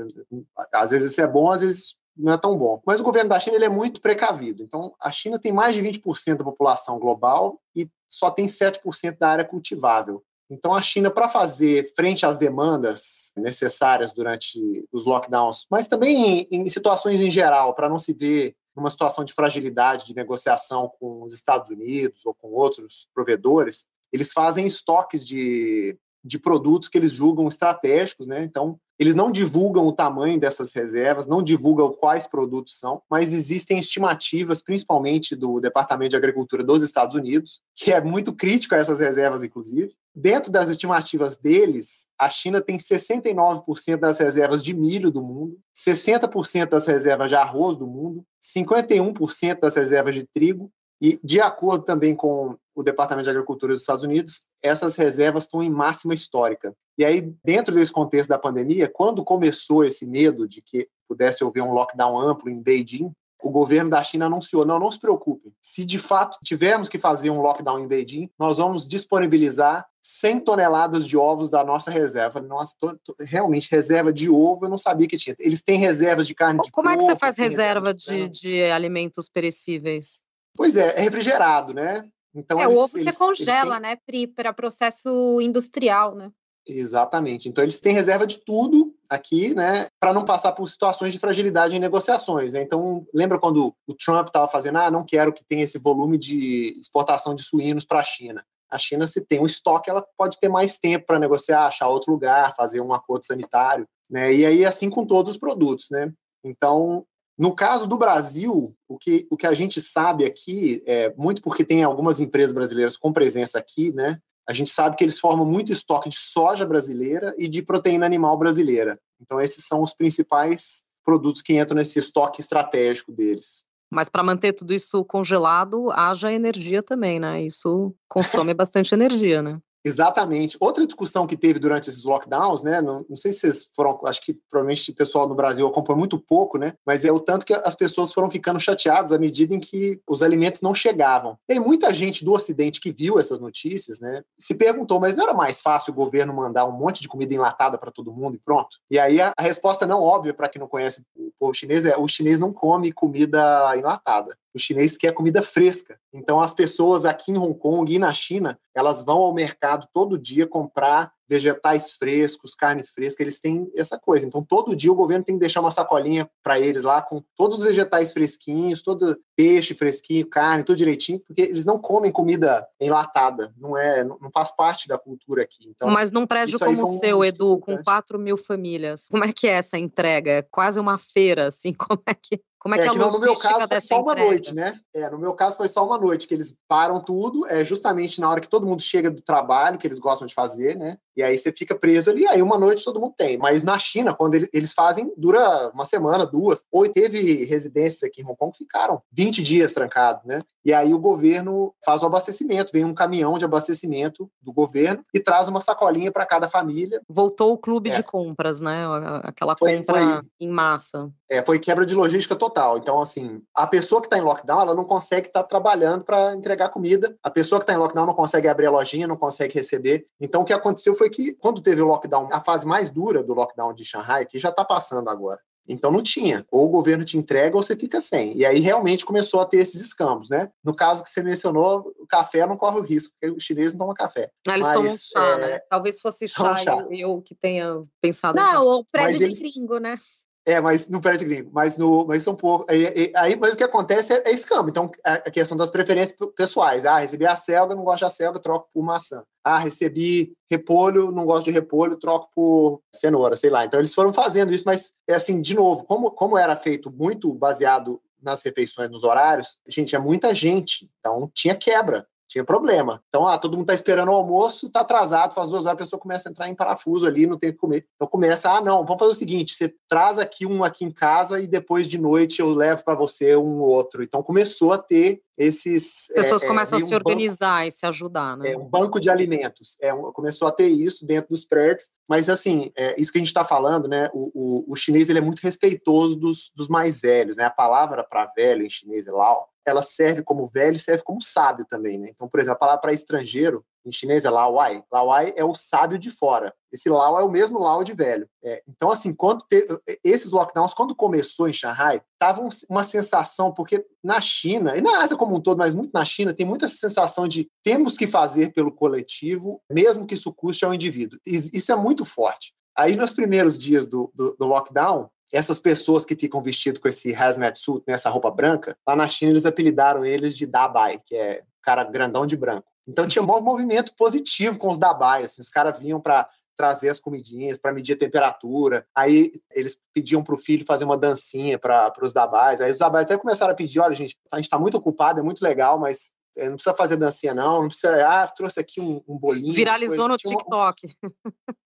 Às 0.73 0.89
vezes 0.89 1.11
isso 1.11 1.21
é 1.21 1.27
bom, 1.27 1.51
às 1.51 1.61
vezes 1.61 1.95
não 2.15 2.33
é 2.33 2.37
tão 2.37 2.57
bom. 2.57 2.81
Mas 2.85 2.99
o 2.99 3.03
governo 3.03 3.29
da 3.29 3.39
China 3.39 3.55
ele 3.55 3.65
é 3.65 3.69
muito 3.69 4.01
precavido. 4.01 4.63
Então, 4.63 4.93
a 5.01 5.11
China 5.11 5.39
tem 5.39 5.51
mais 5.51 5.75
de 5.75 5.81
20% 5.81 6.37
da 6.37 6.43
população 6.43 6.99
global 6.99 7.59
e 7.75 7.89
só 8.09 8.31
tem 8.31 8.45
7% 8.45 9.17
da 9.17 9.29
área 9.29 9.45
cultivável. 9.45 10.23
Então, 10.49 10.73
a 10.75 10.81
China, 10.81 11.09
para 11.09 11.27
fazer 11.27 11.91
frente 11.95 12.25
às 12.25 12.37
demandas 12.37 13.31
necessárias 13.35 14.13
durante 14.13 14.87
os 14.91 15.05
lockdowns, 15.05 15.65
mas 15.69 15.87
também 15.87 16.47
em, 16.51 16.61
em 16.61 16.67
situações 16.69 17.19
em 17.19 17.31
geral, 17.31 17.73
para 17.73 17.89
não 17.89 17.97
se 17.97 18.13
ver 18.13 18.55
numa 18.75 18.89
situação 18.89 19.23
de 19.23 19.33
fragilidade 19.33 20.05
de 20.05 20.13
negociação 20.13 20.91
com 20.99 21.23
os 21.23 21.33
Estados 21.33 21.71
Unidos 21.71 22.25
ou 22.25 22.33
com 22.33 22.49
outros 22.49 23.07
provedores, 23.13 23.87
eles 24.11 24.33
fazem 24.33 24.67
estoques 24.67 25.25
de, 25.25 25.97
de 26.23 26.37
produtos 26.37 26.89
que 26.89 26.97
eles 26.97 27.11
julgam 27.11 27.47
estratégicos, 27.47 28.27
né? 28.27 28.43
Então, 28.43 28.79
eles 28.97 29.13
não 29.13 29.31
divulgam 29.31 29.85
o 29.85 29.91
tamanho 29.91 30.39
dessas 30.39 30.73
reservas, 30.73 31.27
não 31.27 31.43
divulgam 31.43 31.93
quais 31.93 32.25
produtos 32.25 32.79
são, 32.79 33.01
mas 33.09 33.33
existem 33.33 33.77
estimativas, 33.77 34.61
principalmente 34.61 35.35
do 35.35 35.59
Departamento 35.59 36.11
de 36.11 36.15
Agricultura 36.15 36.63
dos 36.63 36.81
Estados 36.81 37.15
Unidos, 37.15 37.61
que 37.75 37.91
é 37.91 38.01
muito 38.01 38.33
crítico 38.33 38.75
a 38.75 38.77
essas 38.77 38.99
reservas, 38.99 39.43
inclusive. 39.43 39.93
Dentro 40.15 40.49
das 40.49 40.69
estimativas 40.69 41.37
deles, 41.37 42.07
a 42.17 42.29
China 42.29 42.61
tem 42.61 42.77
69% 42.77 43.97
das 43.97 44.19
reservas 44.19 44.63
de 44.63 44.73
milho 44.73 45.11
do 45.11 45.21
mundo, 45.21 45.59
60% 45.75 46.69
das 46.69 46.87
reservas 46.87 47.27
de 47.27 47.35
arroz 47.35 47.75
do 47.75 47.85
mundo, 47.85 48.23
51% 48.41 49.59
das 49.59 49.75
reservas 49.75 50.15
de 50.15 50.23
trigo 50.23 50.71
e, 51.01 51.19
de 51.21 51.41
acordo 51.41 51.83
também 51.83 52.15
com 52.15 52.55
o 52.75 52.83
Departamento 52.83 53.23
de 53.23 53.31
Agricultura 53.31 53.73
dos 53.73 53.81
Estados 53.81 54.03
Unidos, 54.03 54.43
essas 54.61 54.97
reservas 54.97 55.45
estão 55.45 55.63
em 55.63 55.69
máxima 55.69 56.13
histórica. 56.13 56.75
E 56.97 57.05
aí, 57.05 57.33
dentro 57.43 57.73
desse 57.73 57.91
contexto 57.91 58.29
da 58.29 58.37
pandemia, 58.37 58.89
quando 58.91 59.23
começou 59.23 59.85
esse 59.85 60.05
medo 60.05 60.47
de 60.47 60.61
que 60.61 60.87
pudesse 61.07 61.43
haver 61.43 61.61
um 61.61 61.71
lockdown 61.71 62.19
amplo 62.19 62.49
em 62.49 62.61
Beijing, 62.61 63.11
o 63.41 63.51
governo 63.51 63.89
da 63.89 64.03
China 64.03 64.25
anunciou: 64.25 64.65
não, 64.65 64.79
não 64.79 64.91
se 64.91 64.99
preocupe. 64.99 65.53
Se 65.61 65.85
de 65.85 65.97
fato 65.97 66.37
tivermos 66.43 66.89
que 66.89 66.97
fazer 66.97 67.29
um 67.29 67.41
lockdown 67.41 67.79
em 67.79 67.87
Beijing, 67.87 68.29
nós 68.39 68.57
vamos 68.57 68.87
disponibilizar 68.87 69.85
100 70.01 70.39
toneladas 70.39 71.05
de 71.05 71.15
ovos 71.15 71.49
da 71.49 71.63
nossa 71.63 71.91
reserva. 71.91 72.41
Nossa, 72.41 72.75
tô, 72.79 72.97
tô, 73.03 73.15
realmente, 73.19 73.69
reserva 73.71 74.11
de 74.11 74.29
ovo 74.29 74.65
eu 74.65 74.69
não 74.69 74.77
sabia 74.77 75.07
que 75.07 75.17
tinha. 75.17 75.35
Eles 75.39 75.61
têm 75.61 75.77
reservas 75.77 76.27
de 76.27 76.33
carne 76.33 76.61
de 76.61 76.71
Como 76.71 76.87
porco, 76.87 77.03
é 77.03 77.05
que 77.05 77.11
você 77.11 77.19
faz 77.19 77.37
reserva 77.37 77.93
de, 77.93 78.27
de 78.29 78.63
alimentos 78.71 79.29
perecíveis? 79.29 80.23
Pois 80.55 80.77
é, 80.77 80.97
é 80.97 81.01
refrigerado, 81.01 81.73
né? 81.73 82.07
Então, 82.35 82.59
é, 82.59 82.65
eles, 82.65 82.75
o 82.75 82.79
ovo 82.81 82.97
eles, 82.97 83.15
você 83.15 83.17
congela, 83.17 83.79
têm... 83.79 83.81
né, 83.81 83.95
Pri, 84.05 84.27
para 84.27 84.53
processo 84.53 85.39
industrial, 85.41 86.13
né? 86.15 86.31
Exatamente. 86.67 87.47
Então, 87.47 87.63
eles 87.63 87.79
têm 87.79 87.93
reserva 87.93 88.25
de 88.25 88.39
tudo 88.39 88.93
aqui, 89.09 89.53
né, 89.53 89.87
para 89.99 90.11
não 90.11 90.25
passar 90.25 90.51
por 90.51 90.67
situações 90.67 91.13
de 91.13 91.19
fragilidade 91.19 91.75
em 91.75 91.79
negociações. 91.79 92.53
Né? 92.53 92.61
Então, 92.61 93.05
lembra 93.13 93.39
quando 93.39 93.73
o 93.87 93.93
Trump 93.93 94.27
estava 94.27 94.47
fazendo, 94.47 94.79
ah, 94.79 94.89
não 94.89 95.05
quero 95.05 95.31
que 95.31 95.45
tenha 95.45 95.63
esse 95.63 95.77
volume 95.77 96.17
de 96.17 96.75
exportação 96.79 97.35
de 97.35 97.43
suínos 97.43 97.85
para 97.85 97.99
a 97.99 98.03
China. 98.03 98.43
A 98.69 98.79
China, 98.79 99.07
se 99.07 99.21
tem 99.21 99.39
um 99.39 99.45
estoque, 99.45 99.91
ela 99.91 100.05
pode 100.17 100.39
ter 100.39 100.49
mais 100.49 100.79
tempo 100.79 101.05
para 101.05 101.19
negociar, 101.19 101.67
achar 101.67 101.87
outro 101.87 102.11
lugar, 102.11 102.55
fazer 102.55 102.81
um 102.81 102.93
acordo 102.93 103.25
sanitário. 103.27 103.87
Né? 104.09 104.33
E 104.33 104.45
aí, 104.45 104.65
assim 104.65 104.89
com 104.89 105.05
todos 105.05 105.33
os 105.33 105.37
produtos. 105.37 105.85
Né? 105.91 106.11
Então, 106.43 107.05
no 107.37 107.53
caso 107.53 107.85
do 107.85 107.97
Brasil, 107.97 108.75
o 108.87 108.97
que, 108.97 109.27
o 109.29 109.35
que 109.35 109.45
a 109.45 109.53
gente 109.53 109.81
sabe 109.81 110.23
aqui, 110.23 110.81
é, 110.85 111.13
muito 111.17 111.41
porque 111.41 111.65
tem 111.65 111.83
algumas 111.83 112.19
empresas 112.19 112.53
brasileiras 112.53 112.95
com 112.95 113.11
presença 113.11 113.57
aqui, 113.59 113.91
né? 113.93 114.19
A 114.47 114.53
gente 114.53 114.69
sabe 114.69 114.95
que 114.95 115.03
eles 115.03 115.19
formam 115.19 115.45
muito 115.45 115.71
estoque 115.71 116.07
de 116.07 116.15
soja 116.15 116.65
brasileira 116.65 117.35
e 117.37 117.47
de 117.47 117.61
proteína 117.61 118.05
animal 118.05 118.37
brasileira. 118.37 118.99
Então, 119.19 119.41
esses 119.41 119.65
são 119.65 119.81
os 119.81 119.93
principais 119.93 120.83
produtos 121.03 121.41
que 121.41 121.57
entram 121.57 121.77
nesse 121.77 121.99
estoque 121.99 122.41
estratégico 122.41 123.11
deles. 123.11 123.65
Mas 123.91 124.07
para 124.07 124.23
manter 124.23 124.53
tudo 124.53 124.73
isso 124.73 125.03
congelado, 125.05 125.91
haja 125.91 126.31
energia 126.31 126.81
também, 126.81 127.19
né? 127.19 127.41
Isso 127.43 127.93
consome 128.07 128.53
bastante 128.55 128.93
energia, 128.93 129.41
né? 129.41 129.59
Exatamente. 129.85 130.57
Outra 130.59 130.83
discussão 130.83 131.27
que 131.27 131.37
teve 131.37 131.59
durante 131.59 131.91
esses 131.91 132.03
lockdowns, 132.03 132.63
né? 132.63 132.81
Não, 132.81 133.05
não, 133.07 133.15
sei 133.15 133.31
se 133.31 133.41
vocês 133.41 133.69
foram, 133.75 133.99
acho 134.05 134.19
que 134.19 134.33
provavelmente 134.49 134.89
o 134.89 134.95
pessoal 134.95 135.29
no 135.29 135.35
Brasil 135.35 135.67
acompanha 135.67 135.99
muito 135.99 136.17
pouco, 136.17 136.57
né? 136.57 136.73
Mas 136.83 137.05
é 137.05 137.11
o 137.11 137.19
tanto 137.19 137.45
que 137.45 137.53
as 137.53 137.75
pessoas 137.75 138.11
foram 138.11 138.31
ficando 138.31 138.59
chateadas 138.59 139.11
à 139.11 139.19
medida 139.19 139.53
em 139.53 139.59
que 139.59 140.01
os 140.09 140.23
alimentos 140.23 140.61
não 140.61 140.73
chegavam. 140.73 141.37
Tem 141.47 141.59
muita 141.59 141.93
gente 141.93 142.25
do 142.25 142.33
Ocidente 142.33 142.81
que 142.81 142.91
viu 142.91 143.19
essas 143.19 143.39
notícias, 143.39 143.99
né? 143.99 144.23
Se 144.39 144.55
perguntou, 144.55 144.99
mas 144.99 145.13
não 145.13 145.25
era 145.25 145.35
mais 145.35 145.61
fácil 145.61 145.93
o 145.93 145.95
governo 145.95 146.33
mandar 146.33 146.65
um 146.65 146.71
monte 146.71 147.03
de 147.03 147.07
comida 147.07 147.35
enlatada 147.35 147.77
para 147.77 147.91
todo 147.91 148.11
mundo 148.11 148.35
e 148.35 148.39
pronto? 148.39 148.79
E 148.89 148.97
aí 148.97 149.21
a, 149.21 149.33
a 149.37 149.43
resposta 149.43 149.85
não 149.85 150.01
óbvia 150.01 150.33
para 150.33 150.49
quem 150.49 150.59
não 150.59 150.67
conhece 150.67 151.03
o 151.15 151.31
povo 151.37 151.53
chinês 151.53 151.85
é: 151.85 151.95
o 151.95 152.07
chinês 152.07 152.39
não 152.39 152.51
come 152.51 152.91
comida 152.91 153.71
enlatada. 153.77 154.35
O 154.55 154.59
chinês 154.59 154.97
quer 154.97 155.13
comida 155.13 155.41
fresca. 155.41 155.99
Então, 156.13 156.39
as 156.39 156.53
pessoas 156.53 157.03
aqui 157.03 157.29
em 157.29 157.37
Hong 157.37 157.59
Kong 157.59 157.93
e 157.93 157.99
na 157.99 158.13
China, 158.13 158.57
elas 158.73 159.03
vão 159.03 159.17
ao 159.17 159.33
mercado 159.33 159.85
todo 159.93 160.17
dia 160.17 160.47
comprar 160.47 161.11
vegetais 161.27 161.91
frescos, 161.93 162.55
carne 162.55 162.83
fresca, 162.83 163.23
eles 163.23 163.39
têm 163.39 163.69
essa 163.75 163.97
coisa. 163.97 164.25
Então, 164.25 164.43
todo 164.43 164.75
dia 164.75 164.91
o 164.91 164.95
governo 164.95 165.23
tem 165.23 165.35
que 165.35 165.41
deixar 165.41 165.61
uma 165.61 165.71
sacolinha 165.71 166.29
para 166.43 166.59
eles 166.59 166.83
lá 166.83 167.01
com 167.01 167.21
todos 167.35 167.59
os 167.59 167.63
vegetais 167.63 168.13
fresquinhos, 168.13 168.81
todo 168.81 169.17
peixe 169.35 169.73
fresquinho, 169.73 170.27
carne, 170.27 170.63
tudo 170.63 170.77
direitinho, 170.77 171.19
porque 171.19 171.41
eles 171.41 171.65
não 171.65 171.79
comem 171.79 172.11
comida 172.11 172.67
enlatada, 172.79 173.53
não 173.57 173.77
é, 173.77 174.03
não 174.03 174.31
faz 174.33 174.55
parte 174.55 174.87
da 174.87 174.97
cultura 174.97 175.43
aqui. 175.43 175.69
Então, 175.69 175.89
Mas 175.89 176.11
num 176.11 176.25
prédio 176.25 176.59
como 176.59 176.83
o 176.83 176.87
seu, 176.87 177.23
Edu, 177.23 177.59
com 177.59 177.81
4 177.83 178.17
mil 178.19 178.37
famílias, 178.37 179.07
como 179.09 179.23
é 179.23 179.33
que 179.33 179.47
é 179.47 179.51
essa 179.51 179.77
entrega? 179.77 180.31
É 180.31 180.41
quase 180.41 180.79
uma 180.79 180.97
feira, 180.97 181.47
assim, 181.47 181.73
como 181.77 182.01
é 182.05 182.13
que... 182.13 182.41
Como 182.65 182.73
é, 182.73 182.79
é 182.79 182.81
que, 182.81 182.89
é 182.89 182.91
que 182.93 182.97
no 182.97 183.19
meu 183.19 183.35
caso 183.35 183.67
foi 183.67 183.79
só 183.79 184.01
uma 184.01 184.15
noite, 184.15 184.55
né? 184.55 184.79
É, 184.91 185.07
no 185.11 185.19
meu 185.19 185.35
caso 185.35 185.55
foi 185.55 185.67
só 185.69 185.85
uma 185.85 185.99
noite 185.99 186.27
que 186.27 186.33
eles 186.33 186.57
param 186.67 186.99
tudo, 186.99 187.45
é 187.45 187.63
justamente 187.63 188.19
na 188.19 188.27
hora 188.27 188.41
que 188.41 188.49
todo 188.49 188.65
mundo 188.65 188.81
chega 188.81 189.11
do 189.11 189.21
trabalho, 189.21 189.77
que 189.77 189.85
eles 189.85 189.99
gostam 189.99 190.25
de 190.25 190.33
fazer, 190.33 190.75
né? 190.75 190.97
E 191.15 191.23
aí 191.23 191.37
você 191.37 191.51
fica 191.51 191.75
preso 191.75 192.09
ali, 192.09 192.27
aí 192.27 192.41
uma 192.41 192.57
noite 192.57 192.83
todo 192.83 192.99
mundo 192.99 193.13
tem. 193.17 193.37
Mas 193.37 193.63
na 193.63 193.77
China, 193.79 194.13
quando 194.13 194.35
eles 194.35 194.73
fazem, 194.73 195.11
dura 195.17 195.71
uma 195.73 195.85
semana, 195.85 196.25
duas. 196.25 196.63
Ou 196.71 196.87
teve 196.87 197.45
residências 197.45 198.03
aqui 198.03 198.21
em 198.21 198.25
Hong 198.25 198.35
Kong 198.37 198.51
que 198.51 198.59
ficaram 198.59 199.01
20 199.11 199.41
dias 199.43 199.73
trancados, 199.73 200.23
né? 200.25 200.41
E 200.65 200.73
aí 200.73 200.93
o 200.93 200.99
governo 200.99 201.73
faz 201.85 202.01
o 202.01 202.07
abastecimento, 202.07 202.71
vem 202.73 202.83
um 202.83 202.93
caminhão 202.93 203.37
de 203.37 203.45
abastecimento 203.45 204.27
do 204.41 204.51
governo 204.51 205.05
e 205.13 205.19
traz 205.19 205.47
uma 205.47 205.61
sacolinha 205.61 206.11
para 206.11 206.25
cada 206.25 206.49
família. 206.49 207.01
Voltou 207.07 207.53
o 207.53 207.57
clube 207.57 207.91
é. 207.91 207.95
de 207.95 208.03
compras, 208.03 208.59
né? 208.59 208.83
Aquela 209.23 209.55
foi, 209.55 209.77
compra 209.77 209.93
foi, 209.93 210.21
em 210.39 210.49
massa. 210.49 211.11
É, 211.29 211.43
foi 211.43 211.59
quebra 211.59 211.85
de 211.85 211.93
logística 211.93 212.35
total. 212.35 212.79
Então, 212.79 212.99
assim, 212.99 213.41
a 213.55 213.67
pessoa 213.67 214.01
que 214.01 214.07
está 214.07 214.17
em 214.17 214.21
lockdown, 214.21 214.61
ela 214.61 214.73
não 214.73 214.85
consegue 214.85 215.27
estar 215.27 215.43
tá 215.43 215.47
trabalhando 215.47 216.03
para 216.03 216.33
entregar 216.33 216.69
comida. 216.69 217.15
A 217.21 217.29
pessoa 217.29 217.59
que 217.59 217.63
está 217.63 217.73
em 217.73 217.77
lockdown 217.77 218.07
não 218.07 218.13
consegue 218.15 218.47
abrir 218.47 218.65
a 218.65 218.71
lojinha, 218.71 219.07
não 219.07 219.17
consegue 219.17 219.53
receber. 219.53 220.05
Então, 220.19 220.41
o 220.41 220.45
que 220.45 220.53
aconteceu 220.53 220.95
foi 220.95 221.04
foi 221.05 221.09
que 221.09 221.33
quando 221.33 221.61
teve 221.61 221.81
o 221.81 221.85
lockdown, 221.85 222.29
a 222.31 222.41
fase 222.41 222.65
mais 222.65 222.89
dura 222.89 223.23
do 223.23 223.33
lockdown 223.33 223.73
de 223.73 223.85
Shanghai, 223.85 224.25
que 224.25 224.39
já 224.39 224.49
está 224.49 224.65
passando 224.65 225.09
agora. 225.09 225.39
Então 225.67 225.91
não 225.91 226.01
tinha. 226.01 226.45
Ou 226.51 226.65
o 226.65 226.69
governo 226.69 227.03
te 227.03 227.17
entrega 227.17 227.55
ou 227.55 227.63
você 227.63 227.75
fica 227.75 227.99
sem. 227.99 228.37
E 228.37 228.45
aí 228.45 228.59
realmente 228.59 229.05
começou 229.05 229.41
a 229.41 229.45
ter 229.45 229.57
esses 229.57 229.81
escambos, 229.81 230.29
né? 230.29 230.51
No 230.63 230.75
caso 230.75 231.03
que 231.03 231.09
você 231.09 231.23
mencionou, 231.23 231.91
o 231.99 232.05
café 232.05 232.45
não 232.45 232.55
corre 232.55 232.79
o 232.79 232.83
risco, 232.83 233.15
porque 233.19 233.35
os 233.35 233.43
chineses 233.43 233.73
não 233.73 233.79
tomam 233.79 233.95
café. 233.95 234.29
Ah, 234.47 234.53
eles 234.53 234.67
Mas, 234.67 234.75
tomam 234.75 234.97
chá, 234.97 235.39
é... 235.39 235.47
né? 235.47 235.59
Talvez 235.69 235.99
fosse 235.99 236.27
chá, 236.27 236.55
chá. 236.57 236.85
Eu, 236.89 236.91
eu, 236.91 237.21
que 237.21 237.33
tenha 237.33 237.83
pensado. 237.99 238.35
Não, 238.35 238.61
o 238.61 238.85
prédio 238.85 239.17
de 239.17 239.23
eles... 239.25 239.39
gringo, 239.39 239.79
né? 239.79 239.97
É, 240.45 240.61
mas 240.61 240.87
no 240.87 241.01
prédio 241.01 241.27
gringo, 241.27 241.49
mas 241.51 241.75
no, 241.75 242.05
mas 242.05 242.21
são 242.21 242.35
poucos. 242.35 242.67
Aí, 242.69 243.11
aí, 243.15 243.35
mas 243.35 243.55
o 243.55 243.57
que 243.57 243.63
acontece 243.63 244.13
é, 244.13 244.29
é 244.29 244.31
escambo. 244.31 244.69
Então, 244.69 244.91
a 245.03 245.31
questão 245.31 245.57
das 245.57 245.71
preferências 245.71 246.15
pessoais. 246.37 246.85
Ah, 246.85 246.99
recebi 246.99 247.25
a 247.25 247.35
selga, 247.35 247.75
não 247.75 247.83
gosto 247.83 248.01
da 248.01 248.09
selga, 248.09 248.39
troco 248.39 248.69
por 248.71 248.83
maçã. 248.83 249.23
Ah, 249.43 249.57
recebi 249.57 250.33
repolho, 250.49 251.11
não 251.11 251.25
gosto 251.25 251.45
de 251.45 251.51
repolho, 251.51 251.97
troco 251.97 252.29
por 252.35 252.81
cenoura, 252.93 253.35
sei 253.35 253.49
lá. 253.49 253.65
Então, 253.65 253.79
eles 253.79 253.93
foram 253.93 254.13
fazendo 254.13 254.53
isso, 254.53 254.65
mas 254.67 254.93
é 255.07 255.15
assim, 255.15 255.41
de 255.41 255.55
novo, 255.55 255.83
como, 255.85 256.11
como 256.11 256.37
era 256.37 256.55
feito 256.55 256.91
muito 256.91 257.33
baseado 257.33 257.99
nas 258.21 258.43
refeições, 258.43 258.89
nos 258.89 259.03
horários, 259.03 259.59
gente, 259.67 259.95
é 259.95 259.99
muita 259.99 260.33
gente, 260.33 260.89
então 260.99 261.29
tinha 261.33 261.53
quebra 261.55 262.07
tinha 262.35 262.43
problema. 262.43 263.01
Então, 263.07 263.25
ah, 263.25 263.37
todo 263.37 263.53
mundo 263.53 263.63
está 263.63 263.73
esperando 263.73 264.09
o 264.09 264.15
almoço, 264.15 264.67
está 264.67 264.81
atrasado, 264.81 265.33
faz 265.33 265.49
duas 265.49 265.65
horas, 265.65 265.75
a 265.75 265.83
pessoa 265.83 265.99
começa 265.99 266.27
a 266.27 266.31
entrar 266.31 266.49
em 266.49 266.55
parafuso 266.55 267.07
ali, 267.07 267.25
não 267.25 267.37
tem 267.37 267.49
o 267.49 267.53
que 267.53 267.59
comer. 267.59 267.87
Então 267.95 268.07
começa, 268.09 268.51
ah, 268.51 268.61
não, 268.61 268.85
vamos 268.85 268.99
fazer 268.99 269.11
o 269.11 269.15
seguinte: 269.15 269.53
você 269.53 269.73
traz 269.87 270.19
aqui 270.19 270.45
um 270.45 270.61
aqui 270.61 270.83
em 270.83 270.91
casa 270.91 271.39
e 271.39 271.47
depois 271.47 271.87
de 271.87 271.97
noite 271.97 272.41
eu 272.41 272.53
levo 272.53 272.83
para 272.83 272.95
você 272.95 273.37
um 273.37 273.59
outro. 273.61 274.03
Então 274.03 274.21
começou 274.21 274.73
a 274.73 274.77
ter 274.77 275.21
esses. 275.37 276.11
As 276.11 276.23
pessoas 276.23 276.43
é, 276.43 276.47
começam 276.47 276.77
a 276.77 276.81
se 276.81 276.93
organizar 276.93 277.59
banco, 277.59 277.67
e 277.67 277.71
se 277.71 277.85
ajudar, 277.85 278.37
né? 278.37 278.51
É, 278.51 278.57
um 278.57 278.65
banco 278.65 278.99
de 278.99 279.09
alimentos. 279.09 279.77
É, 279.81 279.93
um, 279.93 280.11
começou 280.11 280.47
a 280.47 280.51
ter 280.51 280.67
isso 280.67 281.05
dentro 281.05 281.29
dos 281.29 281.45
prédios, 281.45 281.89
mas 282.09 282.27
assim, 282.27 282.69
é, 282.75 282.99
isso 282.99 283.13
que 283.13 283.17
a 283.17 283.21
gente 283.21 283.29
está 283.29 283.45
falando, 283.45 283.87
né? 283.87 284.09
O, 284.13 284.31
o, 284.33 284.73
o, 284.73 284.75
chinês 284.75 285.07
ele 285.07 285.19
é 285.19 285.21
muito 285.21 285.39
respeitoso 285.39 286.17
dos, 286.17 286.51
dos 286.53 286.67
mais 286.67 287.01
velhos, 287.01 287.37
né? 287.37 287.45
A 287.45 287.49
palavra 287.49 288.03
para 288.03 288.31
velho 288.35 288.65
em 288.65 288.69
chinês 288.69 289.07
é 289.07 289.11
lao, 289.11 289.47
ela 289.65 289.81
serve 289.81 290.23
como 290.23 290.47
velho 290.47 290.75
e 290.75 290.79
serve 290.79 291.03
como 291.03 291.21
sábio 291.21 291.65
também, 291.67 291.97
né? 291.97 292.09
Então, 292.11 292.27
por 292.27 292.39
exemplo, 292.39 292.55
a 292.55 292.59
palavra 292.59 292.81
para 292.81 292.93
estrangeiro 292.93 293.65
em 293.85 293.91
chinês 293.91 294.25
é 294.25 294.29
Lawai. 294.29 294.83
Lawai 294.91 295.33
é 295.35 295.45
o 295.45 295.53
sábio 295.53 295.99
de 295.99 296.09
fora. 296.09 296.53
Esse 296.71 296.89
Lao 296.89 297.19
é 297.19 297.23
o 297.23 297.29
mesmo 297.29 297.59
Lao 297.59 297.83
de 297.83 297.93
velho. 297.93 298.27
É, 298.43 298.61
então, 298.67 298.89
assim, 298.91 299.13
quando 299.13 299.45
teve, 299.47 299.67
esses 300.03 300.31
lockdowns, 300.31 300.73
quando 300.73 300.95
começou 300.95 301.47
em 301.47 301.53
Shanghai, 301.53 302.01
tava 302.17 302.41
uma 302.69 302.83
sensação, 302.83 303.53
porque 303.53 303.85
na 304.03 304.19
China, 304.19 304.75
e 304.75 304.81
na 304.81 305.01
Ásia 305.01 305.15
como 305.15 305.35
um 305.35 305.41
todo, 305.41 305.57
mas 305.57 305.75
muito 305.75 305.91
na 305.93 306.03
China, 306.03 306.33
tem 306.33 306.45
muita 306.45 306.67
sensação 306.67 307.27
de 307.27 307.49
temos 307.63 307.95
que 307.95 308.07
fazer 308.07 308.53
pelo 308.53 308.71
coletivo, 308.71 309.61
mesmo 309.71 310.05
que 310.05 310.15
isso 310.15 310.33
custe 310.33 310.65
ao 310.65 310.73
indivíduo. 310.73 311.19
Isso 311.25 311.71
é 311.71 311.75
muito 311.75 312.03
forte. 312.03 312.53
Aí, 312.77 312.95
nos 312.95 313.13
primeiros 313.13 313.57
dias 313.57 313.85
do, 313.87 314.11
do, 314.13 314.35
do 314.37 314.45
lockdown, 314.45 315.09
essas 315.35 315.59
pessoas 315.59 316.05
que 316.05 316.15
ficam 316.15 316.41
vestidas 316.41 316.79
com 316.79 316.87
esse 316.87 317.13
hazmat 317.13 317.57
suit, 317.57 317.83
nessa 317.87 318.09
né, 318.09 318.13
roupa 318.13 318.31
branca, 318.31 318.77
lá 318.87 318.95
na 318.95 319.07
China 319.07 319.31
eles 319.31 319.45
apelidaram 319.45 320.05
eles 320.05 320.35
de 320.35 320.45
Dabai, 320.45 320.99
que 321.05 321.15
é 321.15 321.43
cara 321.61 321.83
grandão 321.83 322.25
de 322.25 322.37
branco. 322.37 322.67
Então 322.87 323.07
tinha 323.07 323.21
um 323.21 323.25
bom 323.25 323.41
movimento 323.41 323.93
positivo 323.95 324.57
com 324.57 324.69
os 324.69 324.77
dabais. 324.77 325.31
Assim, 325.31 325.41
os 325.41 325.49
caras 325.49 325.79
vinham 325.79 325.99
para 325.99 326.29
trazer 326.55 326.89
as 326.89 326.99
comidinhas, 326.99 327.57
para 327.57 327.73
medir 327.73 327.93
a 327.93 327.97
temperatura. 327.97 328.85
Aí 328.95 329.31
eles 329.51 329.77
pediam 329.91 330.23
para 330.23 330.35
o 330.35 330.37
filho 330.37 330.63
fazer 330.63 330.85
uma 330.85 330.97
dancinha 330.97 331.57
para 331.57 331.91
os 332.01 332.13
dabais. 332.13 332.61
Aí 332.61 332.71
os 332.71 332.77
dabais 332.77 333.05
até 333.05 333.17
começaram 333.17 333.51
a 333.51 333.55
pedir: 333.55 333.79
olha, 333.79 333.95
gente, 333.95 334.15
a 334.31 334.35
gente 334.35 334.45
está 334.45 334.59
muito 334.59 334.77
ocupado, 334.77 335.19
é 335.19 335.23
muito 335.23 335.41
legal, 335.41 335.79
mas 335.79 336.11
não 336.37 336.55
precisa 336.55 336.75
fazer 336.75 336.97
dancinha, 336.97 337.33
não. 337.33 337.61
Não 337.61 337.67
precisa. 337.67 338.07
Ah, 338.07 338.27
trouxe 338.27 338.59
aqui 338.59 338.81
um, 338.81 339.01
um 339.07 339.17
bolinho. 339.17 339.53
Viralizou 339.53 340.07
no 340.07 340.17
TikTok. 340.17 340.95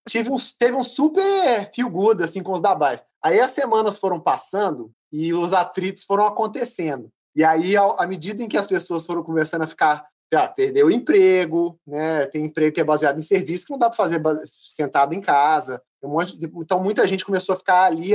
tive 0.08 0.30
um, 0.30 0.36
teve 0.58 0.76
um 0.76 0.84
super 0.84 1.72
feel 1.74 1.90
good 1.90 2.24
assim, 2.24 2.44
com 2.44 2.54
os 2.54 2.62
dabais. 2.62 3.04
Aí 3.24 3.40
as 3.40 3.52
semanas 3.52 4.00
foram 4.00 4.20
passando 4.20 4.92
e 5.12 5.34
os 5.34 5.54
atritos 5.54 6.04
foram 6.04 6.26
acontecendo. 6.26 7.12
E 7.36 7.44
aí, 7.44 7.76
à 7.78 8.06
medida 8.08 8.44
em 8.44 8.48
que 8.48 8.58
as 8.58 8.68
pessoas 8.68 9.06
foram 9.06 9.24
começando 9.24 9.62
a 9.62 9.68
ficar 9.68 10.06
já 10.32 10.48
perdeu 10.48 10.88
o 10.88 10.92
emprego, 10.92 11.80
né? 11.86 12.28
Tem 12.28 12.46
emprego 12.46 12.76
que 12.76 12.82
é 12.82 12.84
baseado 12.84 13.18
em 13.18 13.22
serviço 13.22 13.66
que 13.66 13.72
não 13.72 13.80
dá 13.80 13.90
para 13.90 13.98
fazer 13.98 14.22
sentado 14.46 15.14
em 15.14 15.22
casa. 15.22 15.82
então 16.62 16.80
muita 16.80 17.08
gente 17.08 17.26
começou 17.26 17.56
a 17.56 17.58
ficar 17.58 17.86
ali 17.86 18.12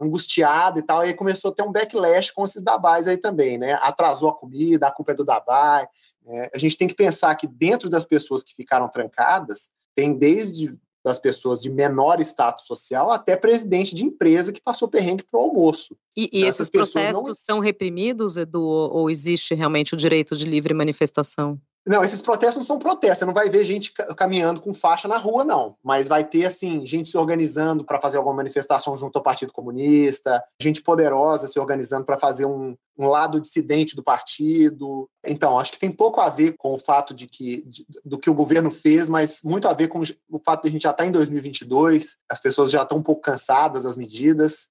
angustiada 0.00 0.78
e 0.78 0.82
tal, 0.82 1.04
e 1.04 1.08
aí 1.08 1.14
começou 1.14 1.50
a 1.50 1.54
ter 1.54 1.62
um 1.62 1.72
backlash 1.72 2.32
com 2.32 2.44
esses 2.44 2.62
dabais 2.62 3.06
aí 3.06 3.16
também, 3.16 3.56
né? 3.58 3.74
Atrasou 3.80 4.28
a 4.28 4.36
comida, 4.36 4.86
a 4.86 4.92
culpa 4.92 5.12
é 5.12 5.14
do 5.14 5.24
dabai. 5.24 5.86
Né? 6.24 6.48
A 6.54 6.58
gente 6.58 6.76
tem 6.76 6.88
que 6.88 6.94
pensar 6.94 7.34
que 7.36 7.46
dentro 7.46 7.88
das 7.88 8.04
pessoas 8.04 8.42
que 8.42 8.54
ficaram 8.54 8.88
trancadas, 8.88 9.70
tem 9.94 10.12
desde 10.16 10.76
das 11.04 11.18
pessoas 11.18 11.60
de 11.60 11.68
menor 11.68 12.18
status 12.20 12.64
social 12.66 13.10
até 13.10 13.36
presidente 13.36 13.94
de 13.94 14.04
empresa 14.04 14.50
que 14.50 14.60
passou 14.60 14.88
perrengue 14.88 15.22
para 15.22 15.38
o 15.38 15.42
almoço. 15.42 15.94
E, 16.16 16.30
e 16.32 16.44
esses 16.44 16.70
protestos 16.70 17.26
não... 17.26 17.34
são 17.34 17.58
reprimidos, 17.58 18.38
Edu, 18.38 18.62
ou 18.62 19.10
existe 19.10 19.54
realmente 19.54 19.92
o 19.92 19.98
direito 19.98 20.34
de 20.34 20.46
livre 20.46 20.72
manifestação? 20.72 21.60
Não, 21.86 22.02
esses 22.02 22.22
protestos 22.22 22.56
não 22.56 22.64
são 22.64 22.78
protestos. 22.78 23.18
Você 23.18 23.24
não 23.26 23.34
vai 23.34 23.50
ver 23.50 23.62
gente 23.62 23.92
caminhando 24.16 24.60
com 24.60 24.72
faixa 24.72 25.06
na 25.06 25.18
rua, 25.18 25.44
não. 25.44 25.76
Mas 25.82 26.08
vai 26.08 26.24
ter, 26.24 26.46
assim, 26.46 26.84
gente 26.86 27.10
se 27.10 27.18
organizando 27.18 27.84
para 27.84 28.00
fazer 28.00 28.16
alguma 28.16 28.36
manifestação 28.36 28.96
junto 28.96 29.16
ao 29.16 29.22
Partido 29.22 29.52
Comunista, 29.52 30.42
gente 30.58 30.82
poderosa 30.82 31.46
se 31.46 31.58
organizando 31.58 32.06
para 32.06 32.18
fazer 32.18 32.46
um, 32.46 32.74
um, 32.98 33.08
lado 33.08 33.38
dissidente 33.38 33.94
do 33.94 34.02
partido. 34.02 35.08
Então, 35.26 35.58
acho 35.58 35.72
que 35.72 35.78
tem 35.78 35.92
pouco 35.92 36.22
a 36.22 36.30
ver 36.30 36.54
com 36.56 36.72
o 36.72 36.78
fato 36.78 37.12
de 37.12 37.26
que 37.26 37.62
de, 37.66 37.86
do 38.02 38.18
que 38.18 38.30
o 38.30 38.34
governo 38.34 38.70
fez, 38.70 39.08
mas 39.10 39.42
muito 39.44 39.68
a 39.68 39.74
ver 39.74 39.88
com 39.88 40.00
o 40.00 40.40
fato 40.42 40.62
de 40.62 40.68
a 40.68 40.70
gente 40.70 40.82
já 40.82 40.90
estar 40.90 41.04
tá 41.04 41.08
em 41.08 41.12
2022, 41.12 42.16
as 42.30 42.40
pessoas 42.40 42.70
já 42.70 42.82
estão 42.82 42.98
um 42.98 43.02
pouco 43.02 43.20
cansadas 43.20 43.84
das 43.84 43.96
medidas. 43.96 44.68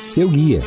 Seu 0.00 0.28
guia 0.30 0.62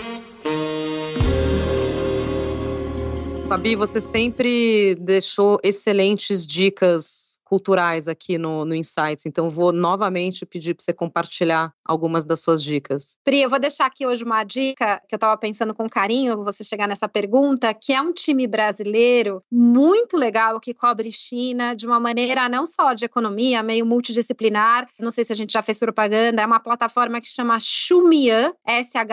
Fabi, 3.51 3.75
você 3.75 3.99
sempre 3.99 4.95
deixou 4.95 5.59
excelentes 5.61 6.47
dicas 6.47 7.37
culturais 7.51 8.07
aqui 8.07 8.37
no, 8.37 8.63
no 8.63 8.73
Insights, 8.73 9.25
então 9.25 9.49
vou 9.49 9.73
novamente 9.73 10.45
pedir 10.45 10.73
para 10.73 10.85
você 10.85 10.93
compartilhar 10.93 11.73
algumas 11.83 12.23
das 12.23 12.39
suas 12.39 12.63
dicas. 12.63 13.17
Pri, 13.25 13.41
eu 13.41 13.49
vou 13.49 13.59
deixar 13.59 13.87
aqui 13.87 14.07
hoje 14.07 14.23
uma 14.23 14.45
dica 14.45 15.01
que 15.05 15.13
eu 15.13 15.17
estava 15.17 15.35
pensando 15.35 15.75
com 15.75 15.89
carinho, 15.89 16.45
você 16.45 16.63
chegar 16.63 16.87
nessa 16.87 17.09
pergunta, 17.09 17.73
que 17.73 17.91
é 17.91 18.01
um 18.01 18.13
time 18.13 18.47
brasileiro 18.47 19.43
muito 19.51 20.15
legal 20.15 20.61
que 20.61 20.73
cobre 20.73 21.11
China 21.11 21.75
de 21.75 21.85
uma 21.85 21.99
maneira 21.99 22.47
não 22.47 22.65
só 22.65 22.93
de 22.93 23.03
economia, 23.03 23.61
meio 23.61 23.85
multidisciplinar. 23.85 24.87
Não 24.97 25.09
sei 25.09 25.25
se 25.25 25.33
a 25.33 25.35
gente 25.35 25.51
já 25.51 25.61
fez 25.61 25.77
propaganda, 25.77 26.41
é 26.41 26.45
uma 26.45 26.61
plataforma 26.61 27.19
que 27.19 27.27
chama 27.27 27.59
Xumian, 27.59 28.53
S-H-U-M-I-N, 28.65 29.05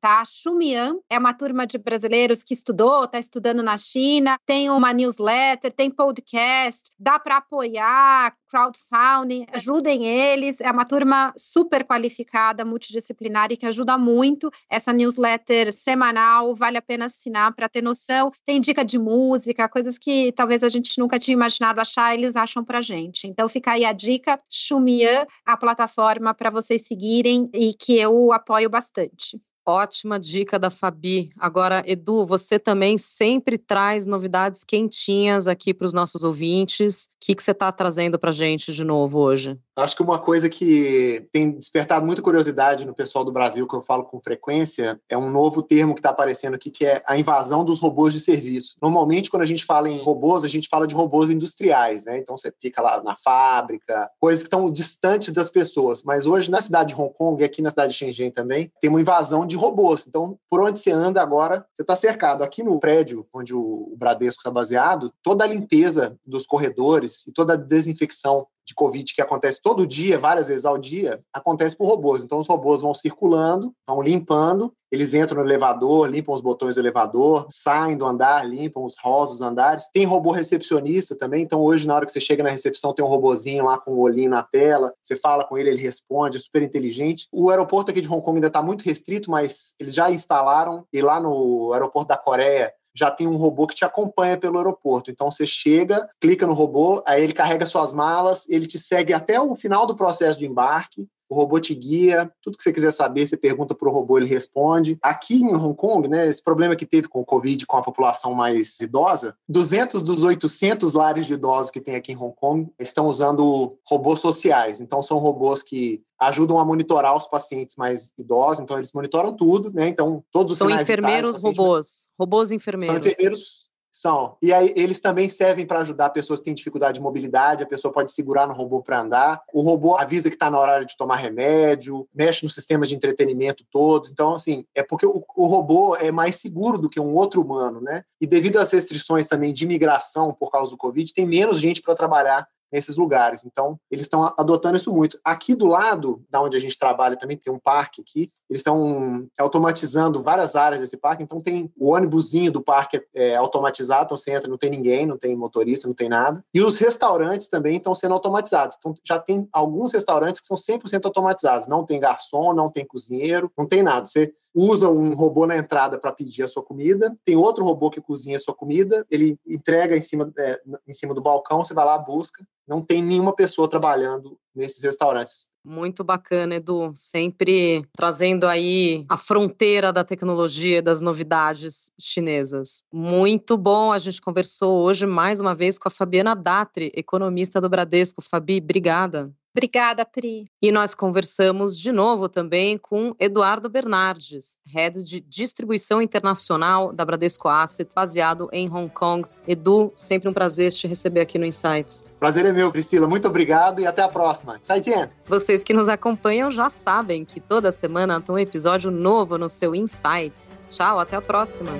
tá? 0.00 0.22
Xumian 0.24 0.96
é 1.10 1.18
uma 1.18 1.34
turma 1.34 1.66
de 1.66 1.76
brasileiros 1.76 2.42
que 2.42 2.54
estudou, 2.54 3.04
está 3.04 3.18
estudando 3.18 3.62
na 3.62 3.76
China, 3.76 4.38
tem 4.46 4.70
uma 4.70 4.94
newsletter, 4.94 5.70
tem 5.70 5.89
podcast, 5.90 6.92
dá 6.98 7.18
para 7.18 7.38
apoiar, 7.38 8.34
crowdfunding, 8.48 9.46
ajudem 9.52 10.06
eles. 10.06 10.60
É 10.60 10.70
uma 10.70 10.84
turma 10.84 11.32
super 11.36 11.84
qualificada, 11.84 12.64
multidisciplinar 12.64 13.52
e 13.52 13.56
que 13.56 13.66
ajuda 13.66 13.96
muito. 13.96 14.50
Essa 14.68 14.92
newsletter 14.92 15.72
semanal 15.72 16.54
vale 16.54 16.78
a 16.78 16.82
pena 16.82 17.06
assinar 17.06 17.54
para 17.54 17.68
ter 17.68 17.82
noção. 17.82 18.30
Tem 18.44 18.60
dica 18.60 18.84
de 18.84 18.98
música, 18.98 19.68
coisas 19.68 19.98
que 19.98 20.32
talvez 20.32 20.62
a 20.62 20.68
gente 20.68 20.98
nunca 20.98 21.18
tinha 21.18 21.34
imaginado 21.34 21.80
achar, 21.80 22.14
eles 22.14 22.36
acham 22.36 22.64
para 22.64 22.80
gente. 22.80 23.26
Então 23.26 23.48
fica 23.48 23.72
aí 23.72 23.84
a 23.84 23.92
dica, 23.92 24.40
Xumian, 24.48 25.26
a 25.44 25.56
plataforma 25.56 26.34
para 26.34 26.50
vocês 26.50 26.86
seguirem 26.86 27.48
e 27.54 27.74
que 27.74 27.98
eu 27.98 28.32
apoio 28.32 28.68
bastante. 28.68 29.40
Ótima 29.70 30.18
dica 30.18 30.58
da 30.58 30.68
Fabi. 30.68 31.30
Agora, 31.38 31.82
Edu, 31.86 32.26
você 32.26 32.58
também 32.58 32.98
sempre 32.98 33.56
traz 33.56 34.04
novidades 34.04 34.64
quentinhas 34.64 35.46
aqui 35.46 35.72
para 35.72 35.86
os 35.86 35.92
nossos 35.92 36.24
ouvintes. 36.24 37.04
O 37.04 37.08
que, 37.20 37.34
que 37.34 37.42
você 37.42 37.52
está 37.52 37.70
trazendo 37.70 38.18
para 38.18 38.30
a 38.30 38.32
gente 38.32 38.72
de 38.72 38.82
novo 38.82 39.18
hoje? 39.18 39.56
Acho 39.76 39.96
que 39.96 40.02
uma 40.02 40.18
coisa 40.18 40.48
que 40.48 41.26
tem 41.32 41.52
despertado 41.52 42.04
muita 42.04 42.20
curiosidade 42.20 42.86
no 42.86 42.94
pessoal 42.94 43.24
do 43.24 43.32
Brasil, 43.32 43.66
que 43.66 43.74
eu 43.74 43.80
falo 43.80 44.04
com 44.04 44.20
frequência, 44.20 45.00
é 45.08 45.16
um 45.16 45.30
novo 45.30 45.62
termo 45.62 45.94
que 45.94 46.00
está 46.00 46.10
aparecendo 46.10 46.54
aqui, 46.54 46.70
que 46.70 46.84
é 46.84 47.02
a 47.06 47.16
invasão 47.16 47.64
dos 47.64 47.78
robôs 47.78 48.12
de 48.12 48.20
serviço. 48.20 48.76
Normalmente, 48.82 49.30
quando 49.30 49.42
a 49.42 49.46
gente 49.46 49.64
fala 49.64 49.88
em 49.88 50.02
robôs, 50.02 50.44
a 50.44 50.48
gente 50.48 50.68
fala 50.68 50.86
de 50.86 50.94
robôs 50.94 51.30
industriais, 51.30 52.04
né? 52.04 52.18
Então, 52.18 52.36
você 52.36 52.52
fica 52.60 52.82
lá 52.82 53.02
na 53.02 53.16
fábrica, 53.16 54.10
coisas 54.20 54.42
que 54.42 54.48
estão 54.48 54.70
distantes 54.70 55.32
das 55.32 55.48
pessoas. 55.48 56.02
Mas 56.02 56.26
hoje, 56.26 56.50
na 56.50 56.60
cidade 56.60 56.94
de 56.94 57.00
Hong 57.00 57.12
Kong 57.14 57.40
e 57.40 57.44
aqui 57.44 57.62
na 57.62 57.70
cidade 57.70 57.92
de 57.92 57.98
Shenzhen 57.98 58.30
também, 58.30 58.70
tem 58.80 58.90
uma 58.90 59.00
invasão 59.00 59.46
de 59.46 59.56
robôs. 59.60 60.06
Então, 60.06 60.38
por 60.48 60.60
onde 60.60 60.78
você 60.78 60.90
anda 60.90 61.22
agora, 61.22 61.64
você 61.74 61.82
está 61.82 61.94
cercado. 61.94 62.42
Aqui 62.42 62.62
no 62.62 62.80
prédio 62.80 63.26
onde 63.32 63.54
o 63.54 63.94
Bradesco 63.96 64.40
está 64.40 64.50
baseado, 64.50 65.12
toda 65.22 65.44
a 65.44 65.46
limpeza 65.46 66.16
dos 66.26 66.46
corredores 66.46 67.26
e 67.26 67.32
toda 67.32 67.52
a 67.52 67.56
desinfecção 67.56 68.46
de 68.66 68.74
Covid 68.74 69.14
que 69.14 69.22
acontece 69.22 69.60
todo 69.62 69.86
dia, 69.86 70.18
várias 70.18 70.48
vezes 70.48 70.64
ao 70.64 70.78
dia, 70.78 71.18
acontece 71.32 71.76
por 71.76 71.86
robôs. 71.86 72.24
Então, 72.24 72.38
os 72.38 72.48
robôs 72.48 72.82
vão 72.82 72.94
circulando, 72.94 73.72
vão 73.86 74.00
limpando, 74.00 74.72
eles 74.90 75.14
entram 75.14 75.40
no 75.40 75.48
elevador, 75.48 76.08
limpam 76.08 76.34
os 76.34 76.40
botões 76.40 76.74
do 76.74 76.80
elevador, 76.80 77.46
saem 77.48 77.96
do 77.96 78.04
andar, 78.04 78.44
limpam 78.48 78.84
os 78.84 78.96
rosas 79.00 79.38
dos 79.38 79.42
andares. 79.42 79.88
Tem 79.92 80.04
robô 80.04 80.32
recepcionista 80.32 81.16
também, 81.16 81.42
então 81.42 81.60
hoje, 81.60 81.86
na 81.86 81.94
hora 81.94 82.04
que 82.04 82.10
você 82.10 82.20
chega 82.20 82.42
na 82.42 82.50
recepção, 82.50 82.92
tem 82.92 83.04
um 83.04 83.08
robozinho 83.08 83.64
lá 83.64 83.78
com 83.78 83.92
o 83.92 83.96
um 83.96 84.00
olhinho 84.00 84.30
na 84.30 84.42
tela, 84.42 84.92
você 85.00 85.14
fala 85.14 85.44
com 85.44 85.56
ele, 85.56 85.70
ele 85.70 85.82
responde, 85.82 86.36
é 86.36 86.40
super 86.40 86.62
inteligente. 86.62 87.28
O 87.32 87.50
aeroporto 87.50 87.92
aqui 87.92 88.00
de 88.00 88.08
Hong 88.08 88.22
Kong 88.22 88.38
ainda 88.38 88.48
está 88.48 88.62
muito 88.62 88.82
restrito, 88.82 89.30
mas 89.30 89.74
eles 89.78 89.94
já 89.94 90.10
instalaram, 90.10 90.84
e 90.92 91.00
lá 91.00 91.20
no 91.20 91.72
aeroporto 91.72 92.08
da 92.08 92.16
Coreia, 92.16 92.72
já 93.00 93.10
tem 93.10 93.26
um 93.26 93.36
robô 93.36 93.66
que 93.66 93.74
te 93.74 93.84
acompanha 93.84 94.38
pelo 94.38 94.58
aeroporto. 94.58 95.10
Então 95.10 95.30
você 95.30 95.46
chega, 95.46 96.06
clica 96.20 96.46
no 96.46 96.52
robô, 96.52 97.02
aí 97.06 97.24
ele 97.24 97.32
carrega 97.32 97.64
suas 97.64 97.94
malas, 97.94 98.46
ele 98.48 98.66
te 98.66 98.78
segue 98.78 99.14
até 99.14 99.40
o 99.40 99.56
final 99.56 99.86
do 99.86 99.96
processo 99.96 100.38
de 100.38 100.46
embarque, 100.46 101.08
o 101.30 101.36
robô 101.36 101.60
te 101.60 101.72
guia, 101.76 102.30
tudo 102.42 102.56
que 102.56 102.62
você 102.62 102.72
quiser 102.72 102.90
saber, 102.90 103.24
você 103.24 103.36
pergunta 103.36 103.72
para 103.72 103.88
o 103.88 103.92
robô, 103.92 104.18
ele 104.18 104.26
responde. 104.26 104.98
Aqui 105.00 105.42
em 105.42 105.54
Hong 105.54 105.76
Kong, 105.76 106.08
né, 106.08 106.26
esse 106.26 106.42
problema 106.42 106.74
que 106.74 106.84
teve 106.84 107.08
com 107.08 107.20
o 107.20 107.24
Covid, 107.24 107.64
com 107.66 107.76
a 107.76 107.82
população 107.82 108.34
mais 108.34 108.80
idosa, 108.80 109.36
200 109.48 110.02
dos 110.02 110.24
800 110.24 110.92
lares 110.92 111.26
de 111.26 111.34
idosos 111.34 111.70
que 111.70 111.80
tem 111.80 111.94
aqui 111.94 112.12
em 112.12 112.16
Hong 112.16 112.34
Kong 112.34 112.68
estão 112.80 113.06
usando 113.06 113.78
robôs 113.88 114.18
sociais. 114.18 114.80
Então, 114.80 115.00
são 115.00 115.18
robôs 115.18 115.62
que 115.62 116.02
ajudam 116.18 116.58
a 116.58 116.64
monitorar 116.64 117.16
os 117.16 117.28
pacientes 117.28 117.76
mais 117.76 118.12
idosos, 118.18 118.60
então 118.60 118.76
eles 118.76 118.92
monitoram 118.92 119.32
tudo, 119.34 119.72
né? 119.72 119.86
Então, 119.86 120.24
todos 120.32 120.52
os 120.52 120.58
são 120.58 120.66
sinais 120.66 120.82
enfermeiros 120.82 121.36
vitais, 121.36 121.56
robôs, 121.56 122.08
robôs 122.18 122.50
enfermeiros. 122.50 123.02
São 123.02 123.12
enfermeiros 123.12 123.69
são. 123.92 124.36
E 124.42 124.52
aí 124.52 124.72
eles 124.76 125.00
também 125.00 125.28
servem 125.28 125.66
para 125.66 125.80
ajudar 125.80 126.10
pessoas 126.10 126.40
que 126.40 126.46
têm 126.46 126.54
dificuldade 126.54 126.94
de 126.94 127.00
mobilidade, 127.00 127.62
a 127.62 127.66
pessoa 127.66 127.92
pode 127.92 128.12
segurar 128.12 128.46
no 128.46 128.54
robô 128.54 128.82
para 128.82 129.00
andar. 129.00 129.42
O 129.52 129.62
robô 129.62 129.96
avisa 129.96 130.28
que 130.28 130.36
está 130.36 130.50
na 130.50 130.58
hora 130.58 130.84
de 130.84 130.96
tomar 130.96 131.16
remédio, 131.16 132.08
mexe 132.14 132.44
no 132.44 132.50
sistema 132.50 132.86
de 132.86 132.94
entretenimento 132.94 133.64
todo. 133.70 134.08
Então, 134.10 134.34
assim, 134.34 134.64
é 134.74 134.82
porque 134.82 135.06
o, 135.06 135.24
o, 135.36 135.46
robô 135.46 135.96
é 135.96 136.10
mais 136.10 136.36
seguro 136.36 136.78
do 136.78 136.88
que 136.88 137.00
um 137.00 137.14
outro 137.14 137.42
humano, 137.42 137.80
né? 137.80 138.04
E 138.20 138.26
devido 138.26 138.58
às 138.58 138.72
restrições 138.72 139.26
também 139.26 139.52
de 139.52 139.64
imigração 139.64 140.32
por 140.32 140.50
causa 140.50 140.70
do 140.70 140.76
Covid, 140.76 141.12
tem 141.12 141.26
menos 141.26 141.58
gente 141.58 141.82
para 141.82 141.94
trabalhar 141.94 142.46
nesses 142.72 142.96
lugares. 142.96 143.44
Então, 143.44 143.78
eles 143.90 144.06
estão 144.06 144.32
adotando 144.38 144.76
isso 144.76 144.92
muito. 144.92 145.18
Aqui 145.24 145.54
do 145.54 145.66
lado, 145.66 146.24
da 146.30 146.40
onde 146.40 146.56
a 146.56 146.60
gente 146.60 146.78
trabalha, 146.78 147.16
também 147.16 147.36
tem 147.36 147.52
um 147.52 147.58
parque 147.58 148.00
aqui. 148.00 148.30
Eles 148.50 148.60
estão 148.60 149.28
automatizando 149.38 150.20
várias 150.20 150.56
áreas 150.56 150.80
desse 150.80 150.96
parque. 150.96 151.22
Então, 151.22 151.40
tem 151.40 151.72
o 151.78 151.90
ônibusinho 151.90 152.50
do 152.50 152.60
parque 152.60 153.00
é, 153.14 153.36
automatizado. 153.36 154.06
Então, 154.06 154.16
você 154.16 154.32
entra, 154.32 154.50
não 154.50 154.58
tem 154.58 154.70
ninguém, 154.70 155.06
não 155.06 155.16
tem 155.16 155.36
motorista, 155.36 155.86
não 155.86 155.94
tem 155.94 156.08
nada. 156.08 156.44
E 156.52 156.60
os 156.60 156.76
restaurantes 156.76 157.46
também 157.46 157.76
estão 157.76 157.94
sendo 157.94 158.14
automatizados. 158.14 158.76
Então, 158.78 158.92
já 159.06 159.20
tem 159.20 159.48
alguns 159.52 159.92
restaurantes 159.92 160.40
que 160.40 160.48
são 160.48 160.56
100% 160.56 161.04
automatizados. 161.04 161.68
Não 161.68 161.84
tem 161.84 162.00
garçom, 162.00 162.52
não 162.52 162.68
tem 162.68 162.84
cozinheiro, 162.84 163.50
não 163.56 163.68
tem 163.68 163.84
nada. 163.84 164.04
Você 164.04 164.34
usa 164.54 164.88
um 164.88 165.14
robô 165.14 165.46
na 165.46 165.56
entrada 165.56 165.98
para 165.98 166.12
pedir 166.12 166.42
a 166.42 166.48
sua 166.48 166.62
comida, 166.62 167.16
tem 167.24 167.36
outro 167.36 167.64
robô 167.64 167.88
que 167.90 168.00
cozinha 168.00 168.36
a 168.36 168.40
sua 168.40 168.54
comida, 168.54 169.06
ele 169.10 169.38
entrega 169.46 169.96
em 169.96 170.02
cima, 170.02 170.32
é, 170.38 170.60
em 170.86 170.92
cima 170.92 171.14
do 171.14 171.22
balcão, 171.22 171.62
você 171.62 171.72
vai 171.72 171.84
lá, 171.84 171.96
busca. 171.96 172.44
Não 172.66 172.82
tem 172.82 173.02
nenhuma 173.02 173.34
pessoa 173.34 173.68
trabalhando 173.68 174.38
nesses 174.54 174.82
restaurantes. 174.82 175.49
Muito 175.64 176.02
bacana, 176.02 176.54
Edu. 176.54 176.92
Sempre 176.94 177.84
trazendo 177.92 178.46
aí 178.46 179.04
a 179.08 179.16
fronteira 179.16 179.92
da 179.92 180.02
tecnologia, 180.02 180.80
das 180.80 181.00
novidades 181.00 181.92
chinesas. 182.00 182.82
Muito 182.92 183.58
bom. 183.58 183.92
A 183.92 183.98
gente 183.98 184.22
conversou 184.22 184.82
hoje 184.82 185.06
mais 185.06 185.40
uma 185.40 185.54
vez 185.54 185.78
com 185.78 185.88
a 185.88 185.90
Fabiana 185.90 186.34
Datri, 186.34 186.90
economista 186.94 187.60
do 187.60 187.68
Bradesco. 187.68 188.22
Fabi, 188.22 188.58
obrigada. 188.58 189.30
Obrigada, 189.54 190.04
Pri. 190.04 190.46
E 190.62 190.70
nós 190.70 190.94
conversamos 190.94 191.76
de 191.76 191.90
novo 191.90 192.28
também 192.28 192.78
com 192.78 193.14
Eduardo 193.18 193.68
Bernardes, 193.68 194.56
head 194.66 195.02
de 195.04 195.20
distribuição 195.20 196.00
internacional 196.00 196.92
da 196.92 197.04
Bradesco 197.04 197.48
Asset, 197.48 197.90
baseado 197.94 198.48
em 198.52 198.70
Hong 198.70 198.88
Kong. 198.88 199.28
Edu, 199.46 199.92
sempre 199.96 200.28
um 200.28 200.32
prazer 200.32 200.70
te 200.72 200.86
receber 200.86 201.20
aqui 201.20 201.38
no 201.38 201.44
Insights. 201.44 202.04
Prazer 202.20 202.46
é 202.46 202.52
meu, 202.52 202.70
Priscila. 202.70 203.08
Muito 203.08 203.26
obrigado 203.26 203.80
e 203.80 203.86
até 203.86 204.02
a 204.02 204.08
próxima. 204.08 204.60
Zaijian! 204.64 205.10
Vocês 205.26 205.64
que 205.64 205.72
nos 205.72 205.88
acompanham 205.88 206.50
já 206.50 206.70
sabem 206.70 207.24
que 207.24 207.40
toda 207.40 207.72
semana 207.72 208.20
tem 208.20 208.34
um 208.34 208.38
episódio 208.38 208.90
novo 208.90 209.36
no 209.36 209.48
seu 209.48 209.74
Insights. 209.74 210.54
Tchau, 210.68 211.00
até 211.00 211.16
a 211.16 211.22
próxima. 211.22 211.72